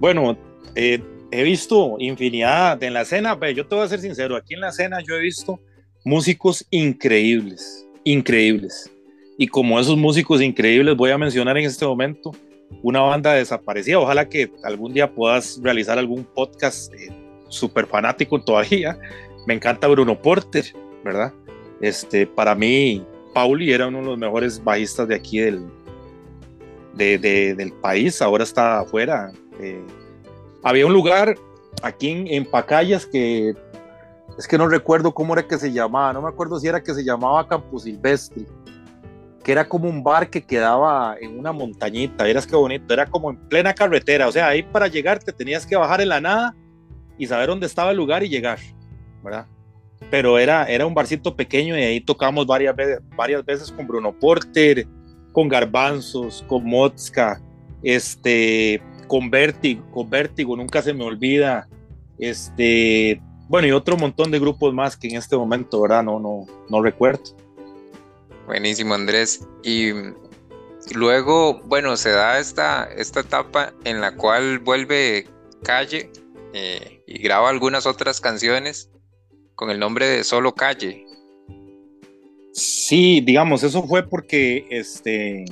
bueno, 0.00 0.36
eh, 0.74 1.02
he 1.30 1.42
visto 1.42 1.96
infinidad 1.98 2.82
en 2.82 2.94
la 2.94 3.02
escena, 3.02 3.38
pero 3.38 3.52
yo 3.52 3.66
te 3.66 3.74
voy 3.74 3.84
a 3.84 3.88
ser 3.88 4.00
sincero, 4.00 4.36
aquí 4.36 4.54
en 4.54 4.60
la 4.60 4.68
escena 4.68 4.98
yo 5.06 5.14
he 5.14 5.20
visto 5.20 5.60
músicos 6.04 6.66
increíbles, 6.70 7.86
increíbles. 8.04 8.90
Y 9.36 9.48
como 9.48 9.80
esos 9.80 9.96
músicos 9.96 10.40
increíbles, 10.40 10.96
voy 10.96 11.10
a 11.10 11.18
mencionar 11.18 11.56
en 11.58 11.64
este 11.64 11.84
momento 11.84 12.30
una 12.82 13.00
banda 13.00 13.32
desaparecida. 13.32 13.98
Ojalá 13.98 14.28
que 14.28 14.50
algún 14.62 14.92
día 14.92 15.12
puedas 15.12 15.58
realizar 15.62 15.98
algún 15.98 16.24
podcast 16.24 16.92
eh, 16.94 17.10
súper 17.54 17.86
fanático 17.86 18.40
todavía. 18.40 18.98
Me 19.46 19.54
encanta 19.54 19.88
Bruno 19.88 20.20
Porter, 20.20 20.64
¿verdad? 21.04 21.32
Este, 21.80 22.26
para 22.26 22.54
mí, 22.54 23.04
Pauli 23.32 23.72
era 23.72 23.88
uno 23.88 23.98
de 24.00 24.06
los 24.06 24.18
mejores 24.18 24.62
bajistas 24.62 25.08
de 25.08 25.14
aquí 25.14 25.38
del, 25.38 25.66
del 26.94 27.72
país. 27.80 28.22
Ahora 28.22 28.44
está 28.44 28.80
afuera. 28.80 29.32
Eh, 29.60 29.82
había 30.62 30.86
un 30.86 30.92
lugar 30.92 31.36
aquí 31.82 32.24
en, 32.28 32.44
Pacayas 32.46 33.06
que 33.06 33.54
es 34.38 34.48
que 34.48 34.58
no 34.58 34.66
recuerdo 34.66 35.12
cómo 35.12 35.34
era 35.34 35.46
que 35.46 35.58
se 35.58 35.72
llamaba, 35.72 36.12
no 36.12 36.22
me 36.22 36.28
acuerdo 36.28 36.58
si 36.58 36.66
era 36.66 36.82
que 36.82 36.94
se 36.94 37.04
llamaba 37.04 37.46
Campo 37.46 37.78
Silvestre, 37.78 38.46
que 39.44 39.52
era 39.52 39.68
como 39.68 39.88
un 39.88 40.02
bar 40.02 40.30
que 40.30 40.42
quedaba 40.42 41.16
en 41.20 41.38
una 41.38 41.52
montañita, 41.52 42.26
eras 42.26 42.46
que 42.46 42.56
bonito, 42.56 42.92
era 42.92 43.06
como 43.06 43.30
en 43.30 43.36
plena 43.36 43.74
carretera, 43.74 44.26
o 44.26 44.32
sea, 44.32 44.48
ahí 44.48 44.62
para 44.62 44.88
llegar 44.88 45.18
te 45.18 45.32
tenías 45.32 45.66
que 45.66 45.76
bajar 45.76 46.00
en 46.00 46.08
la 46.08 46.20
nada 46.20 46.56
y 47.18 47.26
saber 47.26 47.48
dónde 47.48 47.66
estaba 47.66 47.90
el 47.90 47.96
lugar 47.96 48.22
y 48.22 48.28
llegar, 48.28 48.58
¿verdad? 49.22 49.46
Pero 50.10 50.38
era, 50.38 50.64
era 50.64 50.86
un 50.86 50.94
barcito 50.94 51.34
pequeño 51.34 51.76
y 51.78 51.82
ahí 51.82 52.00
tocamos 52.00 52.46
varias 52.46 52.74
veces, 52.76 53.00
varias 53.16 53.44
veces 53.44 53.70
con 53.70 53.86
Bruno 53.86 54.12
Porter, 54.18 54.86
con 55.32 55.48
Garbanzos, 55.48 56.44
con 56.46 56.64
Mozka, 56.64 57.40
este, 57.82 58.82
con 59.08 59.30
Vértigo, 59.30 59.84
con 59.90 60.08
Vértigo, 60.10 60.56
nunca 60.56 60.82
se 60.82 60.92
me 60.92 61.04
olvida. 61.04 61.68
Este, 62.18 63.20
bueno, 63.48 63.66
y 63.66 63.72
otro 63.72 63.96
montón 63.96 64.30
de 64.30 64.38
grupos 64.38 64.72
más 64.72 64.96
que 64.96 65.08
en 65.08 65.16
este 65.16 65.36
momento, 65.36 65.80
¿verdad? 65.80 66.02
No, 66.02 66.18
no, 66.18 66.46
no 66.68 66.82
recuerdo. 66.82 67.22
Buenísimo, 68.46 68.94
Andrés. 68.94 69.46
Y 69.62 69.90
luego, 70.94 71.60
bueno, 71.64 71.96
se 71.96 72.10
da 72.10 72.38
esta, 72.38 72.84
esta 72.96 73.20
etapa 73.20 73.72
en 73.84 74.00
la 74.00 74.14
cual 74.16 74.58
vuelve 74.58 75.26
Calle 75.62 76.10
eh, 76.52 76.93
y 77.06 77.18
graba 77.18 77.50
algunas 77.50 77.86
otras 77.86 78.20
canciones 78.20 78.90
con 79.54 79.70
el 79.70 79.78
nombre 79.78 80.06
de 80.06 80.24
Solo 80.24 80.54
Calle. 80.54 81.04
Sí, 82.52 83.20
digamos, 83.20 83.62
eso 83.62 83.82
fue 83.86 84.08
porque 84.08 84.66
este 84.70 85.44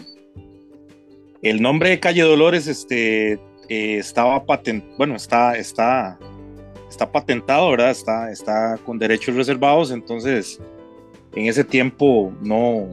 el 1.42 1.61
nombre 1.61 1.90
de 1.90 2.00
Calle 2.00 2.22
Dolores 2.22 2.68
este, 2.68 3.32
eh, 3.68 3.98
estaba 3.98 4.44
patent, 4.46 4.84
bueno, 4.96 5.16
está, 5.16 5.57
está, 5.57 6.16
está 6.88 7.11
patentado, 7.11 7.70
¿verdad? 7.70 7.90
Está, 7.90 8.30
está 8.30 8.78
con 8.86 8.98
derechos 8.98 9.34
reservados, 9.34 9.90
entonces 9.90 10.61
en 11.34 11.46
ese 11.46 11.64
tiempo 11.64 12.32
no, 12.40 12.88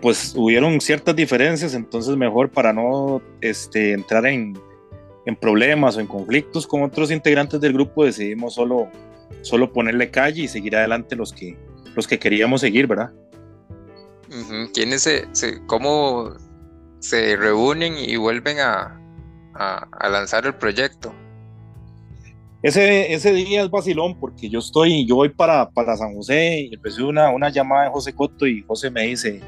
pues 0.00 0.34
hubieron 0.34 0.80
ciertas 0.80 1.14
diferencias, 1.14 1.74
entonces 1.74 2.16
mejor 2.16 2.50
para 2.50 2.72
no 2.72 3.20
este, 3.42 3.92
entrar 3.92 4.24
en, 4.26 4.58
en, 5.26 5.36
problemas 5.36 5.96
o 5.96 6.00
en 6.00 6.06
conflictos 6.06 6.66
con 6.66 6.82
otros 6.82 7.10
integrantes 7.10 7.60
del 7.60 7.72
grupo 7.74 8.04
decidimos 8.04 8.54
solo, 8.54 8.88
solo 9.42 9.72
ponerle 9.72 10.10
calle 10.10 10.42
y 10.42 10.48
seguir 10.48 10.76
adelante 10.76 11.16
los 11.16 11.32
que, 11.32 11.58
los 11.94 12.06
que 12.06 12.18
queríamos 12.18 12.62
seguir, 12.62 12.86
¿verdad? 12.86 13.12
¿Quiénes 14.72 15.02
se, 15.02 15.26
se, 15.32 15.64
cómo 15.66 16.32
se 16.98 17.36
reúnen 17.36 17.96
y 17.98 18.16
vuelven 18.16 18.58
a, 18.60 19.00
a, 19.58 20.08
lanzar 20.08 20.46
el 20.46 20.54
proyecto. 20.54 21.12
Ese, 22.62 23.12
ese 23.12 23.32
día 23.32 23.62
es 23.62 23.70
vacilón 23.70 24.18
porque 24.18 24.48
yo 24.48 24.58
estoy, 24.58 25.06
yo 25.06 25.16
voy 25.16 25.28
para, 25.28 25.70
para 25.70 25.96
San 25.96 26.14
José 26.14 26.68
y 26.72 26.76
recibo 26.76 27.08
una, 27.08 27.30
una 27.30 27.48
llamada 27.50 27.84
de 27.84 27.90
José 27.90 28.14
Coto 28.14 28.46
y 28.46 28.62
José 28.62 28.90
me 28.90 29.02
dice, 29.02 29.40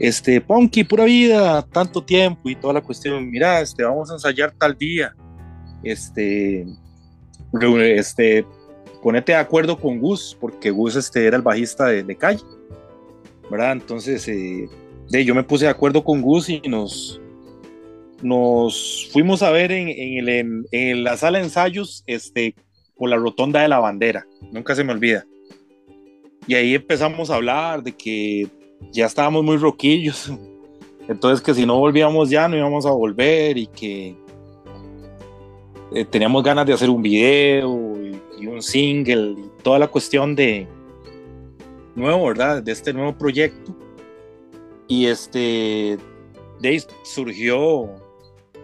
este, 0.00 0.40
Ponky, 0.40 0.82
pura 0.82 1.04
vida, 1.04 1.60
tanto 1.60 2.02
tiempo 2.02 2.48
y 2.48 2.56
toda 2.56 2.72
la 2.72 2.80
cuestión, 2.80 3.30
mira, 3.30 3.60
este, 3.60 3.84
vamos 3.84 4.10
a 4.10 4.14
ensayar 4.14 4.50
tal 4.52 4.74
día, 4.76 5.14
este, 5.82 6.66
este, 7.96 8.46
ponete 9.02 9.32
de 9.32 9.38
acuerdo 9.38 9.78
con 9.78 10.00
Gus, 10.00 10.36
porque 10.40 10.70
Gus 10.70 10.96
este, 10.96 11.26
era 11.26 11.36
el 11.36 11.42
bajista 11.42 11.84
de, 11.84 12.02
de 12.02 12.16
calle, 12.16 12.42
¿verdad? 13.50 13.72
Entonces, 13.72 14.26
eh, 14.26 14.70
yo 15.10 15.34
me 15.34 15.42
puse 15.42 15.66
de 15.66 15.70
acuerdo 15.70 16.02
con 16.02 16.22
Gus 16.22 16.48
y 16.48 16.62
nos, 16.62 17.20
nos 18.22 19.10
fuimos 19.12 19.42
a 19.42 19.50
ver 19.50 19.70
en, 19.70 21.04
la 21.04 21.18
sala 21.18 21.40
de 21.40 21.44
ensayos 21.44 22.04
este, 22.06 22.54
por 22.96 23.10
la 23.10 23.16
rotonda 23.16 23.60
de 23.60 23.68
la 23.68 23.80
bandera, 23.80 24.26
nunca 24.50 24.74
se 24.74 24.82
me 24.82 24.94
olvida. 24.94 25.26
Y 26.46 26.54
ahí 26.54 26.74
empezamos 26.74 27.28
a 27.28 27.34
hablar 27.34 27.82
de 27.82 27.92
que 27.92 28.48
ya 28.92 29.06
estábamos 29.06 29.44
muy 29.44 29.56
roquillos, 29.56 30.32
entonces 31.08 31.40
que 31.40 31.54
si 31.54 31.66
no 31.66 31.78
volvíamos 31.78 32.30
ya 32.30 32.48
no 32.48 32.56
íbamos 32.56 32.86
a 32.86 32.90
volver 32.90 33.58
y 33.58 33.66
que 33.66 34.16
eh, 35.94 36.04
teníamos 36.04 36.42
ganas 36.42 36.66
de 36.66 36.72
hacer 36.72 36.90
un 36.90 37.02
video 37.02 37.96
y, 38.02 38.20
y 38.40 38.46
un 38.46 38.62
single 38.62 39.32
y 39.32 39.62
toda 39.62 39.78
la 39.78 39.88
cuestión 39.88 40.34
de 40.34 40.66
nuevo, 41.94 42.26
¿verdad? 42.26 42.62
De 42.62 42.72
este 42.72 42.92
nuevo 42.92 43.16
proyecto. 43.16 43.74
Y 44.88 45.06
este, 45.06 45.98
de 46.60 46.84
surgió, 47.04 47.88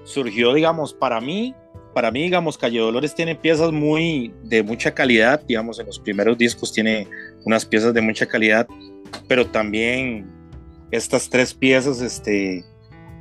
surgió, 0.05 0.53
digamos, 0.55 0.93
para 0.93 1.21
mí, 1.21 1.55
para 1.95 2.11
mí, 2.11 2.25
digamos, 2.25 2.59
Calle 2.59 2.81
Dolores 2.81 3.15
tiene 3.15 3.37
piezas 3.37 3.73
muy, 3.73 4.35
de 4.43 4.63
mucha 4.63 4.93
calidad, 4.93 5.41
digamos, 5.47 5.79
en 5.79 5.87
los 5.87 5.99
primeros 5.99 6.37
discos 6.37 6.73
tiene 6.73 7.09
unas 7.45 7.65
piezas 7.65 7.95
de 7.95 8.01
mucha 8.01 8.27
calidad, 8.27 8.67
pero 9.29 9.47
también 9.47 10.27
estas 10.91 11.29
tres 11.29 11.53
piezas, 11.55 12.01
este, 12.01 12.65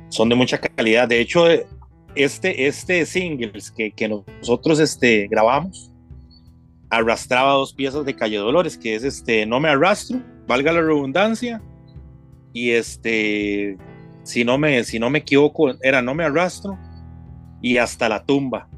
son 0.08 0.28
de 0.28 0.34
mucha 0.34 0.58
calidad. 0.58 1.08
De 1.08 1.20
hecho, 1.20 1.46
este, 2.14 2.66
este 2.66 3.04
singles 3.06 3.70
que, 3.70 3.90
que 3.90 4.08
nosotros, 4.08 4.78
este, 4.80 5.28
grabamos, 5.28 5.92
arrastraba 6.90 7.52
dos 7.52 7.74
piezas 7.74 8.04
de 8.04 8.14
Calle 8.14 8.38
Dolores, 8.38 8.78
que 8.78 8.94
es 8.94 9.04
este, 9.04 9.46
No 9.46 9.60
me 9.60 9.68
arrastro, 9.68 10.20
valga 10.46 10.72
la 10.72 10.80
redundancia, 10.80 11.60
y 12.52 12.70
este, 12.70 13.76
si 14.22 14.44
no 14.44 14.58
me, 14.58 14.84
si 14.84 14.98
no 14.98 15.10
me 15.10 15.18
equivoco, 15.18 15.74
era 15.82 16.02
No 16.02 16.14
me 16.14 16.24
arrastro 16.24 16.78
y 17.60 17.78
Hasta 17.78 18.08
la 18.08 18.24
tumba. 18.24 18.68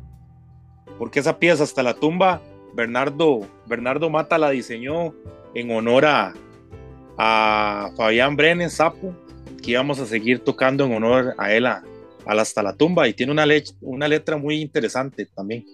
Porque 0.99 1.21
esa 1.21 1.39
pieza, 1.39 1.65
Hasta 1.65 1.83
la 1.83 1.95
tumba, 1.95 2.43
Bernardo, 2.75 3.41
Bernardo 3.67 4.11
Mata 4.11 4.39
la 4.39 4.51
diseñó 4.51 5.15
en 5.55 5.71
honor 5.71 6.07
a, 6.07 6.35
a 7.19 7.91
Fabián 7.97 8.37
Brenes, 8.37 8.75
Sapo, 8.75 9.15
que 9.63 9.73
íbamos 9.73 9.99
a 9.99 10.07
seguir 10.07 10.39
tocando 10.41 10.87
en 10.87 10.95
honor 10.95 11.35
a 11.37 11.53
él, 11.53 11.67
a, 11.67 11.85
Hasta 12.25 12.63
la 12.63 12.77
tumba, 12.77 13.09
y 13.09 13.15
tiene 13.15 13.33
una, 13.33 13.45
una 13.81 14.09
letra 14.09 14.37
muy 14.37 14.61
interesante 14.61 15.27
también. 15.27 15.67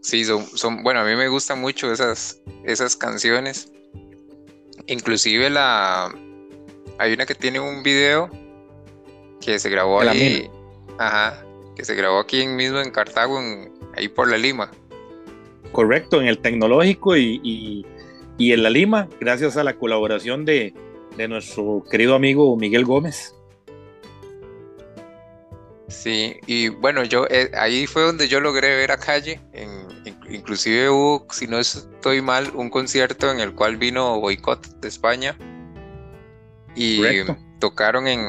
Sí, 0.00 0.24
son, 0.24 0.44
son, 0.44 0.82
bueno, 0.82 1.00
a 1.00 1.04
mí 1.04 1.16
me 1.16 1.28
gustan 1.28 1.60
mucho 1.60 1.92
esas, 1.92 2.40
esas 2.64 2.96
canciones. 2.96 3.72
Inclusive 4.86 5.50
la, 5.50 6.14
hay 6.98 7.12
una 7.12 7.26
que 7.26 7.34
tiene 7.34 7.60
un 7.60 7.82
video 7.82 8.30
que 9.40 9.58
se 9.58 9.68
grabó 9.68 10.00
ahí. 10.00 10.48
Ajá, 10.98 11.44
que 11.74 11.84
se 11.84 11.94
grabó 11.94 12.20
aquí 12.20 12.46
mismo 12.46 12.80
en 12.80 12.90
Cartago, 12.90 13.40
ahí 13.96 14.08
por 14.08 14.30
la 14.30 14.38
Lima. 14.38 14.70
Correcto, 15.72 16.20
en 16.20 16.28
el 16.28 16.38
tecnológico 16.38 17.16
y, 17.16 17.84
en 18.38 18.62
la 18.62 18.70
Lima, 18.70 19.08
gracias 19.20 19.56
a 19.56 19.64
la 19.64 19.74
colaboración 19.74 20.44
de, 20.44 20.74
nuestro 21.28 21.82
querido 21.90 22.14
amigo 22.14 22.56
Miguel 22.56 22.84
Gómez. 22.84 23.34
Sí, 25.88 26.36
y 26.46 26.68
bueno, 26.68 27.04
yo 27.04 27.26
eh, 27.30 27.50
ahí 27.58 27.86
fue 27.86 28.02
donde 28.02 28.28
yo 28.28 28.40
logré 28.40 28.76
ver 28.76 28.90
a 28.90 28.98
Calle. 28.98 29.40
inclusive 30.28 30.90
hubo, 30.90 31.26
si 31.30 31.46
no 31.46 31.58
estoy 31.58 32.20
mal, 32.20 32.50
un 32.54 32.70
concierto 32.70 33.30
en 33.30 33.40
el 33.40 33.54
cual 33.54 33.76
vino 33.76 34.20
Boicot 34.20 34.80
de 34.80 34.88
España 34.88 35.36
y 36.74 37.02
tocaron 37.58 38.06
en 38.06 38.20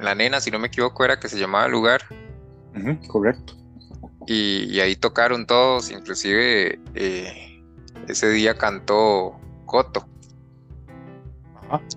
La 0.00 0.14
Nena, 0.14 0.40
si 0.40 0.50
no 0.50 0.58
me 0.58 0.66
equivoco, 0.66 1.04
era 1.04 1.20
que 1.20 1.28
se 1.28 1.38
llamaba 1.38 1.66
el 1.66 1.72
lugar. 1.72 2.02
correcto. 3.06 3.54
y, 4.26 4.80
ahí 4.80 4.96
tocaron 4.96 5.46
todos, 5.46 5.90
inclusive 5.90 6.80
eh, 6.94 7.51
ese 8.08 8.30
día 8.30 8.54
cantó 8.56 9.38
Coto. 9.66 10.06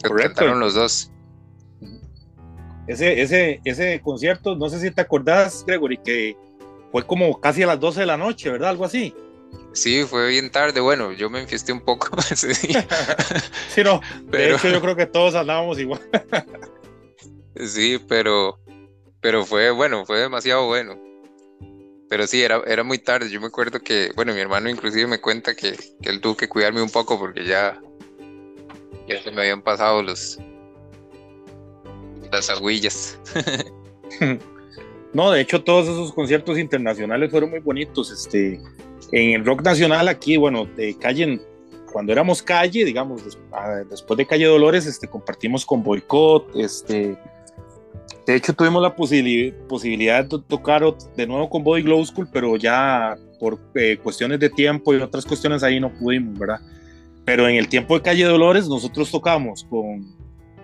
Cantaron 0.01 0.59
los 0.59 0.73
dos. 0.73 1.11
Ese, 2.87 3.21
ese, 3.21 3.61
ese 3.65 3.99
concierto, 4.01 4.55
no 4.55 4.69
sé 4.69 4.79
si 4.79 4.91
te 4.91 5.01
acordás, 5.01 5.65
Gregory, 5.65 5.97
que 5.97 6.37
fue 6.91 7.05
como 7.05 7.41
casi 7.41 7.63
a 7.63 7.67
las 7.67 7.79
12 7.79 8.01
de 8.01 8.05
la 8.05 8.17
noche, 8.17 8.49
¿verdad? 8.51 8.69
Algo 8.69 8.85
así. 8.85 9.13
Sí, 9.73 10.03
fue 10.03 10.29
bien 10.29 10.49
tarde. 10.51 10.79
Bueno, 10.79 11.11
yo 11.11 11.29
me 11.29 11.41
enfiesté 11.41 11.73
un 11.73 11.81
poco 11.81 12.09
ese 12.31 12.53
día. 12.67 12.87
sí, 13.69 13.83
no. 13.83 14.01
Pero... 14.31 14.53
De 14.53 14.55
hecho, 14.55 14.69
yo 14.69 14.81
creo 14.81 14.95
que 14.95 15.05
todos 15.05 15.35
andábamos 15.35 15.79
igual. 15.79 16.01
sí, 17.65 17.99
pero, 18.07 18.59
pero 19.19 19.45
fue 19.45 19.71
bueno, 19.71 20.05
fue 20.05 20.19
demasiado 20.19 20.67
bueno. 20.67 20.97
Pero 22.09 22.27
sí, 22.27 22.41
era, 22.43 22.61
era 22.67 22.83
muy 22.83 22.99
tarde. 22.99 23.29
Yo 23.29 23.41
me 23.41 23.47
acuerdo 23.47 23.79
que, 23.79 24.11
bueno, 24.15 24.33
mi 24.33 24.39
hermano 24.39 24.69
inclusive 24.69 25.07
me 25.07 25.19
cuenta 25.19 25.55
que, 25.55 25.75
que 26.01 26.09
él 26.09 26.21
tuvo 26.21 26.37
que 26.37 26.47
cuidarme 26.47 26.81
un 26.81 26.89
poco 26.89 27.17
porque 27.17 27.45
ya, 27.45 27.81
ya 29.07 29.21
se 29.23 29.31
me 29.31 29.41
habían 29.41 29.61
pasado 29.61 30.03
los 30.03 30.39
las 32.31 32.49
agüillas. 32.49 33.17
no, 35.13 35.31
de 35.31 35.41
hecho, 35.41 35.63
todos 35.63 35.87
esos 35.87 36.13
conciertos 36.13 36.57
internacionales 36.57 37.31
fueron 37.31 37.49
muy 37.49 37.59
bonitos. 37.59 38.11
Este, 38.11 38.59
en 39.11 39.31
el 39.31 39.45
rock 39.45 39.63
nacional 39.63 40.07
aquí, 40.07 40.37
bueno, 40.37 40.65
de 40.65 40.97
calle, 40.97 41.39
cuando 41.91 42.11
éramos 42.11 42.41
calle, 42.41 42.85
digamos, 42.85 43.37
ah, 43.51 43.83
después 43.89 44.17
de 44.17 44.25
Calle 44.25 44.45
Dolores, 44.45 44.85
este, 44.85 45.07
compartimos 45.07 45.65
con 45.65 45.83
Boycott, 45.83 46.55
este, 46.55 47.17
de 48.25 48.35
hecho 48.35 48.53
tuvimos 48.53 48.81
la 48.81 48.95
posibilidad 48.95 50.25
de 50.25 50.39
tocar 50.47 50.83
de 51.15 51.27
nuevo 51.27 51.49
con 51.49 51.63
Body 51.63 51.83
Glow 51.83 52.03
School, 52.05 52.27
pero 52.31 52.55
ya 52.57 53.15
por 53.39 53.59
eh, 53.75 53.97
cuestiones 54.01 54.39
de 54.39 54.49
tiempo 54.49 54.93
y 54.93 54.97
otras 54.97 55.25
cuestiones 55.25 55.63
ahí 55.63 55.79
no 55.79 55.93
pudimos, 55.93 56.37
¿verdad? 56.37 56.59
Pero 57.23 57.47
en 57.47 57.55
el 57.55 57.67
tiempo 57.67 57.95
de 57.95 58.01
Calle 58.01 58.23
Dolores 58.23 58.67
nosotros 58.67 59.11
tocamos 59.11 59.63
con 59.69 60.15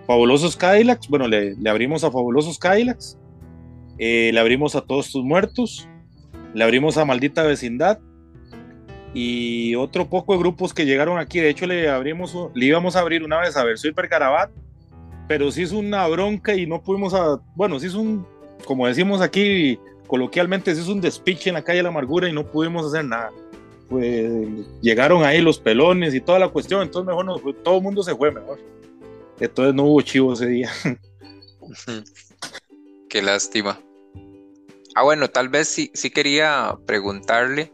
Fabulosos 0.06 0.56
Cadillacs, 0.56 1.08
bueno, 1.08 1.28
le, 1.28 1.56
abrimos 1.68 2.04
a 2.04 2.10
Fabulosos 2.10 2.58
Cadillacs, 2.58 3.18
eh, 3.98 4.30
le 4.32 4.40
abrimos 4.40 4.74
a 4.74 4.80
Todos 4.80 5.10
Tus 5.10 5.24
Muertos, 5.24 5.88
le 6.54 6.64
abrimos 6.64 6.98
a 6.98 7.04
Maldita 7.04 7.42
Vecindad, 7.44 7.98
y 9.14 9.74
otro 9.74 10.08
poco 10.08 10.32
de 10.32 10.38
grupos 10.38 10.72
que 10.72 10.86
llegaron 10.86 11.18
aquí. 11.18 11.40
De 11.40 11.50
hecho, 11.50 11.66
le 11.66 11.88
abrimos, 11.88 12.34
le 12.54 12.66
íbamos 12.66 12.96
a 12.96 13.00
abrir 13.00 13.22
una 13.22 13.40
vez 13.40 13.56
a 13.56 13.64
ver 13.64 13.78
Super 13.78 14.08
Carabat, 14.08 14.50
pero 15.32 15.50
sí 15.50 15.62
es 15.62 15.72
una 15.72 16.06
bronca 16.08 16.54
y 16.54 16.66
no 16.66 16.82
pudimos, 16.82 17.14
a, 17.14 17.40
bueno, 17.54 17.80
sí 17.80 17.86
es 17.86 17.94
un, 17.94 18.26
como 18.66 18.86
decimos 18.86 19.22
aquí 19.22 19.80
coloquialmente, 20.06 20.74
sí 20.74 20.82
es 20.82 20.88
un 20.88 21.00
despiche 21.00 21.48
en 21.48 21.54
la 21.54 21.64
calle 21.64 21.78
de 21.78 21.84
la 21.84 21.88
amargura 21.88 22.28
y 22.28 22.34
no 22.34 22.46
pudimos 22.46 22.84
hacer 22.84 23.06
nada. 23.06 23.32
Pues 23.88 24.30
llegaron 24.82 25.24
ahí 25.24 25.40
los 25.40 25.58
pelones 25.58 26.12
y 26.12 26.20
toda 26.20 26.38
la 26.38 26.50
cuestión, 26.50 26.82
entonces 26.82 27.06
mejor 27.06 27.24
no, 27.24 27.38
todo 27.38 27.78
el 27.78 27.82
mundo 27.82 28.02
se 28.02 28.14
fue 28.14 28.30
mejor. 28.30 28.58
Entonces 29.40 29.74
no 29.74 29.84
hubo 29.84 30.02
chivo 30.02 30.34
ese 30.34 30.48
día. 30.48 30.70
Qué 33.08 33.22
lástima. 33.22 33.80
Ah, 34.94 35.02
bueno, 35.02 35.30
tal 35.30 35.48
vez 35.48 35.66
sí, 35.66 35.90
sí 35.94 36.10
quería 36.10 36.76
preguntarle 36.84 37.72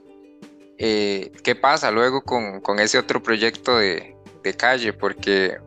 eh, 0.78 1.32
qué 1.42 1.56
pasa 1.56 1.90
luego 1.90 2.22
con, 2.22 2.78
ese 2.78 2.98
otro 2.98 3.20
proyecto 3.20 3.78
de, 3.78 4.14
calle, 4.56 4.92
porque 4.92 5.58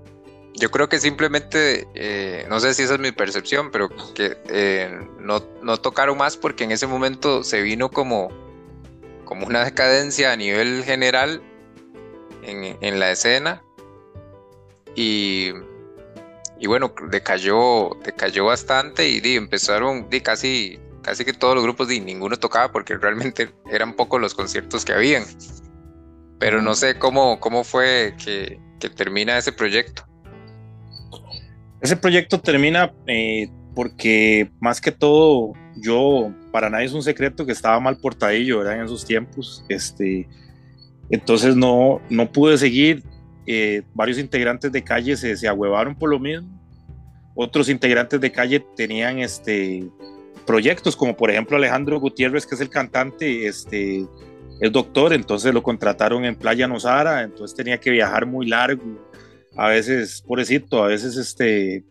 yo 0.55 0.69
creo 0.69 0.89
que 0.89 0.99
simplemente, 0.99 1.87
eh, 1.93 2.45
no 2.49 2.59
sé 2.59 2.73
si 2.73 2.83
esa 2.83 2.95
es 2.95 2.99
mi 2.99 3.11
percepción, 3.11 3.71
pero 3.71 3.89
que 4.13 4.37
eh, 4.49 5.07
no, 5.19 5.41
tocaron 5.77 6.17
más 6.17 6.37
porque 6.37 6.63
en 6.63 6.71
ese 6.71 6.87
momento 6.87 7.43
se 7.43 7.61
vino 7.61 7.89
como, 7.89 8.29
como 9.25 9.47
una 9.47 9.63
decadencia 9.63 10.31
a 10.31 10.35
nivel 10.35 10.83
general 10.83 11.41
en, 12.43 12.99
la 12.99 13.11
escena 13.11 13.63
y, 14.95 15.51
y 16.59 16.67
bueno, 16.67 16.93
decayó, 17.09 17.97
decayó 18.03 18.45
bastante 18.45 19.07
y, 19.07 19.21
y 19.23 19.37
empezaron 19.37 20.09
casi 20.23 20.79
casi 21.01 21.25
que 21.25 21.33
todos 21.33 21.55
los 21.55 21.63
grupos 21.63 21.91
y 21.91 21.99
ninguno 21.99 22.37
tocaba 22.37 22.71
porque 22.71 22.97
realmente 22.97 23.53
eran 23.69 23.93
pocos 23.93 24.21
los 24.21 24.33
conciertos 24.33 24.85
que 24.85 24.93
habían. 24.93 25.25
Pero 26.39 26.61
no 26.61 26.73
sé 26.75 26.97
cómo, 26.97 27.39
cómo 27.39 27.63
fue 27.63 28.15
que, 28.23 28.59
termina 28.95 29.37
ese 29.37 29.51
proyecto. 29.51 30.03
Ese 31.81 31.95
proyecto 31.95 32.39
termina 32.39 32.93
eh, 33.07 33.49
porque 33.75 34.49
más 34.59 34.79
que 34.79 34.91
todo 34.91 35.53
yo, 35.75 36.31
para 36.51 36.69
nadie 36.69 36.85
es 36.85 36.93
un 36.93 37.03
secreto 37.03 37.45
que 37.45 37.51
estaba 37.51 37.79
mal 37.79 37.97
portadillo 37.97 38.69
en 38.69 38.81
esos 38.81 39.05
tiempos. 39.05 39.65
Este, 39.69 40.27
entonces 41.09 41.55
no, 41.55 42.01
no 42.09 42.31
pude 42.31 42.57
seguir. 42.57 43.03
Eh, 43.47 43.81
varios 43.93 44.19
integrantes 44.19 44.71
de 44.71 44.83
calle 44.83 45.17
se, 45.17 45.35
se 45.35 45.47
ahuevaron 45.47 45.95
por 45.95 46.09
lo 46.09 46.19
mismo. 46.19 46.47
Otros 47.33 47.69
integrantes 47.69 48.19
de 48.21 48.31
calle 48.31 48.63
tenían 48.75 49.19
este, 49.19 49.89
proyectos, 50.45 50.95
como 50.95 51.15
por 51.15 51.31
ejemplo 51.31 51.57
Alejandro 51.57 51.99
Gutiérrez, 51.99 52.45
que 52.45 52.55
es 52.55 52.61
el 52.61 52.69
cantante, 52.69 53.47
este, 53.47 54.05
es 54.59 54.71
doctor, 54.71 55.13
entonces 55.13 55.53
lo 55.53 55.63
contrataron 55.63 56.25
en 56.25 56.35
Playa 56.35 56.67
Nosara, 56.67 57.23
entonces 57.23 57.55
tenía 57.55 57.79
que 57.79 57.89
viajar 57.89 58.25
muy 58.25 58.47
largo, 58.47 58.83
a 59.55 59.69
veces, 59.69 60.23
pobrecito, 60.25 60.83
a 60.83 60.87
veces 60.87 61.17
este, 61.17 61.83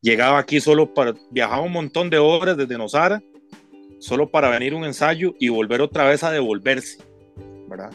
llegaba 0.00 0.38
aquí 0.38 0.60
solo 0.60 0.92
para, 0.92 1.14
viajaba 1.30 1.62
un 1.62 1.72
montón 1.72 2.10
de 2.10 2.18
horas 2.18 2.56
desde 2.56 2.78
Nosara, 2.78 3.22
solo 3.98 4.30
para 4.30 4.48
venir 4.50 4.74
un 4.74 4.84
ensayo 4.84 5.34
y 5.38 5.48
volver 5.48 5.80
otra 5.80 6.04
vez 6.04 6.24
a 6.24 6.30
devolverse, 6.30 6.98
¿verdad? 7.68 7.92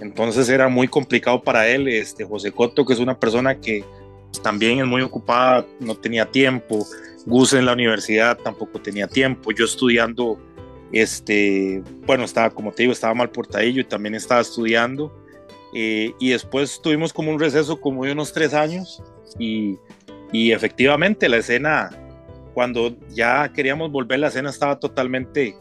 Entonces 0.00 0.48
era 0.48 0.68
muy 0.68 0.88
complicado 0.88 1.42
para 1.42 1.68
él, 1.68 1.88
este, 1.88 2.24
José 2.24 2.52
Coto, 2.52 2.84
que 2.84 2.92
es 2.92 2.98
una 2.98 3.18
persona 3.18 3.60
que 3.60 3.84
también 4.42 4.80
es 4.80 4.86
muy 4.86 5.02
ocupada, 5.02 5.66
no 5.78 5.94
tenía 5.94 6.26
tiempo, 6.26 6.86
Gus 7.26 7.52
en 7.52 7.66
la 7.66 7.72
universidad 7.72 8.38
tampoco 8.38 8.80
tenía 8.80 9.06
tiempo. 9.06 9.52
Yo 9.52 9.64
estudiando, 9.64 10.38
este, 10.92 11.82
bueno, 12.06 12.24
estaba, 12.24 12.50
como 12.50 12.72
te 12.72 12.82
digo, 12.82 12.92
estaba 12.92 13.14
mal 13.14 13.30
portadillo 13.30 13.80
y 13.82 13.84
también 13.84 14.14
estaba 14.14 14.40
estudiando. 14.40 15.12
Eh, 15.74 16.14
y 16.18 16.30
después 16.30 16.80
tuvimos 16.82 17.12
como 17.12 17.30
un 17.30 17.40
receso 17.40 17.80
como 17.80 18.04
de 18.04 18.12
unos 18.12 18.32
tres 18.32 18.52
años 18.52 19.02
y, 19.38 19.78
y 20.32 20.52
efectivamente 20.52 21.28
la 21.28 21.38
escena, 21.38 21.90
cuando 22.54 22.94
ya 23.10 23.50
queríamos 23.52 23.90
volver, 23.90 24.18
la 24.18 24.28
escena 24.28 24.50
estaba 24.50 24.78
totalmente 24.78 25.56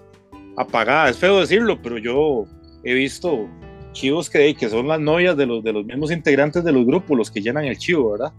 apagada. 0.57 1.09
Es 1.09 1.17
feo 1.17 1.39
decirlo, 1.39 1.81
pero 1.81 1.97
yo 1.97 2.45
he 2.83 2.93
visto 2.93 3.47
chivos 3.93 4.29
que, 4.29 4.55
que 4.55 4.69
son 4.69 4.87
las 4.87 4.99
novias 4.99 5.35
de 5.37 5.45
los, 5.45 5.63
de 5.63 5.73
los 5.73 5.85
mismos 5.85 6.11
integrantes 6.11 6.63
de 6.63 6.71
los 6.71 6.85
grupos, 6.85 7.17
los 7.17 7.31
que 7.31 7.41
llenan 7.41 7.65
el 7.65 7.77
chivo, 7.77 8.11
¿verdad? 8.11 8.33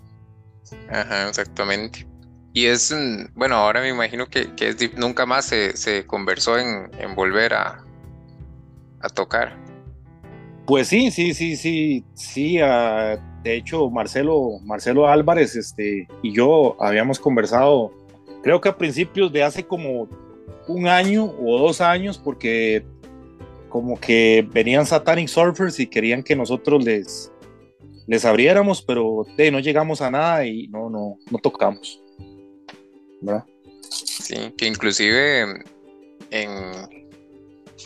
Ajá, 0.91 1.29
exactamente. 1.29 2.07
Y 2.55 2.67
es, 2.67 2.95
bueno, 3.35 3.57
ahora 3.57 3.81
me 3.81 3.89
imagino 3.89 4.27
que, 4.27 4.55
que 4.55 4.69
es, 4.69 4.99
nunca 4.99 5.25
más 5.25 5.47
se, 5.47 5.77
se 5.77 6.07
conversó 6.07 6.59
en, 6.59 6.91
en, 6.99 7.15
volver 7.15 7.55
a, 7.55 7.83
a 9.01 9.09
tocar. 9.09 9.57
Pues 10.67 10.89
sí, 10.89 11.11
sí, 11.11 11.35
sí, 11.35 11.57
sí, 11.57 12.05
sí. 12.15 12.59
Uh, 12.63 13.19
de 13.43 13.57
hecho, 13.57 13.91
Marcelo, 13.91 14.61
Marcelo 14.65 15.09
Álvarez 15.09 15.57
este, 15.57 16.07
y 16.23 16.33
yo 16.33 16.77
habíamos 16.81 17.19
conversado, 17.19 17.93
creo 18.43 18.61
que 18.61 18.69
a 18.69 18.77
principios 18.77 19.33
de 19.33 19.43
hace 19.43 19.65
como 19.65 20.09
un 20.69 20.87
año 20.87 21.25
o 21.25 21.59
dos 21.59 21.81
años, 21.81 22.19
porque 22.19 22.85
como 23.69 23.99
que 23.99 24.47
venían 24.53 24.87
Satanic 24.87 25.29
Surfers 25.29 25.81
y 25.81 25.87
querían 25.87 26.23
que 26.23 26.37
nosotros 26.37 26.85
les, 26.85 27.33
les 28.07 28.25
abriéramos, 28.25 28.83
pero 28.83 29.25
no 29.51 29.59
llegamos 29.59 30.01
a 30.01 30.11
nada 30.11 30.47
y 30.47 30.69
no, 30.69 30.89
no, 30.89 31.17
no 31.31 31.39
tocamos. 31.39 32.01
Sí, 33.89 34.53
que 34.57 34.67
inclusive 34.67 35.65
en 36.31 37.03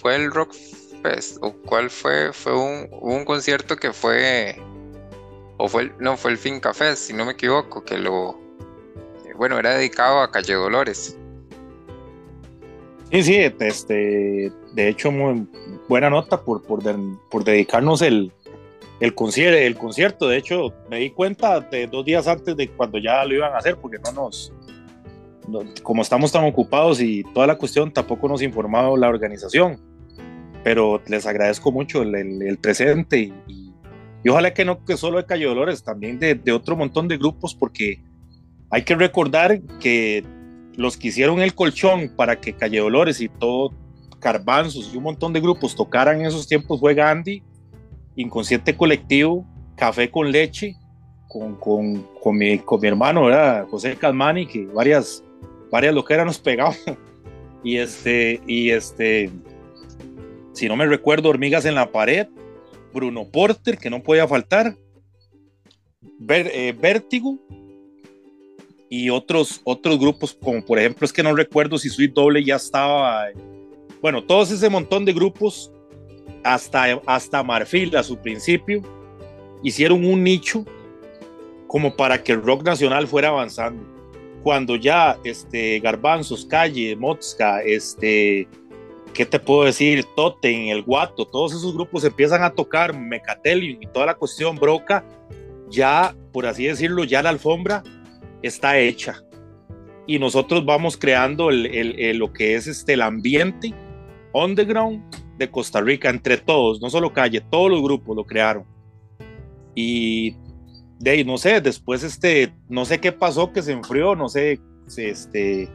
fue 0.00 0.16
el 0.16 0.30
Rock 0.30 0.54
Fest 1.06 1.38
o 1.40 1.52
cuál 1.52 1.90
fue 1.90 2.32
fue 2.32 2.54
un, 2.54 2.88
un 3.00 3.24
concierto 3.24 3.76
que 3.76 3.92
fue 3.92 4.56
o 5.58 5.68
fue 5.68 5.92
no 5.98 6.16
fue 6.16 6.32
el 6.32 6.38
Finca 6.38 6.72
si 6.94 7.12
no 7.12 7.24
me 7.24 7.32
equivoco 7.32 7.84
que 7.84 7.98
lo 7.98 8.38
bueno 9.36 9.58
era 9.58 9.76
dedicado 9.76 10.20
a 10.20 10.30
Calle 10.30 10.54
Dolores. 10.54 11.16
Sí, 13.10 13.22
sí, 13.22 13.36
este, 13.36 14.52
de 14.72 14.88
hecho 14.88 15.12
buena 15.88 16.10
nota 16.10 16.42
por, 16.42 16.62
por, 16.62 16.82
por 17.30 17.44
dedicarnos 17.44 18.02
el, 18.02 18.32
el, 18.98 19.14
concierto, 19.14 19.58
el 19.58 19.76
concierto. 19.76 20.28
De 20.28 20.38
hecho, 20.38 20.72
me 20.90 20.98
di 20.98 21.10
cuenta 21.10 21.60
de 21.60 21.86
dos 21.86 22.04
días 22.04 22.26
antes 22.26 22.56
de 22.56 22.68
cuando 22.68 22.98
ya 22.98 23.24
lo 23.24 23.34
iban 23.34 23.52
a 23.52 23.58
hacer, 23.58 23.76
porque 23.76 23.98
no 23.98 24.12
nos, 24.12 24.52
como 25.82 26.02
estamos 26.02 26.32
tan 26.32 26.44
ocupados 26.44 27.00
y 27.00 27.22
toda 27.32 27.46
la 27.46 27.56
cuestión, 27.56 27.92
tampoco 27.92 28.28
nos 28.28 28.40
ha 28.40 28.44
informado 28.44 28.96
la 28.96 29.08
organización. 29.08 29.80
Pero 30.66 31.00
les 31.06 31.24
agradezco 31.26 31.70
mucho 31.70 32.02
el, 32.02 32.58
presente 32.60 33.32
y, 33.46 33.72
ojalá 34.28 34.52
que 34.52 34.64
no 34.64 34.84
que 34.84 34.96
solo 34.96 35.18
de 35.18 35.24
Calle 35.24 35.44
Dolores, 35.44 35.84
también 35.84 36.18
de, 36.18 36.50
otro 36.50 36.74
montón 36.74 37.06
de 37.06 37.18
grupos, 37.18 37.54
porque 37.54 38.00
hay 38.70 38.82
que 38.82 38.96
recordar 38.96 39.60
que 39.78 40.24
los 40.74 40.96
que 40.96 41.06
hicieron 41.06 41.40
el 41.40 41.54
colchón 41.54 42.08
para 42.16 42.40
que 42.40 42.52
Calle 42.52 42.80
Dolores 42.80 43.20
y 43.20 43.28
todo 43.28 43.70
Garbanzos 44.20 44.90
y 44.92 44.96
un 44.96 45.04
montón 45.04 45.32
de 45.32 45.40
grupos 45.40 45.76
tocaran 45.76 46.18
en 46.18 46.26
esos 46.26 46.48
tiempos 46.48 46.80
fue 46.80 46.94
Gandhi, 46.94 47.44
Inconsciente 48.16 48.76
Colectivo, 48.76 49.46
Café 49.76 50.10
con 50.10 50.32
Leche, 50.32 50.74
con, 51.28 51.54
con, 51.60 52.04
con, 52.20 52.36
mi, 52.36 52.58
con 52.58 52.80
mi 52.80 52.88
hermano, 52.88 53.26
¿verdad? 53.26 53.68
José 53.68 53.94
Calmani, 53.94 54.48
que 54.48 54.66
varias, 54.66 55.22
varias 55.70 55.94
lo 55.94 56.04
que 56.04 56.14
eran 56.14 56.26
nos 56.26 56.40
pegaban. 56.40 56.74
Y 57.64 57.78
este, 57.78 58.40
y 58.46 58.70
este, 58.70 59.28
si 60.56 60.68
no 60.68 60.76
me 60.76 60.86
recuerdo, 60.86 61.28
Hormigas 61.28 61.66
en 61.66 61.74
la 61.74 61.92
Pared, 61.92 62.28
Bruno 62.94 63.28
Porter, 63.28 63.76
que 63.76 63.90
no 63.90 64.02
podía 64.02 64.26
faltar, 64.26 64.74
eh, 66.28 66.74
Vértigo 66.80 67.38
y 68.88 69.10
otros, 69.10 69.60
otros 69.64 69.98
grupos, 69.98 70.32
como 70.32 70.64
por 70.64 70.78
ejemplo, 70.78 71.04
es 71.04 71.12
que 71.12 71.22
no 71.22 71.34
recuerdo 71.34 71.76
si 71.76 71.90
Sweet 71.90 72.14
Doble 72.14 72.42
ya 72.42 72.56
estaba. 72.56 73.26
Bueno, 74.00 74.24
todos 74.24 74.50
ese 74.50 74.70
montón 74.70 75.04
de 75.04 75.12
grupos, 75.12 75.70
hasta, 76.42 77.02
hasta 77.04 77.42
Marfil 77.42 77.94
a 77.94 78.02
su 78.02 78.16
principio, 78.16 78.80
hicieron 79.62 80.06
un 80.06 80.24
nicho 80.24 80.64
como 81.66 81.96
para 81.96 82.22
que 82.22 82.32
el 82.32 82.42
rock 82.42 82.64
nacional 82.64 83.06
fuera 83.06 83.28
avanzando. 83.28 83.84
Cuando 84.42 84.76
ya 84.76 85.18
este, 85.22 85.80
Garbanzos, 85.80 86.46
Calle, 86.46 86.96
Mozca, 86.96 87.60
este, 87.60 88.48
¿qué 89.16 89.24
te 89.24 89.40
puedo 89.40 89.64
decir? 89.64 90.04
Toten, 90.14 90.66
El 90.68 90.82
Guato, 90.82 91.24
todos 91.24 91.54
esos 91.54 91.74
grupos 91.74 92.04
empiezan 92.04 92.42
a 92.42 92.50
tocar 92.50 92.96
Mecatelium 92.96 93.82
y 93.82 93.86
toda 93.86 94.06
la 94.06 94.14
cuestión 94.14 94.56
Broca, 94.56 95.04
ya, 95.70 96.14
por 96.32 96.46
así 96.46 96.66
decirlo, 96.66 97.02
ya 97.04 97.22
la 97.22 97.30
alfombra 97.30 97.82
está 98.42 98.78
hecha. 98.78 99.22
Y 100.06 100.18
nosotros 100.18 100.66
vamos 100.66 100.98
creando 100.98 101.48
el, 101.48 102.18
lo 102.18 102.32
que 102.32 102.56
es 102.56 102.66
este, 102.66 102.92
el 102.92 103.00
ambiente 103.00 103.74
underground 104.34 105.02
de 105.38 105.50
Costa 105.50 105.80
Rica 105.80 106.10
entre 106.10 106.36
todos, 106.36 106.80
no 106.82 106.90
solo 106.90 107.12
Calle, 107.12 107.40
todos 107.40 107.70
los 107.70 107.82
grupos 107.82 108.14
lo 108.14 108.24
crearon. 108.24 108.64
Y 109.74 110.36
de 110.98 111.10
ahí, 111.10 111.24
no 111.24 111.38
sé, 111.38 111.62
después 111.62 112.02
este, 112.02 112.52
no 112.68 112.84
sé 112.84 113.00
qué 113.00 113.12
pasó, 113.12 113.50
que 113.50 113.62
se 113.62 113.72
enfrió, 113.72 114.14
no 114.14 114.28
sé, 114.28 114.60
este, 114.96 115.70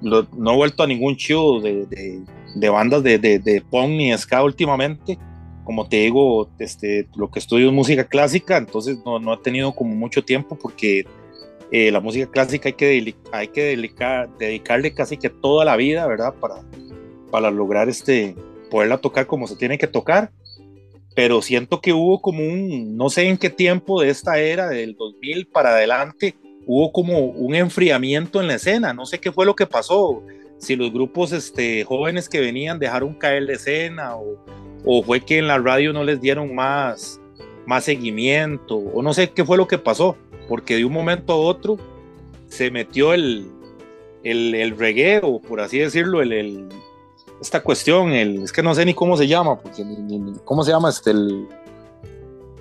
no 0.00 0.52
he 0.52 0.56
vuelto 0.56 0.82
a 0.82 0.86
ningún 0.86 1.16
show 1.16 1.60
de, 1.60 1.86
de, 1.86 2.24
bandas 2.54 3.02
de, 3.02 3.18
de, 3.18 3.38
de 3.38 3.60
punk 3.60 3.90
ni 3.90 4.16
ska 4.16 4.42
últimamente 4.42 5.18
como 5.64 5.88
te 5.88 5.96
digo, 5.96 6.50
este, 6.58 7.08
lo 7.14 7.30
que 7.30 7.38
estudio 7.38 7.68
es 7.68 7.72
música 7.72 8.04
clásica, 8.04 8.56
entonces 8.56 8.98
no, 9.04 9.18
no 9.18 9.34
he 9.34 9.38
tenido 9.38 9.72
como 9.72 9.94
mucho 9.94 10.24
tiempo 10.24 10.58
porque 10.60 11.06
eh, 11.70 11.90
la 11.90 12.00
música 12.00 12.30
clásica 12.30 12.68
hay 12.68 12.72
que, 12.74 13.14
hay 13.32 13.48
que 13.48 13.62
dedicar, 13.62 14.28
dedicarle 14.38 14.92
casi 14.92 15.16
que 15.16 15.30
toda 15.30 15.64
la 15.64 15.76
vida, 15.76 16.06
¿verdad? 16.06 16.34
Para, 16.34 16.62
para 17.30 17.50
lograr 17.50 17.88
este, 17.88 18.34
poderla 18.70 18.98
tocar 18.98 19.26
como 19.26 19.46
se 19.46 19.56
tiene 19.56 19.78
que 19.78 19.86
tocar. 19.86 20.30
Pero 21.14 21.42
siento 21.42 21.80
que 21.80 21.92
hubo 21.92 22.22
como 22.22 22.40
un, 22.42 22.96
no 22.96 23.10
sé 23.10 23.28
en 23.28 23.36
qué 23.36 23.50
tiempo 23.50 24.00
de 24.00 24.08
esta 24.08 24.38
era, 24.38 24.68
del 24.68 24.96
2000 24.96 25.46
para 25.48 25.70
adelante, 25.70 26.34
hubo 26.66 26.90
como 26.90 27.18
un 27.18 27.54
enfriamiento 27.54 28.40
en 28.40 28.48
la 28.48 28.54
escena. 28.54 28.94
No 28.94 29.04
sé 29.04 29.18
qué 29.18 29.30
fue 29.30 29.44
lo 29.44 29.54
que 29.54 29.66
pasó. 29.66 30.22
Si 30.62 30.76
los 30.76 30.92
grupos 30.92 31.32
este, 31.32 31.82
jóvenes 31.82 32.28
que 32.28 32.38
venían 32.38 32.78
dejaron 32.78 33.14
caer 33.14 33.42
la 33.42 33.54
escena 33.54 34.14
o, 34.14 34.36
o 34.84 35.02
fue 35.02 35.20
que 35.20 35.38
en 35.38 35.48
la 35.48 35.58
radio 35.58 35.92
no 35.92 36.04
les 36.04 36.20
dieron 36.20 36.54
más, 36.54 37.20
más 37.66 37.82
seguimiento, 37.82 38.76
o 38.76 39.02
no 39.02 39.12
sé 39.12 39.30
qué 39.30 39.44
fue 39.44 39.56
lo 39.56 39.66
que 39.66 39.78
pasó, 39.78 40.16
porque 40.48 40.76
de 40.76 40.84
un 40.84 40.92
momento 40.92 41.32
a 41.32 41.36
otro 41.36 41.78
se 42.46 42.70
metió 42.70 43.12
el, 43.12 43.50
el, 44.22 44.54
el 44.54 44.78
reggae, 44.78 45.18
o 45.24 45.40
por 45.40 45.60
así 45.60 45.80
decirlo, 45.80 46.22
el, 46.22 46.68
esta 47.40 47.60
cuestión, 47.60 48.12
el, 48.12 48.44
es 48.44 48.52
que 48.52 48.62
no 48.62 48.72
sé 48.72 48.84
ni 48.84 48.94
cómo 48.94 49.16
se 49.16 49.26
llama, 49.26 49.60
porque 49.60 49.84
cómo 50.44 50.62
se 50.62 50.70
llama 50.70 50.90
este, 50.90 51.10
el, 51.10 51.48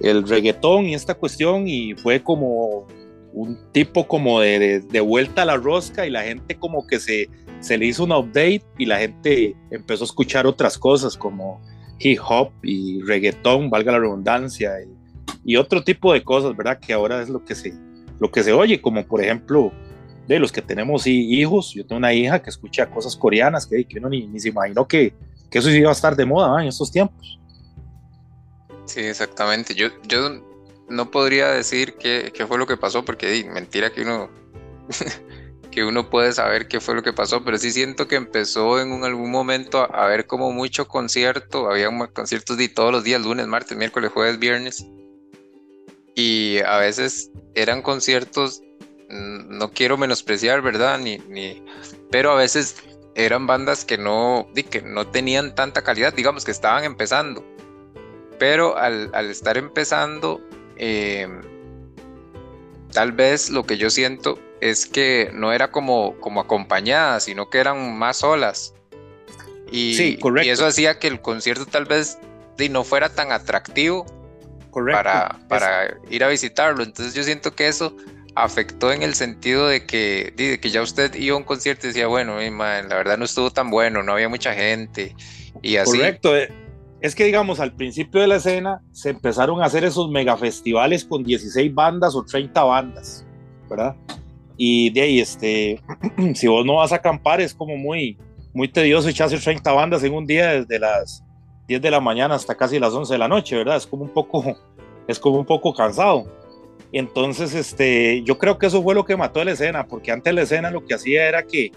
el 0.01 0.27
reggaetón 0.27 0.85
y 0.87 0.95
esta 0.95 1.13
cuestión, 1.13 1.67
y 1.67 1.93
fue 1.93 2.23
como 2.23 2.87
un 3.33 3.57
tipo 3.71 4.07
como 4.07 4.41
de, 4.41 4.81
vuelta 5.05 5.43
a 5.43 5.45
la 5.45 5.57
rosca 5.57 6.05
y 6.05 6.09
la 6.09 6.23
gente 6.23 6.55
como 6.55 6.85
que 6.85 6.99
se, 6.99 7.29
se 7.59 7.77
le 7.77 7.85
hizo 7.87 8.03
un 8.03 8.11
update 8.11 8.63
y 8.77 8.85
la 8.85 8.99
gente 8.99 9.55
empezó 9.69 10.03
a 10.03 10.05
escuchar 10.05 10.45
otras 10.45 10.77
cosas 10.77 11.17
como 11.17 11.61
hip 11.99 12.19
hop 12.27 12.51
y 12.63 13.01
reggaetón, 13.03 13.69
valga 13.69 13.91
la 13.91 13.99
redundancia, 13.99 14.71
y, 15.43 15.55
otro 15.55 15.83
tipo 15.83 16.13
de 16.13 16.23
cosas, 16.23 16.55
¿verdad? 16.55 16.79
Que 16.79 16.93
ahora 16.93 17.21
es 17.21 17.29
lo 17.29 17.43
que 17.43 17.55
se, 17.55 17.73
lo 18.19 18.31
que 18.31 18.43
se 18.43 18.53
oye, 18.53 18.79
como 18.79 19.03
por 19.05 19.23
ejemplo, 19.23 19.71
de 20.27 20.39
los 20.39 20.51
que 20.51 20.61
tenemos 20.61 21.07
hijos, 21.07 21.73
yo 21.73 21.85
tengo 21.85 21.97
una 21.97 22.13
hija 22.13 22.41
que 22.41 22.49
escucha 22.49 22.89
cosas 22.89 23.15
coreanas 23.15 23.65
que, 23.65 23.83
que 23.85 23.97
uno 23.97 24.09
ni, 24.09 24.27
ni, 24.27 24.39
se 24.39 24.49
imaginó 24.49 24.87
que, 24.87 25.13
que 25.49 25.59
eso 25.59 25.69
iba 25.71 25.89
a 25.89 25.93
estar 25.93 26.15
de 26.15 26.25
moda 26.25 26.61
en 26.61 26.67
estos 26.67 26.91
tiempos. 26.91 27.39
Sí, 28.85 28.99
exactamente. 29.01 29.73
Yo 29.73 29.89
no 30.91 31.11
podría 31.11 31.49
decir 31.49 31.95
qué, 31.95 32.31
qué 32.33 32.45
fue 32.45 32.57
lo 32.57 32.67
que 32.67 32.77
pasó, 32.77 33.03
porque 33.03 33.43
mentira 33.51 33.91
que 33.91 34.01
uno 34.01 34.29
que 35.71 35.83
uno 35.85 36.09
puede 36.09 36.33
saber 36.33 36.67
qué 36.67 36.79
fue 36.79 36.93
lo 36.95 37.01
que 37.01 37.13
pasó, 37.13 37.43
pero 37.43 37.57
sí 37.57 37.71
siento 37.71 38.07
que 38.07 38.15
empezó 38.17 38.79
en 38.79 38.91
un, 38.91 39.03
algún 39.05 39.31
momento 39.31 39.87
a, 39.95 40.05
ver 40.05 40.27
como 40.27 40.51
mucho 40.51 40.87
concierto, 40.87 41.69
había 41.71 41.89
conciertos 42.13 42.57
de 42.57 42.69
todos 42.69 42.91
los 42.91 43.03
días, 43.03 43.21
lunes, 43.21 43.47
martes, 43.47 43.77
miércoles, 43.77 44.11
jueves, 44.13 44.37
viernes, 44.37 44.85
y 46.13 46.59
a 46.65 46.77
veces 46.77 47.31
eran 47.55 47.81
conciertos, 47.81 48.61
mm, 49.09 49.57
no 49.57 49.71
quiero 49.71 49.97
menospreciar, 49.97 50.61
¿verdad? 50.61 50.99
Ni, 50.99 51.17
ni, 51.29 51.63
pero 52.11 52.31
a 52.31 52.35
veces 52.35 52.75
eran 53.15 53.47
bandas 53.47 53.85
que 53.85 53.97
no, 53.97 54.47
que 54.69 54.81
no 54.81 55.07
tenían 55.07 55.55
tanta 55.55 55.83
calidad, 55.83 56.13
digamos 56.13 56.43
que 56.43 56.51
estaban 56.51 56.83
empezando, 56.83 57.45
pero 58.37 58.77
al, 58.77 59.09
al 59.13 59.29
estar 59.29 59.57
empezando, 59.57 60.41
eh, 60.81 61.29
tal 62.91 63.13
vez 63.13 63.49
lo 63.49 63.65
que 63.65 63.77
yo 63.77 63.89
siento 63.89 64.37
es 64.59 64.85
que 64.85 65.31
no 65.33 65.53
era 65.53 65.71
como, 65.71 66.19
como 66.19 66.41
acompañada, 66.41 67.19
sino 67.19 67.49
que 67.49 67.59
eran 67.59 67.97
más 67.97 68.17
solas. 68.17 68.73
Y, 69.71 69.93
sí, 69.93 70.17
correcto. 70.17 70.47
y 70.47 70.51
eso 70.51 70.65
hacía 70.65 70.99
que 70.99 71.07
el 71.07 71.21
concierto 71.21 71.65
tal 71.65 71.85
vez 71.85 72.17
no 72.69 72.83
fuera 72.83 73.09
tan 73.09 73.31
atractivo 73.31 74.05
para, 74.71 75.39
para 75.47 75.97
ir 76.09 76.23
a 76.23 76.27
visitarlo. 76.27 76.83
Entonces 76.83 77.13
yo 77.13 77.23
siento 77.23 77.55
que 77.55 77.67
eso 77.67 77.95
afectó 78.35 78.93
en 78.93 79.03
el 79.03 79.15
sentido 79.15 79.67
de 79.67 79.85
que, 79.85 80.33
de 80.35 80.59
que 80.59 80.69
ya 80.69 80.81
usted 80.81 81.13
iba 81.15 81.35
a 81.35 81.37
un 81.37 81.43
concierto 81.43 81.87
y 81.87 81.89
decía, 81.89 82.07
bueno, 82.07 82.39
la 82.39 82.81
verdad 82.81 83.17
no 83.17 83.25
estuvo 83.25 83.51
tan 83.51 83.69
bueno, 83.69 84.03
no 84.03 84.13
había 84.13 84.29
mucha 84.29 84.53
gente 84.53 85.15
y 85.61 85.77
así. 85.77 85.97
Correcto. 85.97 86.33
Es 87.01 87.15
que 87.15 87.25
digamos, 87.25 87.59
al 87.59 87.73
principio 87.73 88.21
de 88.21 88.27
la 88.27 88.35
escena 88.35 88.83
se 88.91 89.09
empezaron 89.09 89.61
a 89.61 89.65
hacer 89.65 89.83
esos 89.83 90.09
megafestivales 90.11 91.03
con 91.03 91.23
16 91.23 91.73
bandas 91.73 92.15
o 92.15 92.23
30 92.23 92.63
bandas, 92.63 93.25
¿verdad? 93.67 93.95
Y 94.55 94.91
de 94.91 95.01
ahí, 95.01 95.19
este, 95.19 95.81
si 96.35 96.47
vos 96.47 96.63
no 96.63 96.75
vas 96.75 96.91
a 96.91 96.97
acampar, 96.97 97.41
es 97.41 97.55
como 97.55 97.75
muy, 97.75 98.19
muy 98.53 98.67
tedioso 98.67 99.09
echarse 99.09 99.39
30 99.39 99.71
bandas 99.71 100.03
en 100.03 100.13
un 100.13 100.27
día 100.27 100.49
desde 100.51 100.77
las 100.77 101.23
10 101.67 101.81
de 101.81 101.89
la 101.89 101.99
mañana 101.99 102.35
hasta 102.35 102.53
casi 102.53 102.77
las 102.77 102.93
11 102.93 103.13
de 103.13 103.17
la 103.17 103.27
noche, 103.27 103.55
¿verdad? 103.55 103.77
Es 103.77 103.87
como 103.87 104.03
un 104.03 104.13
poco, 104.13 104.55
es 105.07 105.17
como 105.17 105.39
un 105.39 105.45
poco 105.45 105.73
cansado. 105.73 106.25
Entonces, 106.91 107.55
este, 107.55 108.21
yo 108.23 108.37
creo 108.37 108.59
que 108.59 108.67
eso 108.67 108.83
fue 108.83 108.93
lo 108.93 109.05
que 109.05 109.17
mató 109.17 109.43
la 109.43 109.53
escena, 109.53 109.87
porque 109.87 110.11
antes 110.11 110.31
la 110.35 110.43
escena 110.43 110.69
lo 110.69 110.85
que 110.85 110.93
hacía 110.93 111.27
era 111.27 111.41
que 111.47 111.71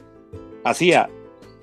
hacía 0.64 1.08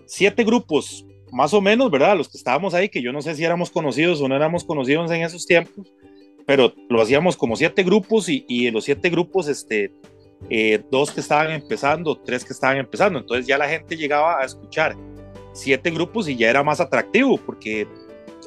siete 0.05 0.43
grupos, 0.43 1.05
más 1.31 1.53
o 1.53 1.61
menos, 1.61 1.89
¿verdad? 1.89 2.17
Los 2.17 2.29
que 2.29 2.37
estábamos 2.37 2.73
ahí, 2.73 2.89
que 2.89 3.01
yo 3.01 3.11
no 3.11 3.21
sé 3.21 3.35
si 3.35 3.43
éramos 3.43 3.71
conocidos 3.71 4.21
o 4.21 4.27
no 4.27 4.35
éramos 4.35 4.63
conocidos 4.63 5.09
en 5.11 5.23
esos 5.23 5.45
tiempos, 5.45 5.91
pero 6.45 6.73
lo 6.89 7.01
hacíamos 7.01 7.37
como 7.37 7.55
siete 7.55 7.83
grupos 7.83 8.29
y, 8.29 8.45
y 8.47 8.67
en 8.67 8.73
los 8.73 8.83
siete 8.83 9.09
grupos, 9.09 9.47
este, 9.47 9.91
eh, 10.49 10.81
dos 10.89 11.11
que 11.11 11.21
estaban 11.21 11.51
empezando, 11.51 12.17
tres 12.17 12.43
que 12.43 12.53
estaban 12.53 12.77
empezando. 12.77 13.19
Entonces 13.19 13.47
ya 13.47 13.57
la 13.57 13.67
gente 13.67 13.95
llegaba 13.95 14.39
a 14.41 14.45
escuchar 14.45 14.95
siete 15.53 15.91
grupos 15.91 16.27
y 16.27 16.35
ya 16.35 16.49
era 16.49 16.63
más 16.63 16.79
atractivo 16.79 17.37
porque 17.37 17.87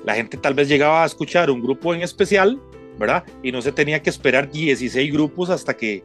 la 0.05 0.15
gente 0.15 0.37
tal 0.37 0.55
vez 0.55 0.69
llegaba 0.69 1.03
a 1.03 1.07
escuchar 1.07 1.51
un 1.51 1.63
grupo 1.63 1.95
en 1.95 2.03
especial, 2.03 2.61
¿verdad? 2.99 3.25
Y 3.43 3.53
no 3.53 3.63
se 3.63 3.73
tenía 3.73 4.03
que 4.03 4.11
esperar 4.11 4.51
16 4.51 5.13
grupos 5.13 5.51
hasta 5.51 5.75
que, 5.77 6.03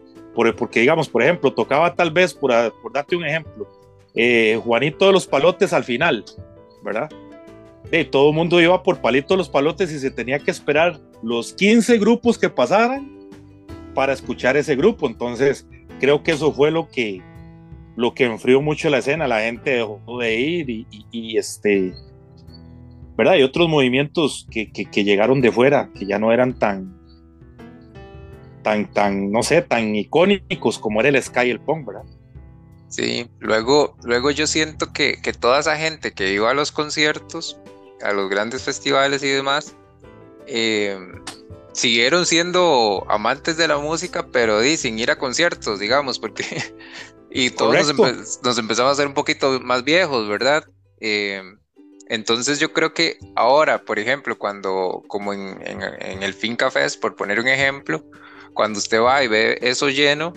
porque 0.58 0.82
digamos, 0.82 1.10
por 1.10 1.22
ejemplo, 1.22 1.54
tocaba 1.54 1.94
tal 1.96 2.12
vez, 2.12 2.34
por, 2.34 2.52
por 2.82 2.94
darte 2.94 3.16
un 3.16 3.26
ejemplo, 3.26 3.68
eh, 4.16 4.60
Juanito 4.64 5.08
de 5.08 5.14
los 5.14 5.28
Palotes 5.28 5.74
al 5.74 5.84
final, 5.84 6.24
¿verdad? 6.84 7.10
Y 7.92 8.04
todo 8.06 8.30
el 8.30 8.36
mundo 8.36 8.62
iba 8.62 8.84
por 8.84 9.02
Palito 9.02 9.34
de 9.34 9.40
los 9.40 9.50
Palotes 9.50 9.92
y 9.92 10.00
se 10.00 10.12
tenía 10.12 10.40
que 10.40 10.52
esperar 10.52 11.00
los 11.24 11.54
15 11.54 11.98
grupos 11.98 12.38
que 12.38 12.50
pasaran 12.50 13.10
para 13.96 14.14
escuchar 14.14 14.58
ese 14.58 14.76
grupo. 14.76 15.08
Entonces, 15.08 15.68
creo 16.00 16.22
que 16.22 16.32
eso 16.32 16.54
fue 16.54 16.72
lo 16.72 16.88
que, 16.90 17.22
lo 17.96 18.14
que 18.14 18.26
enfrió 18.26 18.62
mucho 18.62 18.90
la 18.90 19.00
escena, 19.00 19.28
la 19.28 19.42
gente 19.42 19.72
dejó 19.72 20.20
de 20.20 20.40
ir 20.40 20.86
y, 21.12 21.38
este, 21.38 21.94
¿verdad? 23.18 23.36
Y 23.36 23.44
otros 23.44 23.68
movimientos 23.68 24.48
que, 24.52 24.72
que, 24.72 25.04
llegaron 25.04 25.42
de 25.42 25.52
fuera, 25.52 25.90
que 25.98 26.06
ya 26.06 26.20
no 26.20 26.32
eran 26.32 26.60
tan, 26.60 26.96
tan, 28.62 28.92
tan, 28.92 29.32
no 29.32 29.42
sé, 29.42 29.64
tan 29.64 29.96
icónicos 29.96 30.78
como 30.78 31.00
era 31.00 31.10
el 31.10 31.22
Sky 31.22 31.48
y 31.48 31.50
el 31.50 31.60
Punk, 31.60 31.88
¿verdad? 31.88 32.19
Sí, 32.90 33.30
luego, 33.40 33.96
luego 34.04 34.32
yo 34.32 34.48
siento 34.48 34.92
que, 34.92 35.22
que 35.22 35.32
toda 35.32 35.60
esa 35.60 35.78
gente 35.78 36.12
que 36.12 36.34
iba 36.34 36.50
a 36.50 36.56
los 36.56 36.72
conciertos, 36.72 37.60
a 38.02 38.12
los 38.14 38.30
grandes 38.30 38.64
festivales 38.64 39.22
y 39.22 39.30
demás, 39.30 39.76
eh, 40.48 40.98
siguieron 41.74 42.26
siendo 42.26 43.06
amantes 43.08 43.58
de 43.58 43.68
la 43.68 43.78
música, 43.78 44.28
pero 44.32 44.62
sin 44.76 44.98
ir 44.98 45.12
a 45.12 45.18
conciertos, 45.20 45.80
digamos, 45.80 46.18
porque 46.18 46.44
y 47.30 47.52
todos 47.52 47.94
nos, 48.44 48.58
empezamos 48.58 48.90
a 48.90 48.94
hacer 48.94 49.08
un 49.08 49.14
poquito 49.14 49.60
más 49.62 49.84
viejos, 49.84 50.28
¿verdad? 50.28 50.66
Eh, 51.00 51.44
entonces 52.08 52.60
yo 52.60 52.74
creo 52.74 52.94
que 52.96 53.20
ahora, 53.36 53.84
por 53.86 54.00
ejemplo, 54.00 54.38
cuando, 54.40 55.04
como 55.08 55.32
en, 55.32 55.62
en, 55.64 56.24
el 56.24 56.34
Finca 56.34 56.72
Fest, 56.72 57.00
por 57.00 57.16
poner 57.16 57.40
un 57.40 57.48
ejemplo, 57.48 58.04
cuando 58.56 58.80
usted 58.80 59.00
va 59.00 59.24
y 59.24 59.28
ve 59.28 59.60
eso 59.62 59.90
lleno, 59.90 60.34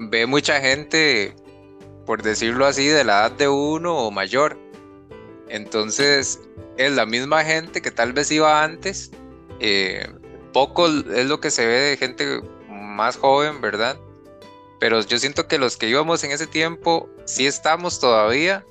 ve 0.00 0.26
mucha 0.26 0.60
gente 0.60 1.36
por 2.06 2.22
decirlo 2.22 2.66
así, 2.66 2.86
de 2.86 3.04
la 3.04 3.20
edad 3.20 3.32
de 3.32 3.48
uno 3.48 3.96
o 3.96 4.10
mayor. 4.10 4.58
Entonces, 5.48 6.40
es 6.76 6.92
la 6.92 7.06
misma 7.06 7.44
gente 7.44 7.82
que 7.82 7.90
tal 7.90 8.12
vez 8.12 8.30
iba 8.30 8.62
antes. 8.62 9.10
Eh, 9.60 10.06
poco 10.52 10.86
es 10.88 11.26
lo 11.26 11.40
que 11.40 11.50
se 11.50 11.66
ve 11.66 11.80
de 11.80 11.96
gente 11.96 12.40
más 12.68 13.16
joven, 13.16 13.60
¿verdad? 13.60 13.96
Pero 14.80 15.00
yo 15.02 15.18
siento 15.18 15.46
que 15.46 15.58
los 15.58 15.76
que 15.76 15.88
íbamos 15.88 16.24
en 16.24 16.32
ese 16.32 16.46
tiempo, 16.46 17.08
sí 17.24 17.46
estamos 17.46 18.00
todavía, 18.00 18.64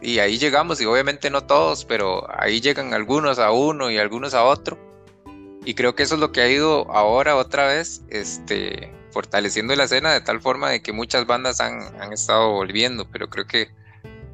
y 0.00 0.18
ahí 0.18 0.38
llegamos, 0.38 0.80
y 0.80 0.86
obviamente 0.86 1.30
no 1.30 1.44
todos, 1.44 1.84
pero 1.84 2.26
ahí 2.40 2.60
llegan 2.60 2.92
algunos 2.92 3.38
a 3.38 3.52
uno 3.52 3.90
y 3.90 3.98
algunos 3.98 4.34
a 4.34 4.44
otro. 4.44 4.78
Y 5.64 5.74
creo 5.74 5.94
que 5.94 6.02
eso 6.02 6.16
es 6.16 6.20
lo 6.20 6.32
que 6.32 6.40
ha 6.40 6.48
ido 6.48 6.90
ahora 6.90 7.36
otra 7.36 7.68
vez, 7.68 8.02
este, 8.08 8.92
fortaleciendo 9.12 9.76
la 9.76 9.84
escena 9.84 10.12
de 10.12 10.20
tal 10.20 10.40
forma 10.40 10.70
de 10.70 10.82
que 10.82 10.92
muchas 10.92 11.26
bandas 11.26 11.60
han, 11.60 12.12
estado 12.12 12.50
volviendo, 12.52 13.08
pero 13.10 13.28
creo 13.28 13.46
que, 13.46 13.68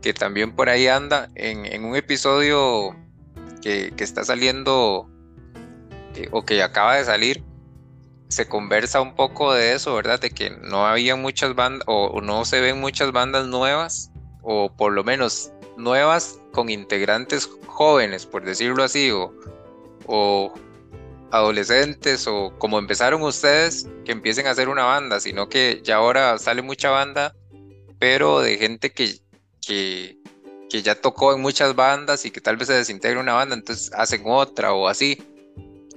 que 0.00 0.14
también 0.14 0.54
por 0.54 0.68
ahí 0.68 0.86
anda 0.86 1.28
en, 1.34 1.84
un 1.84 1.96
episodio 1.96 2.96
que, 3.60 3.92
está 3.98 4.24
saliendo 4.24 5.10
eh, 6.14 6.28
o 6.30 6.44
que 6.44 6.62
acaba 6.62 6.96
de 6.96 7.04
salir, 7.04 7.42
se 8.28 8.46
conversa 8.46 9.00
un 9.00 9.14
poco 9.14 9.52
de 9.52 9.72
eso, 9.72 9.94
¿verdad? 9.94 10.20
De 10.20 10.30
que 10.30 10.50
no 10.50 10.86
había 10.86 11.16
muchas 11.16 11.54
bandas 11.54 11.84
o, 11.86 12.20
no 12.20 12.44
se 12.44 12.60
ven 12.60 12.80
muchas 12.80 13.10
bandas 13.12 13.46
nuevas 13.46 14.12
o 14.42 14.70
por 14.74 14.92
lo 14.92 15.02
menos 15.02 15.50
nuevas 15.76 16.38
con 16.52 16.68
integrantes 16.68 17.48
jóvenes, 17.66 18.26
por 18.26 18.44
decirlo 18.44 18.84
así, 18.84 19.10
o, 19.10 19.32
o 20.06 20.52
adolescentes 21.30 22.26
o 22.26 22.52
como 22.58 22.78
empezaron 22.78 23.22
ustedes, 23.22 23.86
que 24.04 24.12
empiecen 24.12 24.46
a 24.46 24.50
hacer 24.50 24.68
una 24.68 24.84
banda, 24.84 25.20
sino 25.20 25.48
que 25.48 25.80
ya 25.82 25.96
ahora 25.96 26.38
sale 26.38 26.62
mucha 26.62 26.90
banda, 26.90 27.34
pero 27.98 28.40
de 28.40 28.56
gente 28.56 28.90
que, 28.90 29.18
que, 29.66 30.18
que 30.70 30.82
ya 30.82 30.94
tocó 30.94 31.34
en 31.34 31.40
muchas 31.40 31.74
bandas 31.74 32.24
y 32.24 32.30
que 32.30 32.40
tal 32.40 32.56
vez 32.56 32.68
se 32.68 32.74
desintegra 32.74 33.20
una 33.20 33.34
banda, 33.34 33.54
entonces 33.54 33.90
hacen 33.94 34.22
otra 34.26 34.72
o 34.72 34.88
así. 34.88 35.22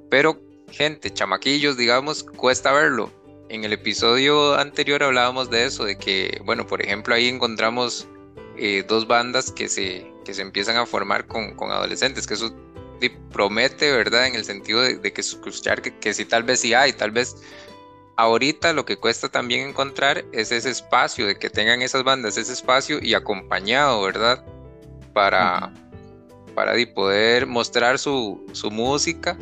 Pero 0.09 0.39
gente, 0.71 1.11
chamaquillos, 1.11 1.77
digamos, 1.77 2.23
cuesta 2.23 2.71
verlo. 2.71 3.11
En 3.49 3.65
el 3.65 3.73
episodio 3.73 4.55
anterior 4.55 5.03
hablábamos 5.03 5.49
de 5.49 5.65
eso, 5.65 5.84
de 5.84 5.97
que, 5.97 6.41
bueno, 6.45 6.65
por 6.65 6.82
ejemplo, 6.82 7.13
ahí 7.13 7.27
encontramos 7.27 8.07
eh, 8.57 8.84
dos 8.88 9.07
bandas 9.07 9.51
que 9.51 9.67
se, 9.67 10.09
que 10.23 10.34
se 10.34 10.41
empiezan 10.41 10.77
a 10.77 10.86
formar 10.86 11.27
con, 11.27 11.55
con 11.55 11.71
adolescentes, 11.71 12.27
que 12.27 12.36
eso 12.36 12.53
promete, 13.10 13.91
¿verdad? 13.91 14.28
En 14.28 14.36
el 14.36 14.45
sentido 14.45 14.82
de, 14.82 15.14
que 15.14 15.22
escuchar 15.22 15.82
que, 15.82 15.97
que 15.97 16.14
sí, 16.14 16.26
tal 16.26 16.43
vez 16.43 16.60
sí 16.60 16.74
hay, 16.74 16.93
tal 16.93 17.12
vez 17.12 17.36
ahorita 18.22 18.74
lo 18.74 18.86
que 18.86 18.97
cuesta 18.97 19.30
también 19.30 19.70
encontrar 19.70 20.26
es 20.32 20.52
ese 20.52 20.70
espacio, 20.70 21.26
de 21.26 21.38
que 21.38 21.49
tengan 21.49 21.82
esas 21.82 22.04
bandas, 22.04 22.38
ese 22.38 22.54
espacio 22.54 22.99
y 23.02 23.14
acompañado, 23.14 24.02
¿verdad? 24.04 24.45
Para, 25.14 25.74
para 26.56 26.74
poder 26.93 27.47
mostrar 27.47 27.97
su, 27.97 28.45
música, 28.72 29.38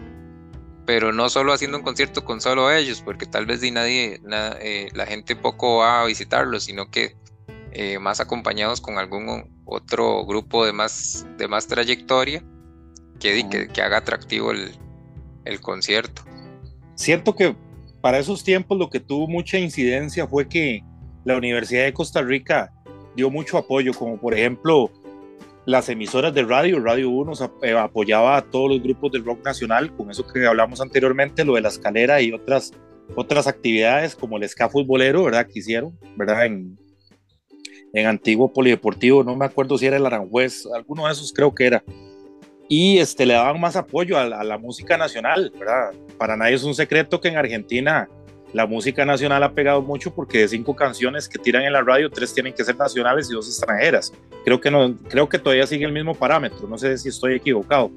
pero 0.86 1.12
no 1.12 1.30
solo 1.30 1.54
haciendo 1.54 1.78
un 1.78 1.84
concierto 1.84 2.24
con 2.24 2.42
solo 2.42 2.72
ellos, 2.72 3.02
porque 3.02 3.26
tal 3.26 3.46
vez 3.46 3.62
ni 3.62 3.72
nadie, 3.72 4.22
eh, 4.62 4.90
la 4.94 5.06
gente 5.06 5.36
poco 5.36 5.80
va 5.80 6.02
a 6.02 6.06
visitarlos, 6.06 6.64
sino 6.64 6.90
que 6.90 7.16
eh, 7.72 8.00
más 8.00 8.20
acompañados 8.20 8.82
con 8.82 8.98
algún 8.98 9.62
otro 9.66 10.26
grupo 10.26 10.66
de 10.66 10.74
más, 10.74 11.28
de 11.38 11.48
más 11.48 11.68
trayectoria 11.68 12.44
que, 13.20 13.68
que, 13.72 13.82
haga 13.82 13.98
atractivo 13.98 14.52
el, 14.52 14.72
el 15.46 15.62
concierto. 15.62 16.24
Siento 16.96 17.36
que 17.36 17.56
para 18.02 18.20
esos 18.20 18.44
tiempos 18.44 18.78
lo 18.78 18.90
que 18.90 19.00
tuvo 19.00 19.28
mucha 19.28 19.58
incidencia 19.58 20.28
fue 20.28 20.48
que 20.48 20.84
la 21.26 21.38
Universidad 21.38 21.84
de 21.84 21.94
Costa 21.94 22.22
Rica 22.22 22.72
dio 23.16 23.30
mucho 23.30 23.58
apoyo, 23.58 23.94
como 23.94 24.18
por 24.18 24.34
ejemplo 24.34 24.92
las 25.66 25.90
emisoras 25.90 26.34
de 26.34 26.44
radio, 26.44 26.80
Radio 26.80 27.10
1 27.10 27.34
eh, 27.62 27.74
apoyaba 27.74 28.38
a 28.38 28.42
todos 28.42 28.70
los 28.70 28.82
grupos 28.82 29.12
del 29.12 29.26
rock 29.26 29.46
nacional, 29.46 29.96
con 29.96 30.10
eso 30.10 30.26
que 30.26 30.46
hablamos 30.46 30.82
anteriormente, 30.82 31.46
lo 31.46 31.56
de 31.56 31.62
la 31.62 31.68
escalera 31.68 32.22
y 32.22 32.32
otras, 32.32 32.72
otras 33.16 33.46
actividades 33.46 34.16
como 34.16 34.38
el 34.38 34.48
ska 34.48 34.70
futbolero, 34.70 35.26
¿verdad? 35.26 35.46
Que 35.46 35.60
hicieron, 35.60 35.98
¿verdad? 36.16 36.46
En, 36.46 36.78
en 37.94 38.08
antiguo 38.08 38.52
polideportivo, 38.52 39.24
no 39.24 39.36
me 39.36 39.46
acuerdo 39.46 39.78
si 39.78 39.86
era 39.86 39.98
el 39.98 40.06
Aranjuez, 40.06 40.66
alguno 40.74 41.06
de 41.06 41.12
esos 41.12 41.34
creo 41.34 41.54
que 41.54 41.68
era 41.68 41.84
y 42.72 43.00
este, 43.00 43.26
le 43.26 43.34
daban 43.34 43.60
más 43.60 43.76
apoyo 43.76 44.18
a, 44.18 44.26
la 44.28 44.58
música 44.60 44.96
nacional, 44.96 45.52
¿verdad? 45.58 45.92
Para 46.20 46.38
nadie 46.38 46.54
es 46.54 46.64
un 46.64 46.76
secreto 46.76 47.20
que 47.20 47.28
en 47.28 47.36
Argentina 47.36 48.08
la 48.54 48.68
música 48.68 49.06
nacional 49.06 49.42
ha 49.42 49.52
pegado 49.52 49.82
mucho 49.82 50.14
porque 50.14 50.40
de 50.40 50.48
cinco 50.48 50.76
canciones 50.76 51.28
que 51.28 51.40
tiran 51.40 51.64
en 51.64 51.74
la 51.74 51.82
radio, 51.82 52.12
tres 52.12 52.32
tienen 52.32 52.54
que 52.54 52.64
ser 52.64 52.78
nacionales 52.78 53.28
y 53.30 53.34
dos 53.34 53.48
extranjeras. 53.48 54.14
Creo 54.46 54.62
que, 54.62 54.70
no, 54.70 54.96
creo 55.10 55.28
que 55.28 55.40
todavía 55.40 55.66
sigue 55.66 55.86
el 55.86 55.92
mismo 55.92 56.14
parámetro, 56.14 56.68
no 56.68 56.78
sé 56.78 56.96
si 57.00 57.10
estoy 57.10 57.34
equivocado, 57.34 57.92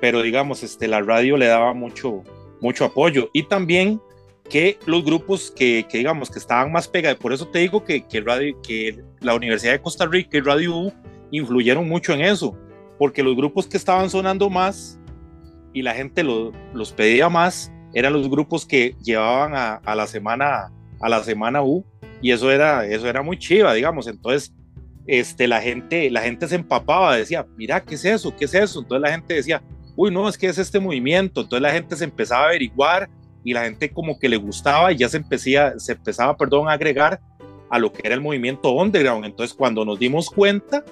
pero 0.00 0.22
digamos, 0.22 0.62
este, 0.62 0.86
la 0.86 1.02
radio 1.02 1.36
le 1.36 1.46
daba 1.46 1.74
mucho, 1.74 2.22
mucho 2.60 2.84
apoyo 2.84 3.28
y 3.32 3.42
también 3.42 4.00
que 4.48 4.78
los 4.86 5.04
grupos 5.04 5.50
que, 5.50 5.84
que 5.90 5.98
digamos 5.98 6.30
que 6.30 6.38
estaban 6.38 6.70
más 6.70 6.86
pegados, 6.86 7.18
por 7.18 7.32
eso 7.32 7.48
te 7.48 7.58
digo 7.58 7.82
que, 7.84 8.06
que, 8.06 8.20
radio, 8.20 8.56
que 8.62 9.02
la 9.20 9.34
Universidad 9.34 9.72
de 9.72 9.80
Costa 9.80 10.06
Rica 10.06 10.38
y 10.38 10.40
Radio 10.42 10.76
U 10.76 10.92
influyeron 11.32 11.88
mucho 11.88 12.12
en 12.12 12.20
eso 12.20 12.56
porque 12.98 13.22
los 13.22 13.36
grupos 13.36 13.66
que 13.66 13.76
estaban 13.76 14.10
sonando 14.10 14.50
más 14.50 14.98
y 15.72 15.82
la 15.82 15.94
gente 15.94 16.22
los 16.22 16.92
pedía 16.96 17.28
más 17.28 17.72
eran 17.92 18.12
los 18.12 18.28
grupos 18.28 18.66
que 18.66 18.94
llevaban 19.02 19.52
a, 19.54 19.94
la 19.94 20.06
semana 20.06 20.72
a 21.00 21.08
la 21.08 21.22
semana 21.22 21.62
U 21.62 21.84
y 22.22 22.30
eso 22.30 22.50
era 22.50 22.86
eso 22.86 23.08
era 23.08 23.22
muy 23.22 23.38
chiva 23.38 23.74
digamos. 23.74 24.06
Entonces 24.06 24.52
este 25.06 25.46
la 25.46 25.60
gente 25.60 26.10
la 26.10 26.22
gente 26.22 26.48
se 26.48 26.56
empapaba 26.56 27.16
decía 27.16 27.46
mira 27.56 27.80
qué 27.80 27.94
es 27.94 28.04
eso 28.04 28.34
qué 28.34 28.46
es 28.46 28.54
eso 28.54 28.80
entonces 28.80 29.02
la 29.02 29.12
gente 29.12 29.34
decía 29.34 29.62
uy 29.94 30.10
no 30.10 30.28
es 30.28 30.36
que 30.36 30.48
es 30.48 30.58
este 30.58 30.80
movimiento 30.80 31.42
entonces 31.42 31.62
la 31.62 31.70
gente 31.70 31.94
se 31.94 32.02
empezaba 32.02 32.42
a 32.42 32.46
averiguar 32.46 33.08
y 33.44 33.52
la 33.52 33.62
gente 33.62 33.88
como 33.88 34.18
que 34.18 34.28
le 34.28 34.36
gustaba 34.36 34.90
y 34.90 34.96
ya 34.96 35.08
se 35.08 35.18
empecía 35.18 35.78
se 35.78 35.92
empezaba 35.92 36.36
perdón 36.36 36.68
a 36.68 36.72
agregar 36.72 37.20
a 37.70 37.78
lo 37.78 37.92
que 37.92 38.02
era 38.04 38.14
el 38.14 38.20
movimiento 38.20 38.72
underground. 38.72 39.24
Entonces 39.24 39.54
cuando 39.54 39.84
nos 39.84 39.98
dimos 39.98 40.30
cuenta 40.30 40.84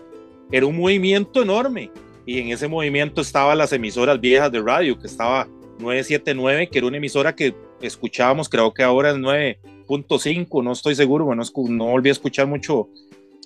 era 0.51 0.67
un 0.67 0.77
movimiento 0.77 1.43
enorme. 1.43 1.91
Y 2.27 2.39
en 2.39 2.49
ese 2.49 2.69
movimiento 2.69 3.21
estaban 3.21 3.59
las 3.59 3.73
emisoras 3.73 4.21
viejas 4.21 4.51
de 4.51 4.63
radio, 4.63 4.99
que 4.99 5.07
estaba 5.07 5.47
979, 5.79 6.69
que 6.69 6.79
era 6.79 6.87
una 6.87 6.97
emisora 6.97 7.35
que 7.35 7.55
escuchábamos, 7.81 8.49
creo 8.49 8.73
que 8.73 8.83
ahora 8.83 9.11
es 9.11 9.17
9.5, 9.17 10.63
no 10.63 10.73
estoy 10.73 10.95
seguro, 10.95 11.25
bueno, 11.27 11.43
no 11.69 11.87
volví 11.87 12.09
a 12.09 12.13
escuchar 12.13 12.47
mucho 12.47 12.89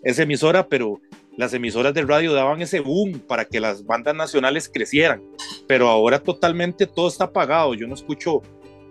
esa 0.02 0.22
emisora, 0.22 0.68
pero 0.68 1.00
las 1.36 1.54
emisoras 1.54 1.94
de 1.94 2.02
radio 2.02 2.32
daban 2.32 2.60
ese 2.60 2.80
boom 2.80 3.20
para 3.20 3.44
que 3.44 3.60
las 3.60 3.84
bandas 3.84 4.14
nacionales 4.14 4.68
crecieran, 4.68 5.22
pero 5.66 5.88
ahora 5.88 6.18
totalmente 6.20 6.86
todo 6.86 7.08
está 7.08 7.24
apagado, 7.24 7.74
yo 7.74 7.86
no 7.86 7.94
escucho, 7.94 8.42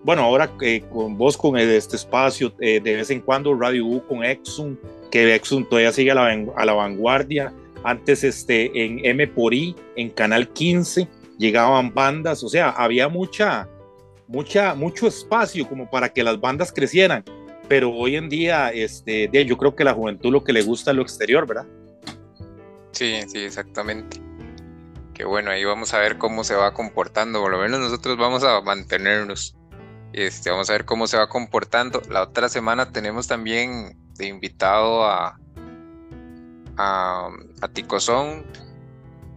bueno, 0.03 0.23
ahora 0.23 0.51
eh, 0.61 0.81
con 0.91 1.17
vos 1.17 1.37
con 1.37 1.57
este 1.57 1.95
espacio, 1.95 2.53
eh, 2.59 2.79
de 2.79 2.95
vez 2.95 3.09
en 3.09 3.21
cuando 3.21 3.53
Radio 3.53 3.85
U 3.85 4.05
con 4.07 4.23
Exxon, 4.23 4.79
que 5.11 5.35
Exxon 5.35 5.67
todavía 5.67 5.91
sigue 5.91 6.11
a 6.11 6.15
la, 6.15 6.27
a 6.55 6.65
la 6.65 6.73
vanguardia, 6.73 7.53
antes 7.84 8.23
este, 8.23 8.71
en 8.84 8.99
M 9.03 9.28
por 9.28 9.53
I, 9.53 9.75
en 9.95 10.09
Canal 10.09 10.49
15, 10.49 11.07
llegaban 11.38 11.93
bandas, 11.93 12.43
o 12.43 12.49
sea, 12.49 12.69
había 12.69 13.07
mucha, 13.09 13.67
mucha, 14.28 14.73
mucho 14.75 15.07
espacio 15.07 15.67
como 15.67 15.89
para 15.89 16.09
que 16.09 16.23
las 16.23 16.39
bandas 16.39 16.71
crecieran. 16.71 17.23
Pero 17.67 17.91
hoy 17.91 18.15
en 18.15 18.30
día, 18.30 18.69
este, 18.69 19.30
yo 19.45 19.57
creo 19.57 19.75
que 19.75 19.84
la 19.84 19.93
juventud 19.93 20.32
lo 20.32 20.43
que 20.43 20.53
le 20.53 20.61
gusta 20.61 20.91
es 20.91 20.97
lo 20.97 21.03
exterior, 21.03 21.45
¿verdad? 21.45 21.65
Sí, 22.91 23.19
sí, 23.28 23.39
exactamente. 23.39 24.21
Que 25.13 25.25
bueno, 25.25 25.51
ahí 25.51 25.65
vamos 25.65 25.93
a 25.93 25.99
ver 25.99 26.17
cómo 26.17 26.43
se 26.43 26.55
va 26.55 26.73
comportando, 26.73 27.41
por 27.41 27.51
lo 27.51 27.59
menos 27.59 27.80
nosotros 27.80 28.17
vamos 28.17 28.43
a 28.43 28.61
mantenernos. 28.61 29.55
Este, 30.13 30.49
vamos 30.49 30.69
a 30.69 30.73
ver 30.73 30.86
cómo 30.86 31.07
se 31.07 31.17
va 31.17 31.28
comportando. 31.28 32.01
La 32.09 32.23
otra 32.23 32.47
semana 32.47 32.91
tenemos 32.91 33.28
también 33.28 33.97
de 34.15 34.28
invitado 34.28 35.03
a, 35.03 35.38
a, 36.78 37.30
a 37.61 37.67
Ticozón, 37.69 38.45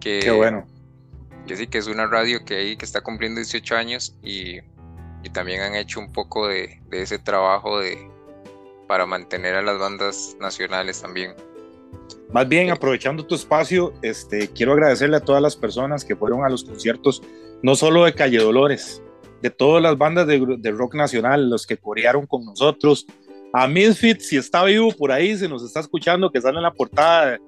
que, 0.01 0.21
Qué 0.21 0.31
bueno. 0.31 0.67
que 1.47 1.57
sí, 1.57 1.67
que 1.67 1.79
es 1.79 1.87
una 1.87 2.07
radio 2.07 2.45
que 2.45 2.57
ahí 2.57 2.77
que 2.77 2.85
está 2.85 3.01
cumpliendo 3.01 3.39
18 3.39 3.77
años 3.77 4.17
y, 4.23 4.59
y 5.23 5.31
también 5.33 5.61
han 5.61 5.75
hecho 5.75 6.01
un 6.01 6.13
poco 6.13 6.49
de, 6.49 6.81
de 6.89 7.03
ese 7.03 7.19
trabajo 7.19 7.81
de, 7.81 8.11
para 8.87 9.07
mantener 9.07 9.55
a 9.55 9.63
las 9.63 9.79
bandas 9.79 10.37
nacionales 10.41 11.01
también. 11.01 11.35
Más 12.33 12.49
bien, 12.49 12.71
aprovechando 12.71 13.27
tu 13.27 13.35
espacio, 13.35 13.93
este, 14.03 14.49
quiero 14.49 14.73
agradecerle 14.73 15.17
a 15.17 15.21
todas 15.21 15.43
las 15.43 15.57
personas 15.57 16.05
que 16.05 16.15
fueron 16.15 16.45
a 16.45 16.49
los 16.49 16.63
conciertos, 16.63 17.23
no 17.63 17.75
solo 17.75 18.05
de 18.05 18.15
Calle 18.15 18.39
Dolores, 18.39 19.03
de 19.43 19.51
todas 19.51 19.83
las 19.83 19.99
bandas 19.99 20.27
de, 20.27 20.71
rock 20.71 20.95
nacional, 20.95 21.51
los 21.51 21.67
que 21.67 21.77
corearon 21.77 22.27
con 22.27 22.45
nosotros. 22.45 23.07
A 23.53 23.67
Misfit, 23.67 24.21
si 24.21 24.37
está 24.37 24.65
vivo 24.65 24.93
por 24.93 25.11
ahí, 25.11 25.37
se 25.37 25.49
nos 25.49 25.65
está 25.65 25.81
escuchando, 25.81 26.31
que 26.31 26.41
sale 26.41 26.59
en 26.59 26.63
la 26.63 26.73
portada 26.73 27.39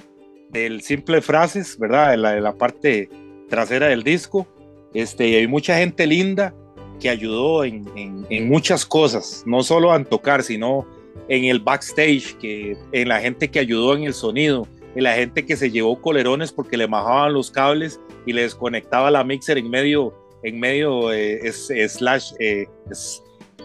del 0.51 0.83
Simple 0.83 1.23
Frases, 1.23 1.79
¿verdad? 1.79 2.15
En 2.15 2.23
la, 2.23 2.41
la 2.41 2.55
parte 2.55 3.09
trasera 3.49 3.89
del 3.89 4.03
disco. 4.03 4.47
Este, 4.95 5.37
hay 5.37 5.47
mucha 5.47 5.77
gente 5.77 6.07
linda 6.07 6.55
que 7.01 7.09
ayudó 7.09 7.65
en, 7.65 7.85
en, 7.97 8.49
muchas 8.49 8.87
cosas, 8.87 9.43
no 9.47 9.63
solo 9.63 9.93
a 9.93 10.05
tocar, 10.05 10.43
sino 10.43 10.87
en 11.29 11.45
el 11.45 11.59
backstage, 11.59 12.37
que, 12.39 12.77
en 12.93 13.09
la 13.09 13.21
gente 13.21 13.51
que 13.51 13.59
ayudó 13.59 13.97
en 13.97 14.05
el 14.05 14.15
sonido, 14.15 14.69
en 14.95 15.05
la 15.05 15.15
gente 15.15 15.45
que 15.45 15.57
se 15.57 15.71
llevó 15.71 16.01
colerones 16.01 16.53
porque 16.53 16.77
le 16.77 16.87
bajaban 16.87 17.33
los 17.33 17.51
cables 17.51 18.01
y 18.25 18.33
le 18.33 18.43
desconectaba 18.43 19.11
la 19.11 19.25
mixer 19.25 19.59
en 19.59 19.69
medio, 19.69 20.15
en 20.45 20.61
medio 20.61 21.13
eh, 21.13 21.41
es, 21.43 21.73
slash, 21.89 22.33
eh, 22.39 22.67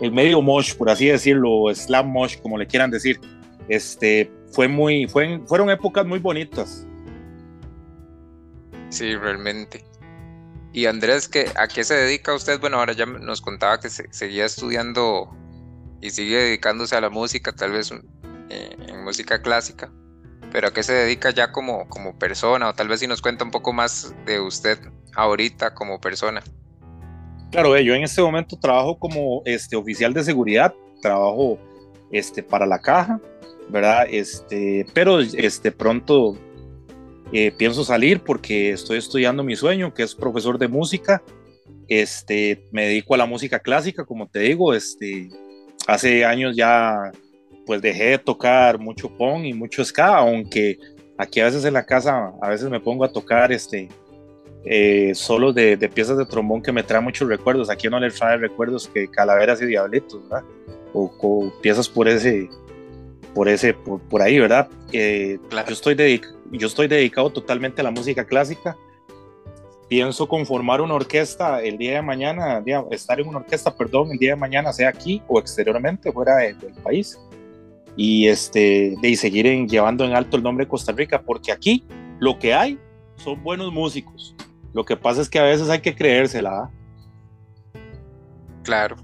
en 0.01 0.13
medio 0.13 0.41
mosh, 0.41 0.75
por 0.75 0.89
así 0.89 1.07
decirlo, 1.07 1.73
slam 1.73 2.09
mosh, 2.11 2.37
como 2.41 2.57
le 2.57 2.67
quieran 2.67 2.91
decir. 2.91 3.19
Este, 3.67 4.31
fue 4.51 4.67
muy, 4.67 5.07
fue, 5.07 5.41
fueron 5.45 5.69
épocas 5.69 6.05
muy 6.05 6.19
bonitas. 6.19 6.85
Sí, 8.89 9.15
realmente. 9.15 9.83
Y 10.73 10.85
Andrés, 10.85 11.27
¿qué, 11.27 11.51
¿a 11.55 11.67
qué 11.67 11.83
se 11.83 11.95
dedica 11.95 12.33
usted? 12.33 12.59
Bueno, 12.59 12.77
ahora 12.77 12.93
ya 12.93 13.05
nos 13.05 13.41
contaba 13.41 13.79
que 13.79 13.89
seguía 13.89 14.45
estudiando 14.45 15.35
y 16.01 16.11
sigue 16.11 16.37
dedicándose 16.37 16.95
a 16.95 17.01
la 17.01 17.09
música, 17.09 17.51
tal 17.51 17.71
vez 17.71 17.91
eh, 17.91 18.75
en 18.87 19.03
música 19.03 19.41
clásica, 19.41 19.91
pero 20.51 20.67
¿a 20.67 20.71
qué 20.71 20.83
se 20.83 20.93
dedica 20.93 21.31
ya 21.31 21.51
como, 21.51 21.87
como 21.89 22.17
persona? 22.17 22.69
O 22.69 22.73
tal 22.73 22.87
vez 22.87 22.99
si 22.99 23.07
nos 23.07 23.21
cuenta 23.21 23.43
un 23.43 23.51
poco 23.51 23.73
más 23.73 24.13
de 24.25 24.39
usted 24.39 24.79
ahorita 25.15 25.73
como 25.73 25.99
persona. 25.99 26.43
Claro, 27.51 27.77
yo 27.79 27.95
en 27.95 28.03
este 28.03 28.21
momento 28.21 28.57
trabajo 28.59 28.99
como 28.99 29.41
este, 29.45 29.75
oficial 29.75 30.13
de 30.13 30.23
seguridad, 30.23 30.73
trabajo 31.01 31.57
este, 32.11 32.43
para 32.43 32.65
la 32.65 32.79
caja, 32.79 33.21
¿verdad? 33.69 34.05
Este, 34.09 34.85
pero 34.93 35.19
este, 35.19 35.71
pronto 35.71 36.37
eh, 37.31 37.51
pienso 37.57 37.85
salir 37.85 38.21
porque 38.21 38.71
estoy 38.71 38.97
estudiando 38.97 39.43
mi 39.43 39.55
sueño, 39.55 39.93
que 39.93 40.03
es 40.03 40.13
profesor 40.13 40.57
de 40.57 40.67
música. 40.67 41.23
Este, 41.87 42.67
me 42.71 42.85
dedico 42.85 43.13
a 43.13 43.17
la 43.17 43.25
música 43.25 43.59
clásica, 43.59 44.05
como 44.05 44.27
te 44.27 44.39
digo, 44.39 44.73
este, 44.73 45.29
hace 45.87 46.25
años 46.25 46.55
ya 46.55 47.11
pues 47.65 47.81
dejé 47.81 48.11
de 48.11 48.17
tocar 48.17 48.77
mucho 48.77 49.09
punk 49.09 49.45
y 49.45 49.53
mucho 49.53 49.83
ska, 49.83 50.17
aunque 50.17 50.77
aquí 51.17 51.39
a 51.39 51.45
veces 51.45 51.63
en 51.65 51.73
la 51.73 51.85
casa 51.85 52.33
a 52.41 52.49
veces 52.49 52.69
me 52.69 52.79
pongo 52.79 53.03
a 53.03 53.11
tocar 53.11 53.51
este 53.51 53.89
eh, 54.69 55.15
solo 55.15 55.53
de, 55.53 55.77
piezas 55.93 56.17
de 56.17 56.25
trombón 56.25 56.61
que 56.61 56.71
me 56.71 56.83
traen 56.83 57.03
muchos 57.03 57.27
recuerdos. 57.27 57.69
Aquí 57.69 57.87
no 57.87 57.99
le 57.99 58.11
trae 58.11 58.37
recuerdos 58.37 58.87
que 58.87 59.07
calaveras 59.07 59.61
y 59.61 59.65
diablitos, 59.65 60.21
¿verdad? 60.23 60.43
O, 60.93 61.51
piezas 61.61 61.87
por 61.87 62.07
ese, 62.07 62.49
por 63.33 63.47
ese, 63.47 63.73
por, 63.73 64.21
ahí, 64.21 64.39
¿verdad? 64.39 64.67
Eh, 64.91 65.39
yo, 65.51 65.73
estoy 65.73 66.21
yo 66.51 66.67
estoy 66.67 66.87
dedicado 66.87 67.29
totalmente 67.29 67.81
a 67.81 67.83
la 67.83 67.91
música 67.91 68.25
clásica 68.25 68.75
pienso 69.87 70.27
conformar 70.27 70.81
una 70.81 70.95
orquesta 70.95 71.61
el 71.61 71.77
día 71.77 71.95
de 71.95 72.01
mañana, 72.01 72.63
estar 72.91 73.19
en 73.19 73.27
una 73.27 73.39
orquesta, 73.39 73.75
perdón, 73.75 74.11
el 74.11 74.17
día 74.17 74.31
de 74.31 74.35
mañana, 74.35 74.73
sea 74.73 74.89
aquí 74.89 75.21
o 75.27 75.39
exteriormente, 75.39 76.11
fuera 76.11 76.37
del 76.37 76.57
país. 76.83 77.17
Y, 77.95 78.27
este, 78.27 78.95
de, 79.01 79.15
seguir 79.15 79.47
llevando 79.67 80.05
en 80.05 80.13
alto 80.13 80.37
el 80.37 80.43
nombre 80.43 80.65
de 80.65 80.69
Costa 80.69 80.91
Rica, 80.91 81.21
porque 81.21 81.51
aquí 81.51 81.83
lo 82.19 82.37
que 82.37 82.53
hay 82.53 82.77
son 83.15 83.41
buenos 83.43 83.73
músicos. 83.73 84.35
Lo 84.73 84.85
que 84.85 84.97
pasa 84.97 85.21
es 85.21 85.29
que 85.29 85.39
a 85.39 85.43
veces 85.43 85.69
hay 85.69 85.81
que 85.81 85.95
creérsela. 85.95 86.69
Claro, 88.63 88.97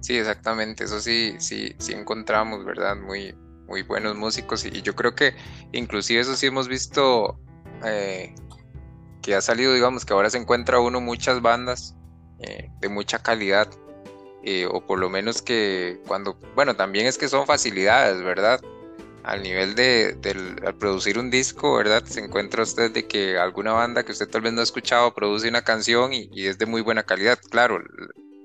sí, 0.00 0.16
exactamente. 0.16 0.84
Eso 0.84 1.00
sí, 1.00 1.36
sí, 1.38 1.74
sí 1.78 1.92
encontramos, 1.92 2.64
¿verdad? 2.64 2.96
Muy, 2.96 3.34
muy 3.66 3.82
buenos 3.82 4.16
músicos. 4.16 4.64
Y 4.64 4.82
yo 4.82 4.94
creo 4.94 5.14
que 5.14 5.34
inclusive 5.72 6.20
eso 6.20 6.34
sí 6.34 6.46
hemos 6.46 6.68
visto 6.68 7.38
eh, 7.84 8.34
que 9.22 9.34
ha 9.34 9.40
salido, 9.40 9.72
digamos, 9.74 10.04
que 10.04 10.12
ahora 10.12 10.30
se 10.30 10.38
encuentra 10.38 10.80
uno 10.80 11.00
muchas 11.00 11.42
bandas 11.42 11.94
eh, 12.40 12.70
de 12.80 12.88
mucha 12.88 13.18
calidad, 13.18 13.68
eh, 14.44 14.66
o 14.70 14.86
por 14.86 14.98
lo 14.98 15.10
menos 15.10 15.42
que 15.42 16.00
cuando, 16.06 16.38
bueno, 16.54 16.76
también 16.76 17.06
es 17.06 17.18
que 17.18 17.28
son 17.28 17.46
facilidades, 17.46 18.22
¿verdad? 18.22 18.60
Al 19.26 19.42
nivel 19.42 19.74
de, 19.74 20.16
al 20.64 20.76
producir 20.76 21.18
un 21.18 21.30
disco, 21.30 21.76
¿verdad? 21.76 22.04
Se 22.04 22.20
encuentra 22.20 22.62
usted 22.62 22.92
de 22.92 23.08
que 23.08 23.36
alguna 23.36 23.72
banda 23.72 24.04
que 24.04 24.12
usted 24.12 24.28
tal 24.28 24.42
vez 24.42 24.52
no 24.52 24.60
ha 24.60 24.64
escuchado 24.64 25.12
produce 25.14 25.48
una 25.48 25.62
canción 25.62 26.12
y, 26.12 26.28
es 26.46 26.58
de 26.58 26.66
muy 26.66 26.80
buena 26.80 27.02
calidad. 27.02 27.36
Claro, 27.50 27.82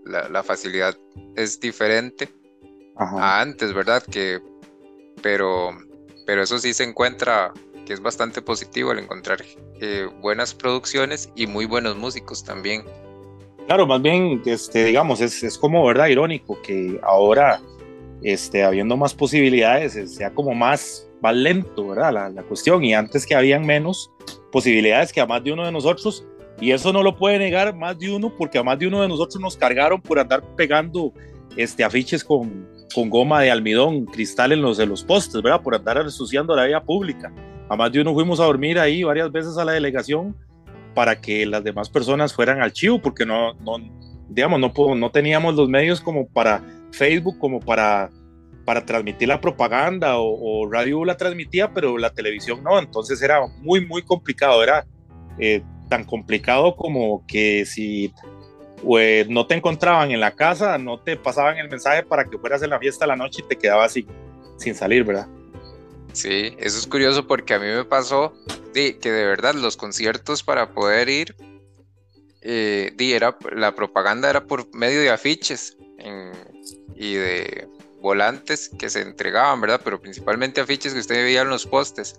la, 0.05 0.41
facilidad 0.41 0.97
es 1.35 1.59
diferente 1.59 2.29
a 2.97 3.41
antes, 3.41 3.73
¿verdad? 3.75 4.01
Que, 4.01 4.41
pero, 5.21 5.69
pero 6.25 6.41
eso 6.41 6.57
sí 6.57 6.73
se 6.73 6.83
encuentra 6.83 7.53
que 7.85 7.93
es 7.93 8.01
bastante 8.01 8.41
positivo 8.41 8.91
el 8.91 8.99
encontrar 8.99 9.43
eh, 9.81 10.09
buenas 10.19 10.55
producciones 10.55 11.29
y 11.35 11.45
muy 11.45 11.65
buenos 11.65 11.95
músicos 11.95 12.43
también. 12.43 12.83
Claro, 13.67 13.85
más 13.85 14.01
bien, 14.01 14.41
este, 14.45 14.85
digamos, 14.85 15.21
es, 15.21 15.43
es 15.43 15.57
como, 15.57 15.85
¿verdad? 15.85 16.07
Irónico 16.07 16.59
que 16.61 16.99
ahora, 17.03 17.61
este, 18.23 18.63
habiendo 18.63 18.97
más 18.97 19.13
posibilidades, 19.13 19.95
eh, 19.95 20.07
sea 20.07 20.33
como 20.33 20.53
más, 20.53 21.09
más 21.21 21.35
lento, 21.35 21.87
¿verdad? 21.87 22.13
La, 22.13 22.29
la 22.29 22.43
cuestión, 22.43 22.83
y 22.83 22.93
antes 22.93 23.25
que 23.25 23.35
habían 23.35 23.65
menos 23.65 24.11
posibilidades 24.51 25.11
que 25.11 25.21
a 25.21 25.25
más 25.25 25.43
de 25.43 25.53
uno 25.53 25.65
de 25.65 25.71
nosotros, 25.71 26.25
y 26.59 26.71
eso 26.71 26.93
no 26.93 27.01
lo 27.01 27.15
puede 27.17 27.39
negar 27.39 27.75
más 27.75 27.97
de 27.97 28.13
uno, 28.13 28.33
porque 28.37 28.57
a 28.57 28.63
más 28.63 28.77
de 28.77 28.87
uno 28.87 29.01
de 29.01 29.07
nosotros 29.07 29.41
nos 29.41 29.57
cargaron 29.57 29.99
por 30.01 30.19
andar 30.19 30.43
pegando 30.55 31.13
este, 31.57 31.83
afiches 31.83 32.23
con, 32.23 32.67
con 32.93 33.09
goma 33.09 33.41
de 33.41 33.51
almidón, 33.51 34.05
cristal 34.05 34.51
en 34.51 34.61
los 34.61 34.77
de 34.77 34.85
los 34.85 35.03
postes, 35.03 35.41
¿verdad? 35.41 35.61
Por 35.61 35.75
andar 35.75 35.97
ensuciando 35.97 36.55
la 36.55 36.65
vía 36.65 36.81
pública. 36.81 37.33
A 37.69 37.75
más 37.75 37.91
de 37.91 38.01
uno 38.01 38.13
fuimos 38.13 38.39
a 38.39 38.45
dormir 38.45 38.77
ahí 38.77 39.03
varias 39.03 39.31
veces 39.31 39.57
a 39.57 39.65
la 39.65 39.71
delegación 39.71 40.35
para 40.93 41.19
que 41.19 41.45
las 41.45 41.63
demás 41.63 41.89
personas 41.89 42.33
fueran 42.33 42.61
al 42.61 42.73
chivo, 42.73 43.01
porque 43.01 43.25
no, 43.25 43.53
no 43.55 43.77
digamos, 44.29 44.59
no, 44.59 44.95
no 44.95 45.09
teníamos 45.11 45.55
los 45.55 45.69
medios 45.69 46.01
como 46.01 46.27
para 46.27 46.61
Facebook, 46.91 47.37
como 47.39 47.59
para, 47.59 48.09
para 48.65 48.85
transmitir 48.85 49.27
la 49.27 49.41
propaganda, 49.41 50.17
o, 50.17 50.69
Radio 50.69 51.05
la 51.05 51.17
transmitía, 51.17 51.73
pero 51.73 51.97
la 51.97 52.11
televisión 52.11 52.63
no, 52.63 52.79
entonces 52.79 53.21
era 53.21 53.45
muy, 53.59 53.85
muy 53.85 54.01
complicado, 54.03 54.63
era 54.63 54.85
eh, 55.39 55.63
tan 55.89 56.03
complicado 56.03 56.75
como 56.75 57.25
que 57.27 57.65
si 57.65 58.13
pues, 58.81 59.27
no 59.29 59.47
te 59.47 59.55
encontraban 59.55 60.11
en 60.11 60.19
la 60.19 60.31
casa, 60.31 60.77
no 60.77 60.99
te 60.99 61.17
pasaban 61.17 61.57
el 61.57 61.69
mensaje 61.69 62.03
para 62.03 62.25
que 62.25 62.37
fueras 62.37 62.61
en 62.63 62.69
la 62.69 62.79
fiesta 62.79 63.05
de 63.05 63.09
la 63.09 63.15
noche 63.15 63.41
y 63.43 63.47
te 63.47 63.57
quedabas 63.57 63.93
sin, 63.93 64.07
sin 64.57 64.75
salir, 64.75 65.03
¿verdad? 65.03 65.27
Sí, 66.13 66.55
eso 66.59 66.77
es 66.77 66.87
curioso 66.87 67.25
porque 67.25 67.53
a 67.53 67.59
mí 67.59 67.67
me 67.67 67.85
pasó 67.85 68.33
que 68.73 68.97
de 69.01 69.25
verdad 69.25 69.53
los 69.55 69.77
conciertos 69.77 70.43
para 70.43 70.73
poder 70.73 71.09
ir, 71.09 71.35
eh, 72.41 72.93
era, 72.97 73.37
la 73.55 73.75
propaganda 73.75 74.29
era 74.29 74.45
por 74.45 74.73
medio 74.75 75.01
de 75.01 75.09
afiches 75.09 75.77
y 77.01 77.15
de 77.15 77.67
volantes 77.99 78.69
que 78.77 78.87
se 78.87 79.01
entregaban, 79.01 79.59
¿verdad? 79.59 79.81
Pero 79.83 79.99
principalmente 79.99 80.61
afiches 80.61 80.93
que 80.93 80.99
usted 80.99 81.23
veía 81.23 81.41
en 81.41 81.49
los 81.49 81.65
postes. 81.65 82.15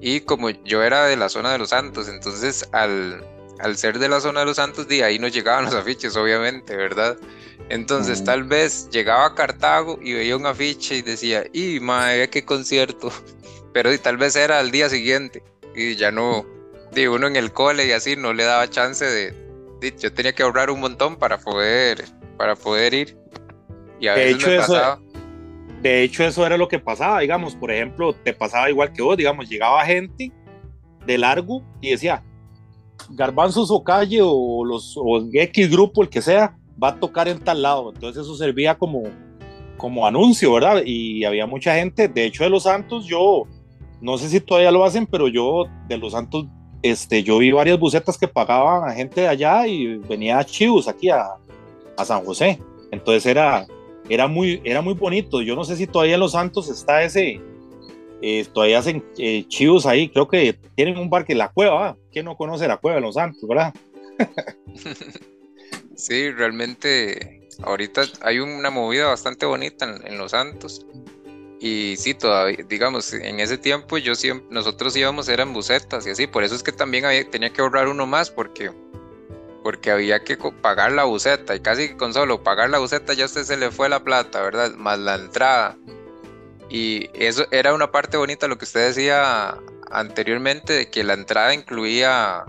Y 0.00 0.20
como 0.22 0.50
yo 0.50 0.82
era 0.82 1.06
de 1.06 1.16
la 1.16 1.28
zona 1.28 1.52
de 1.52 1.58
los 1.58 1.70
Santos, 1.70 2.08
entonces 2.08 2.68
al, 2.72 3.24
al 3.60 3.76
ser 3.76 4.00
de 4.00 4.08
la 4.08 4.20
zona 4.20 4.40
de 4.40 4.46
los 4.46 4.56
Santos, 4.56 4.88
de 4.88 5.04
ahí 5.04 5.20
no 5.20 5.28
llegaban 5.28 5.66
los 5.66 5.74
afiches, 5.74 6.16
obviamente, 6.16 6.74
¿verdad? 6.76 7.16
Entonces, 7.68 8.24
tal 8.24 8.42
vez 8.42 8.88
llegaba 8.90 9.26
a 9.26 9.34
Cartago 9.36 10.00
y 10.02 10.14
veía 10.14 10.36
un 10.36 10.46
afiche 10.46 10.96
y 10.96 11.02
decía, 11.02 11.44
¡y 11.52 11.78
madre, 11.78 12.28
qué 12.28 12.44
concierto! 12.44 13.12
Pero 13.72 13.96
tal 14.00 14.16
vez 14.16 14.34
era 14.34 14.58
al 14.58 14.72
día 14.72 14.88
siguiente 14.88 15.44
y 15.76 15.94
ya 15.94 16.10
no, 16.10 16.44
digo, 16.92 17.14
uno 17.14 17.28
en 17.28 17.36
el 17.36 17.52
cole 17.52 17.86
y 17.86 17.92
así 17.92 18.16
no 18.16 18.32
le 18.32 18.42
daba 18.44 18.68
chance 18.68 19.04
de, 19.04 19.94
yo 19.96 20.12
tenía 20.12 20.32
que 20.32 20.42
ahorrar 20.42 20.70
un 20.70 20.80
montón 20.80 21.16
para 21.16 21.38
poder, 21.38 22.04
para 22.36 22.56
poder 22.56 22.94
ir. 22.94 23.27
Y 24.00 24.06
a 24.06 24.14
de 24.14 24.30
hecho, 24.30 24.50
Eso, 24.50 24.74
de 25.82 26.02
hecho, 26.02 26.24
eso 26.24 26.44
era 26.44 26.56
lo 26.56 26.68
que 26.68 26.78
pasaba, 26.78 27.20
digamos, 27.20 27.54
por 27.54 27.70
ejemplo, 27.70 28.12
te 28.12 28.32
pasaba 28.32 28.68
igual 28.68 28.92
que 28.92 29.02
vos, 29.02 29.16
digamos, 29.16 29.48
llegaba 29.48 29.84
gente 29.84 30.32
de 31.06 31.18
largo 31.18 31.62
y 31.80 31.90
decía, 31.90 32.22
Garbanzos 33.10 33.70
o 33.70 33.82
Calle 33.82 34.20
o 34.22 34.64
los 34.64 34.94
o 34.96 35.24
X 35.32 35.70
grupo, 35.70 36.02
el 36.02 36.08
que 36.08 36.20
sea, 36.20 36.56
va 36.82 36.88
a 36.88 37.00
tocar 37.00 37.28
en 37.28 37.38
tal 37.38 37.62
lado. 37.62 37.92
Entonces 37.94 38.22
eso 38.22 38.36
servía 38.36 38.76
como, 38.76 39.04
como 39.76 40.06
anuncio, 40.06 40.52
¿verdad? 40.52 40.82
Y 40.84 41.24
había 41.24 41.46
mucha 41.46 41.74
gente, 41.74 42.08
de 42.08 42.24
hecho 42.24 42.44
de 42.44 42.50
Los 42.50 42.64
Santos, 42.64 43.06
yo 43.06 43.44
no 44.00 44.18
sé 44.18 44.28
si 44.28 44.40
todavía 44.40 44.70
lo 44.70 44.84
hacen, 44.84 45.06
pero 45.06 45.28
yo 45.28 45.64
de 45.88 45.96
Los 45.96 46.12
Santos, 46.12 46.46
este, 46.82 47.22
yo 47.22 47.38
vi 47.38 47.50
varias 47.50 47.78
bucetas 47.78 48.18
que 48.18 48.28
pagaban 48.28 48.88
a 48.88 48.92
gente 48.92 49.22
de 49.22 49.28
allá 49.28 49.66
y 49.66 49.96
venía 49.96 50.38
a 50.38 50.44
Chivos 50.44 50.88
aquí 50.88 51.08
a, 51.08 51.24
a 51.96 52.04
San 52.04 52.24
José. 52.24 52.60
Entonces 52.90 53.26
era, 53.26 53.66
era 54.08 54.26
muy, 54.26 54.60
era 54.64 54.82
muy 54.82 54.94
bonito. 54.94 55.42
Yo 55.42 55.54
no 55.54 55.64
sé 55.64 55.76
si 55.76 55.86
todavía 55.86 56.14
en 56.14 56.20
Los 56.20 56.32
Santos 56.32 56.68
está 56.68 57.02
ese, 57.02 57.40
eh, 58.20 58.44
todavía 58.52 58.80
hacen 58.80 59.04
eh, 59.16 59.44
chivos 59.46 59.86
ahí, 59.86 60.08
creo 60.08 60.26
que 60.26 60.58
tienen 60.74 60.98
un 60.98 61.08
bar 61.08 61.24
que 61.24 61.36
La 61.36 61.50
Cueva, 61.50 61.96
¿quién 62.10 62.24
no 62.24 62.36
conoce 62.36 62.66
La 62.66 62.78
Cueva 62.78 62.96
de 62.96 63.02
Los 63.02 63.14
Santos, 63.14 63.48
verdad? 63.48 63.72
sí, 65.94 66.30
realmente 66.32 67.48
ahorita 67.62 68.02
hay 68.22 68.40
una 68.40 68.70
movida 68.70 69.06
bastante 69.06 69.46
bonita 69.46 70.00
en, 70.04 70.18
Los 70.18 70.32
Santos. 70.32 70.84
Y 71.60 71.96
sí, 71.96 72.14
todavía, 72.14 72.64
digamos, 72.68 73.12
en 73.12 73.40
ese 73.40 73.58
tiempo 73.58 73.98
yo 73.98 74.14
siempre, 74.14 74.46
nosotros 74.50 74.96
íbamos, 74.96 75.28
eran 75.28 75.52
bucetas 75.52 76.06
y 76.06 76.10
así, 76.10 76.26
por 76.26 76.42
eso 76.42 76.54
es 76.54 76.62
que 76.62 76.72
también 76.72 77.04
había, 77.04 77.28
tenía 77.28 77.50
que 77.50 77.60
ahorrar 77.60 77.88
uno 77.88 78.06
más 78.06 78.30
porque, 78.30 78.70
porque 79.62 79.90
había 79.90 80.20
que 80.20 80.36
pagar 80.36 80.92
la 80.92 81.04
buceta 81.04 81.54
y 81.56 81.60
casi 81.60 81.94
con 81.94 82.12
solo 82.14 82.42
pagar 82.42 82.70
la 82.70 82.78
buceta 82.78 83.14
ya 83.14 83.24
a 83.24 83.26
usted 83.26 83.44
se 83.44 83.56
le 83.56 83.70
fue 83.70 83.88
la 83.88 84.04
plata, 84.04 84.42
¿verdad? 84.42 84.72
Más 84.74 84.98
la 84.98 85.16
entrada. 85.16 85.76
Y 86.70 87.08
eso 87.14 87.46
era 87.50 87.74
una 87.74 87.90
parte 87.90 88.16
bonita 88.16 88.46
lo 88.46 88.58
que 88.58 88.64
usted 88.64 88.88
decía 88.88 89.56
anteriormente, 89.90 90.72
de 90.74 90.90
que 90.90 91.02
la 91.02 91.14
entrada 91.14 91.54
incluía, 91.54 92.44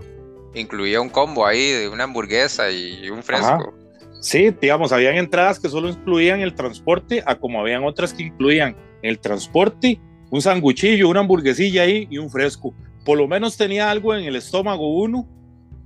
incluía 0.54 1.00
un 1.00 1.08
combo 1.08 1.46
ahí 1.46 1.70
de 1.70 1.88
una 1.88 2.04
hamburguesa 2.04 2.70
y 2.70 3.08
un 3.08 3.22
fresco. 3.22 3.74
Sí, 4.20 4.54
digamos, 4.60 4.92
habían 4.92 5.16
entradas 5.16 5.58
que 5.58 5.70
solo 5.70 5.88
incluían 5.88 6.40
el 6.40 6.54
transporte, 6.54 7.22
a 7.24 7.36
como 7.36 7.60
habían 7.60 7.84
otras 7.84 8.12
que 8.12 8.24
incluían 8.24 8.76
el 9.02 9.18
transporte, 9.18 9.98
un 10.30 10.42
sanguchillo, 10.42 11.08
una 11.08 11.20
hamburguesilla 11.20 11.82
ahí 11.82 12.06
y 12.10 12.18
un 12.18 12.28
fresco. 12.28 12.74
Por 13.04 13.16
lo 13.16 13.26
menos 13.26 13.56
tenía 13.56 13.90
algo 13.90 14.14
en 14.14 14.24
el 14.24 14.36
estómago 14.36 15.00
uno, 15.00 15.26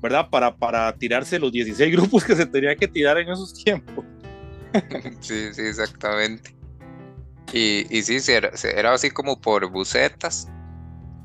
¿verdad? 0.05 0.29
Para, 0.29 0.55
para 0.55 0.95
tirarse 0.99 1.39
los 1.39 1.51
16 1.51 1.91
grupos 1.97 2.25
que 2.25 2.37
se 2.37 2.45
tenía 2.45 2.77
que 2.77 2.87
tirar 2.87 3.17
en 3.17 3.31
esos 3.31 3.55
tiempos. 3.55 4.05
sí, 5.21 5.55
sí, 5.55 5.63
exactamente. 5.63 6.55
Y, 7.55 7.87
y 7.89 8.03
sí, 8.03 8.19
era, 8.31 8.51
era 8.77 8.93
así 8.93 9.11
como 9.11 9.41
por 9.41 9.67
bucetas, 9.71 10.47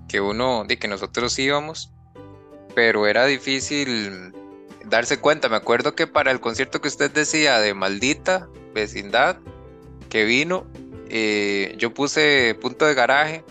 que 0.07 0.21
uno, 0.21 0.63
de 0.65 0.79
que 0.79 0.87
nosotros 0.87 1.37
íbamos, 1.37 1.91
pero 2.73 3.05
era 3.05 3.25
difícil 3.25 4.31
darse 4.85 5.19
cuenta. 5.19 5.49
Me 5.49 5.57
acuerdo 5.57 5.93
que 5.93 6.07
para 6.07 6.31
el 6.31 6.39
concierto 6.39 6.79
que 6.79 6.87
usted 6.87 7.11
decía 7.11 7.59
de 7.59 7.73
Maldita 7.73 8.47
Vecindad, 8.73 9.39
que 10.07 10.23
vino, 10.23 10.65
eh, 11.09 11.75
yo 11.77 11.93
puse 11.93 12.55
punto 12.61 12.85
de 12.85 12.93
garaje 12.93 13.43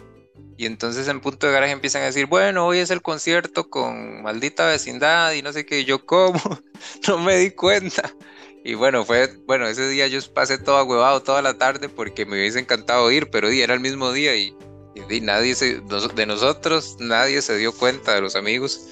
y 0.58 0.66
entonces 0.66 1.06
en 1.06 1.20
punto 1.20 1.46
de 1.46 1.52
garaje 1.52 1.72
empiezan 1.72 2.02
a 2.02 2.06
decir, 2.06 2.26
bueno, 2.26 2.66
hoy 2.66 2.78
es 2.78 2.90
el 2.90 3.00
concierto 3.00 3.70
con 3.70 4.22
Maldita 4.22 4.66
Vecindad 4.66 5.32
y 5.34 5.40
no 5.40 5.52
sé 5.52 5.64
qué, 5.64 5.84
yo 5.84 6.04
como, 6.04 6.40
no 7.08 7.18
me 7.18 7.36
di 7.36 7.52
cuenta. 7.52 8.12
Y 8.64 8.74
bueno, 8.74 9.04
fue, 9.04 9.32
bueno, 9.46 9.68
ese 9.68 9.88
día 9.88 10.08
yo 10.08 10.18
pasé 10.34 10.58
todo 10.58 10.78
agüevado 10.78 11.22
toda 11.22 11.42
la 11.42 11.56
tarde 11.56 11.88
porque 11.88 12.26
me 12.26 12.32
hubiese 12.32 12.58
encantado 12.58 13.08
ir, 13.12 13.30
pero 13.30 13.48
era 13.48 13.72
el 13.72 13.78
mismo 13.78 14.10
día 14.10 14.34
y, 14.34 14.52
nadie 15.22 15.54
se, 15.54 15.80
de 15.80 16.26
nosotros, 16.26 16.96
nadie 16.98 17.40
se 17.40 17.56
dio 17.56 17.72
cuenta 17.72 18.16
de 18.16 18.20
los 18.20 18.34
amigos. 18.34 18.88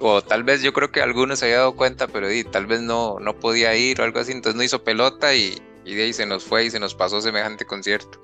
O 0.00 0.22
tal 0.22 0.42
vez 0.42 0.60
yo 0.60 0.72
creo 0.72 0.90
que 0.90 1.00
algunos 1.00 1.38
se 1.38 1.44
había 1.44 1.58
dado 1.58 1.76
cuenta, 1.76 2.08
pero 2.08 2.26
tal 2.50 2.66
vez 2.66 2.80
no, 2.80 3.20
no 3.20 3.38
podía 3.38 3.76
ir 3.76 4.00
o 4.00 4.04
algo 4.04 4.18
así, 4.18 4.32
entonces 4.32 4.56
no 4.56 4.64
hizo 4.64 4.82
pelota 4.82 5.36
y, 5.36 5.56
de 5.84 6.02
ahí 6.02 6.12
se 6.12 6.26
nos 6.26 6.42
fue 6.42 6.64
y 6.64 6.70
se 6.70 6.80
nos 6.80 6.96
pasó 6.96 7.20
semejante 7.20 7.64
concierto. 7.64 8.23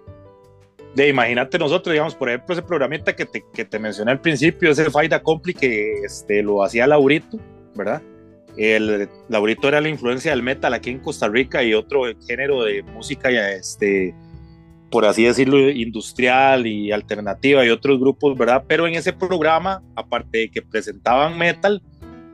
De 0.94 1.08
imagínate 1.08 1.58
nosotros, 1.58 1.92
digamos, 1.92 2.14
por 2.14 2.28
ejemplo, 2.28 2.52
ese 2.52 2.62
programita 2.62 3.14
que 3.14 3.24
te, 3.24 3.44
que 3.54 3.64
te 3.64 3.78
mencioné 3.78 4.10
al 4.10 4.20
principio, 4.20 4.70
ese 4.70 4.90
Faida 4.90 5.22
Compli 5.22 5.54
que 5.54 6.00
este, 6.04 6.42
lo 6.42 6.64
hacía 6.64 6.86
Laurito, 6.86 7.38
¿verdad? 7.76 8.02
El 8.56 9.08
Laurito 9.28 9.68
era 9.68 9.80
la 9.80 9.88
influencia 9.88 10.32
del 10.32 10.42
metal 10.42 10.74
aquí 10.74 10.90
en 10.90 10.98
Costa 10.98 11.28
Rica 11.28 11.62
y 11.62 11.74
otro 11.74 12.02
género 12.26 12.64
de 12.64 12.82
música, 12.82 13.30
este, 13.52 14.14
por 14.90 15.04
así 15.04 15.24
decirlo, 15.24 15.70
industrial 15.70 16.66
y 16.66 16.90
alternativa 16.90 17.64
y 17.64 17.70
otros 17.70 18.00
grupos, 18.00 18.36
¿verdad? 18.36 18.64
Pero 18.66 18.88
en 18.88 18.94
ese 18.94 19.12
programa, 19.12 19.82
aparte 19.94 20.38
de 20.38 20.50
que 20.50 20.62
presentaban 20.62 21.38
metal, 21.38 21.80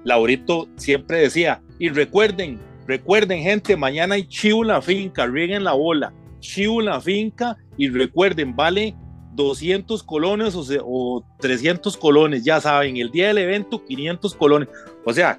Laurito 0.05 0.69
siempre 0.77 1.19
decía, 1.19 1.61
y 1.79 1.91
recuerden, 1.91 2.59
recuerden 2.87 3.43
gente, 3.43 3.77
mañana 3.77 4.15
hay 4.15 4.27
chivo 4.27 4.63
en 4.63 4.69
la 4.69 4.81
finca, 4.81 5.27
rieguen 5.27 5.65
la 5.65 5.75
bola, 5.75 6.15
chivo 6.41 6.81
en 6.81 6.87
la 6.87 7.01
finca 7.01 7.57
y 7.77 7.89
recuerden, 7.89 8.55
vale 8.55 8.95
200 9.35 10.03
colones 10.03 10.55
o, 10.55 10.65
o 10.85 11.25
300 11.39 11.97
colones, 11.97 12.45
ya 12.45 12.61
saben, 12.61 12.97
el 12.97 13.11
día 13.11 13.29
del 13.29 13.39
evento 13.39 13.85
500 13.85 14.35
colones. 14.35 14.69
O 15.05 15.13
sea, 15.13 15.39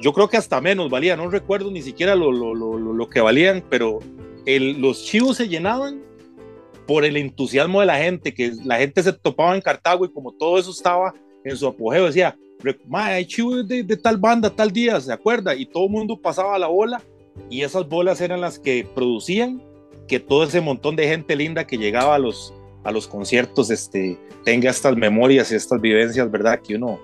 yo 0.00 0.12
creo 0.12 0.28
que 0.28 0.36
hasta 0.36 0.60
menos 0.60 0.90
valía, 0.90 1.16
no 1.16 1.30
recuerdo 1.30 1.70
ni 1.70 1.82
siquiera 1.82 2.14
lo, 2.14 2.32
lo, 2.32 2.54
lo, 2.54 2.78
lo 2.78 3.08
que 3.08 3.20
valían, 3.20 3.64
pero 3.68 4.00
los 4.46 5.04
chivos 5.04 5.36
se 5.36 5.48
llenaban 5.48 6.02
por 6.86 7.04
el 7.04 7.16
entusiasmo 7.16 7.80
de 7.80 7.86
la 7.86 7.98
gente, 7.98 8.32
que 8.32 8.52
la 8.64 8.78
gente 8.78 9.02
se 9.02 9.12
topaba 9.12 9.54
en 9.54 9.60
Cartago 9.60 10.04
y 10.04 10.12
como 10.12 10.32
todo 10.32 10.58
eso 10.58 10.70
estaba 10.70 11.12
en 11.44 11.56
su 11.56 11.66
apogeo, 11.66 12.06
decía, 12.06 12.36
hay 12.92 13.26
chivos 13.26 13.68
de, 13.68 13.82
de, 13.82 13.96
tal 13.96 14.16
banda, 14.16 14.50
tal 14.50 14.70
día, 14.70 15.00
¿se 15.00 15.12
acuerda? 15.12 15.54
Y 15.54 15.66
todo 15.66 15.84
el 15.84 15.90
mundo 15.90 16.20
pasaba 16.20 16.58
la 16.58 16.66
bola 16.66 17.02
y 17.50 17.62
esas 17.62 17.88
bolas 17.88 18.20
eran 18.20 18.40
las 18.40 18.58
que 18.58 18.86
producían 18.94 19.62
que 20.08 20.18
todo 20.18 20.44
ese 20.44 20.60
montón 20.60 20.96
de 20.96 21.06
gente 21.06 21.36
linda 21.36 21.66
que 21.66 21.78
llegaba 21.78 22.16
a 22.16 22.18
los, 22.18 22.52
a 22.82 22.90
los 22.90 23.06
conciertos 23.06 23.70
este, 23.70 24.18
tenga 24.44 24.70
estas 24.70 24.96
memorias 24.96 25.52
y 25.52 25.54
estas 25.54 25.80
vivencias, 25.80 26.28
¿verdad? 26.30 26.60
Que 26.60 26.74
uno, 26.74 26.98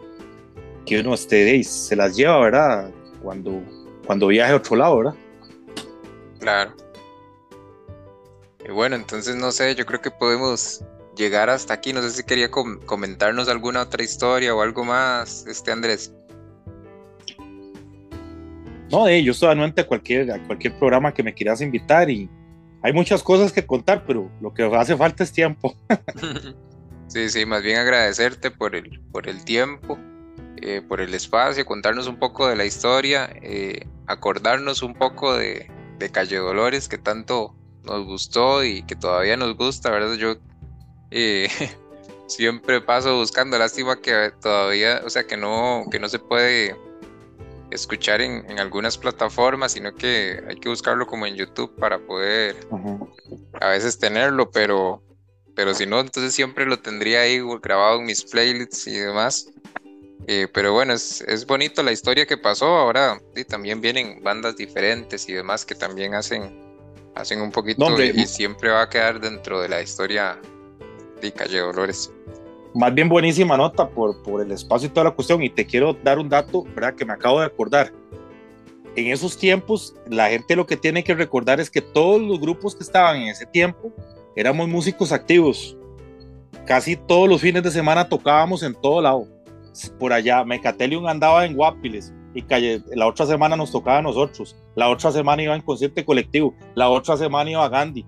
que 0.85 0.99
uno 0.99 1.15
este, 1.15 1.63
se 1.63 1.95
las 1.95 2.17
lleva, 2.17 2.41
¿verdad? 2.41 2.91
Cuando, 3.23 3.63
cuando 4.07 4.27
viaje 4.29 4.53
a 4.53 4.57
otro 4.57 4.77
lado, 4.77 4.97
¿verdad? 4.97 5.15
Claro. 6.41 6.75
Y 8.67 8.73
bueno, 8.73 8.97
entonces 8.97 9.37
no 9.37 9.53
sé, 9.53 9.75
yo 9.75 9.85
creo 9.85 10.01
que 10.01 10.11
podemos 10.11 10.83
llegar 11.17 11.51
hasta 11.51 11.75
aquí. 11.75 11.93
No 11.93 12.03
sé 12.03 12.11
si 12.11 12.25
quería 12.25 12.51
comentarnos 12.51 13.49
alguna 13.49 13.83
otra 13.83 14.03
historia 14.03 14.55
o 14.55 14.63
algo 14.63 14.85
más, 14.85 15.47
este 15.47 15.71
Andrés. 15.71 16.13
No, 18.91 19.09
eh, 19.09 19.23
yo 19.23 19.33
estoy 19.33 19.51
anuente 19.51 19.81
a 19.81 19.87
cualquier, 19.87 20.31
a 20.31 20.47
cualquier 20.47 20.79
programa 20.79 21.13
que 21.13 21.23
me 21.23 21.35
quieras 21.35 21.61
invitar 21.61 22.09
y 22.11 22.29
hay 22.85 22.93
muchas 22.93 23.25
cosas 23.25 23.53
que 23.53 23.67
contar, 23.67 24.05
pero 24.07 24.31
lo 24.41 24.55
que 24.55 24.63
hace 24.63 24.97
falta 24.97 25.25
es 25.25 25.33
tiempo. 25.33 25.75
sí, 27.09 27.29
sí, 27.31 27.45
más 27.47 27.63
bien 27.63 27.79
agradecerte 27.79 28.53
por 28.53 28.77
el, 28.77 29.01
por 29.11 29.29
el 29.29 29.45
tiempo 29.45 29.99
eh, 30.67 30.81
por 30.81 31.03
el 31.03 31.13
espacio, 31.13 31.67
contarnos 31.67 32.07
un 32.07 32.17
poco 32.17 32.47
de 32.47 32.57
la 32.57 32.65
historia, 32.65 33.29
eh, 33.43 33.87
acordarnos 34.07 34.83
un 34.83 34.95
poco 34.95 35.37
de, 35.37 35.71
Calle 36.13 36.37
Dolores 36.37 36.87
que 36.87 36.99
tanto 36.99 37.55
nos 37.83 38.05
gustó 38.05 38.63
y 38.63 38.83
que 38.83 38.95
todavía 38.95 39.39
nos 39.39 39.57
gusta, 39.57 39.91
¿verdad? 39.91 40.15
Yo 40.17 40.37
eh, 41.11 41.49
siempre 42.29 42.83
paso 42.83 43.17
buscando, 43.17 43.59
lástima 43.59 44.01
que 44.01 44.31
todavía, 44.41 45.01
o 45.05 45.09
sea, 45.09 45.27
que 45.27 45.39
no, 45.39 45.85
que 45.91 45.99
no 45.99 46.11
se 46.11 46.19
puede 46.19 46.77
escuchar 47.75 48.21
en, 48.21 48.59
algunas 48.59 48.97
plataformas, 48.97 49.73
sino 49.73 49.95
que 49.95 50.41
hay 50.49 50.57
que 50.57 50.69
buscarlo 50.69 51.07
como 51.07 51.27
en 51.27 51.35
YouTube 51.35 51.75
para 51.77 51.99
poder 51.99 52.57
a 53.61 53.69
veces 53.69 53.99
tenerlo, 53.99 54.51
pero, 54.51 55.03
pero 55.55 55.75
si 55.75 55.85
no, 55.85 56.01
entonces 56.01 56.35
siempre 56.35 56.67
lo 56.67 56.79
tendría 56.79 57.23
ahí 57.23 57.41
grabado 57.61 57.99
en 57.99 58.07
mis 58.07 58.25
playlists 58.25 58.87
y 58.87 58.97
demás. 58.97 59.49
Eh, 60.27 60.49
pero 60.55 60.73
bueno, 60.73 60.95
es, 60.95 61.21
es, 61.23 61.47
bonito 61.47 61.83
la 61.83 61.93
historia 61.93 62.25
que 62.25 62.39
pasó. 62.39 62.67
Ahora 62.67 63.21
y 63.37 63.45
también 63.45 63.81
vienen 63.81 64.23
bandas 64.23 64.57
diferentes 64.57 65.29
y 65.29 65.33
demás 65.35 65.67
que 65.67 65.75
también 65.75 66.15
hacen, 66.15 66.59
hacen 67.15 67.43
un 67.43 67.51
poquito 67.51 68.03
y, 68.03 68.27
siempre 68.27 68.71
va 68.71 68.83
a 68.83 68.89
quedar 68.89 69.21
dentro 69.21 69.61
de 69.61 69.69
la 69.69 69.83
historia 69.83 70.41
de 71.21 71.33
Calle 71.33 71.59
Dolores. 71.59 72.11
Más 72.75 72.93
bien 72.93 73.09
buenísima 73.09 73.57
nota 73.57 73.89
por, 73.89 74.23
por 74.23 74.43
el 74.43 74.51
espacio 74.51 74.89
y 74.89 74.91
toda 74.91 75.05
la 75.05 75.11
cuestión. 75.13 75.43
Y 75.43 75.51
te 75.51 75.65
quiero 75.65 75.95
dar 75.95 76.19
un 76.19 76.29
dato 76.29 76.65
¿verdad? 76.75 76.95
que 76.95 77.05
me 77.05 77.13
acabo 77.13 77.41
de 77.41 77.47
acordar. 77.47 77.93
En 78.97 79.07
esos 79.09 79.37
tiempos, 79.37 79.95
la 80.09 80.29
gente 80.29 80.55
lo 80.55 80.67
que 80.67 80.77
tiene 80.77 81.03
que 81.03 81.15
recordar 81.15 81.61
es 81.61 81.71
que 81.71 81.81
todos 81.81 82.21
los 82.21 82.39
grupos 82.41 82.77
que 82.77 82.85
estaban 82.85 83.17
en 83.17 83.29
ese 83.29 83.47
tiempo 83.47 83.93
éramos 84.37 84.69
músicos 84.69 85.13
activos. 85.13 85.77
Casi 86.67 86.97
todos 86.97 87.29
los 87.29 87.41
fines 87.41 87.63
de 87.63 87.71
semana 87.71 88.09
tocábamos 88.09 88.63
en 88.63 88.75
todo 88.75 89.01
lado 89.01 89.27
por 89.99 90.13
allá, 90.13 90.45
Mecatelium 90.45 91.07
andaba 91.07 91.45
en 91.45 91.55
Guapiles 91.55 92.13
y 92.35 92.43
calle, 92.43 92.83
la 92.95 93.07
otra 93.07 93.27
semana 93.27 93.57
nos 93.57 93.71
tocaba 93.71 93.99
a 93.99 94.03
nosotros, 94.03 94.57
la 94.75 94.89
otra 94.89 95.13
semana 95.13 95.43
iba 95.43 95.55
en 95.55 95.63
concierto 95.63 96.05
colectivo, 96.05 96.55
la 96.75 96.89
otra 96.89 97.17
semana 97.17 97.51
iba 97.51 97.65
a 97.65 97.69
Gandhi. 97.69 98.05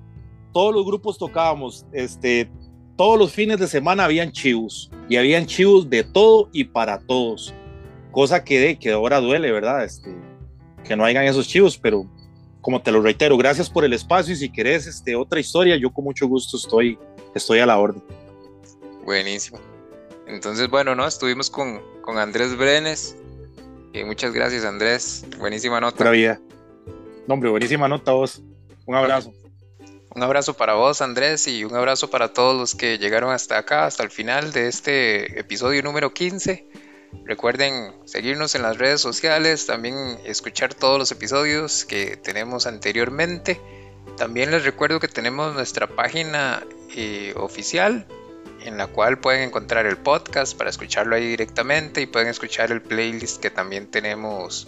Todos 0.53 0.75
los 0.75 0.85
grupos 0.85 1.19
tocábamos, 1.19 1.87
este, 1.93 2.51
todos 2.97 3.19
los 3.19 3.33
fines 3.33 3.59
de 3.59 3.69
semana 3.69 4.05
habían 4.05 4.33
chivos 4.33 4.91
y 5.09 5.17
habían 5.17 5.47
chivos 5.47 5.89
de 5.89 6.03
todo 6.03 6.49
y 6.53 6.65
para 6.65 6.99
todos. 6.99 7.55
Cosa 8.11 8.43
que, 8.43 8.79
que 8.79 8.93
ahora 8.93 9.21
duele, 9.21 9.53
¿verdad? 9.53 9.85
Este, 9.85 10.15
que 10.85 10.97
no 10.97 11.05
hayan 11.05 11.25
esos 11.25 11.47
chivos, 11.47 11.77
pero 11.77 12.07
como 12.61 12.83
te 12.83 12.91
lo 12.91 13.03
reitero, 13.03 13.37
gracias 13.37 13.69
por 13.69 13.85
el 13.85 13.93
espacio 13.93 14.33
y 14.35 14.37
si 14.37 14.51
querés 14.51 14.87
este, 14.87 15.15
otra 15.15 15.39
historia, 15.39 15.77
yo 15.77 15.93
con 15.93 16.05
mucho 16.05 16.27
gusto 16.27 16.57
estoy, 16.57 16.99
estoy 17.35 17.59
a 17.61 17.67
la 17.67 17.79
orden. 17.79 18.03
Buenísimo. 19.05 19.61
Entonces, 20.27 20.69
bueno, 20.69 20.95
¿no? 20.95 21.07
Estuvimos 21.07 21.51
con, 21.51 21.81
con 22.03 22.19
Andrés 22.19 22.57
Brenes. 22.57 23.17
Y 23.93 24.03
muchas 24.05 24.33
gracias, 24.33 24.65
Andrés. 24.65 25.25
Buenísima 25.39 25.81
nota. 25.81 26.11
vida. 26.11 26.41
No, 27.29 27.35
hombre, 27.35 27.51
buenísima 27.51 27.89
nota 27.89 28.13
vos. 28.13 28.43
Un 28.85 28.95
abrazo. 28.95 29.33
Un 30.17 30.23
abrazo 30.23 30.55
para 30.55 30.73
vos, 30.73 31.03
Andrés, 31.03 31.47
y 31.47 31.65
un 31.65 31.77
abrazo 31.77 32.09
para 32.09 32.33
todos 32.33 32.57
los 32.59 32.75
que 32.75 32.97
llegaron 32.97 33.35
hasta 33.35 33.59
acá, 33.59 33.85
hasta 33.85 34.03
el 34.03 34.11
final 34.11 34.51
de 34.51 34.67
este 34.67 35.39
episodio 35.39 35.83
número 35.83 36.15
15. 36.15 36.67
Recuerden 37.27 37.93
seguirnos 38.07 38.55
en 38.55 38.63
las 38.63 38.79
redes 38.79 39.03
sociales, 39.03 39.67
también 39.67 40.19
escuchar 40.25 40.73
todos 40.73 40.99
los 40.99 41.13
episodios 41.13 41.85
que 41.85 42.17
tenemos 42.17 42.67
anteriormente. 42.67 43.61
También 44.17 44.53
les 44.53 44.65
recuerdo 44.65 45.01
que 45.01 45.09
tenemos 45.09 45.53
nuestra 45.53 45.87
página 45.87 46.67
eh, 46.95 47.35
oficial 47.37 48.07
en 48.63 48.79
la 48.79 48.87
cual 48.87 49.21
pueden 49.21 49.43
encontrar 49.43 49.85
el 49.85 49.99
podcast 49.99 50.57
para 50.57 50.71
escucharlo 50.71 51.15
ahí 51.15 51.27
directamente 51.27 52.01
y 52.01 52.07
pueden 52.07 52.29
escuchar 52.29 52.73
el 52.73 52.81
playlist 52.81 53.39
que 53.43 53.51
también 53.51 53.91
tenemos 53.91 54.67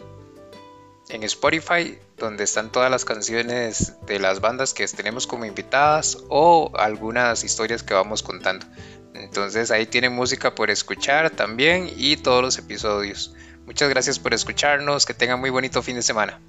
en 1.10 1.22
Spotify, 1.22 1.98
donde 2.16 2.44
están 2.44 2.70
todas 2.70 2.90
las 2.90 3.04
canciones 3.04 3.94
de 4.06 4.18
las 4.18 4.40
bandas 4.40 4.74
que 4.74 4.86
tenemos 4.88 5.26
como 5.26 5.44
invitadas 5.44 6.18
o 6.28 6.70
algunas 6.76 7.44
historias 7.44 7.82
que 7.82 7.94
vamos 7.94 8.22
contando. 8.22 8.66
Entonces 9.14 9.70
ahí 9.70 9.86
tienen 9.86 10.12
música 10.12 10.54
por 10.54 10.70
escuchar 10.70 11.30
también 11.30 11.90
y 11.96 12.16
todos 12.16 12.42
los 12.42 12.58
episodios. 12.58 13.34
Muchas 13.66 13.88
gracias 13.88 14.18
por 14.18 14.34
escucharnos, 14.34 15.06
que 15.06 15.14
tengan 15.14 15.40
muy 15.40 15.50
bonito 15.50 15.82
fin 15.82 15.96
de 15.96 16.02
semana. 16.02 16.40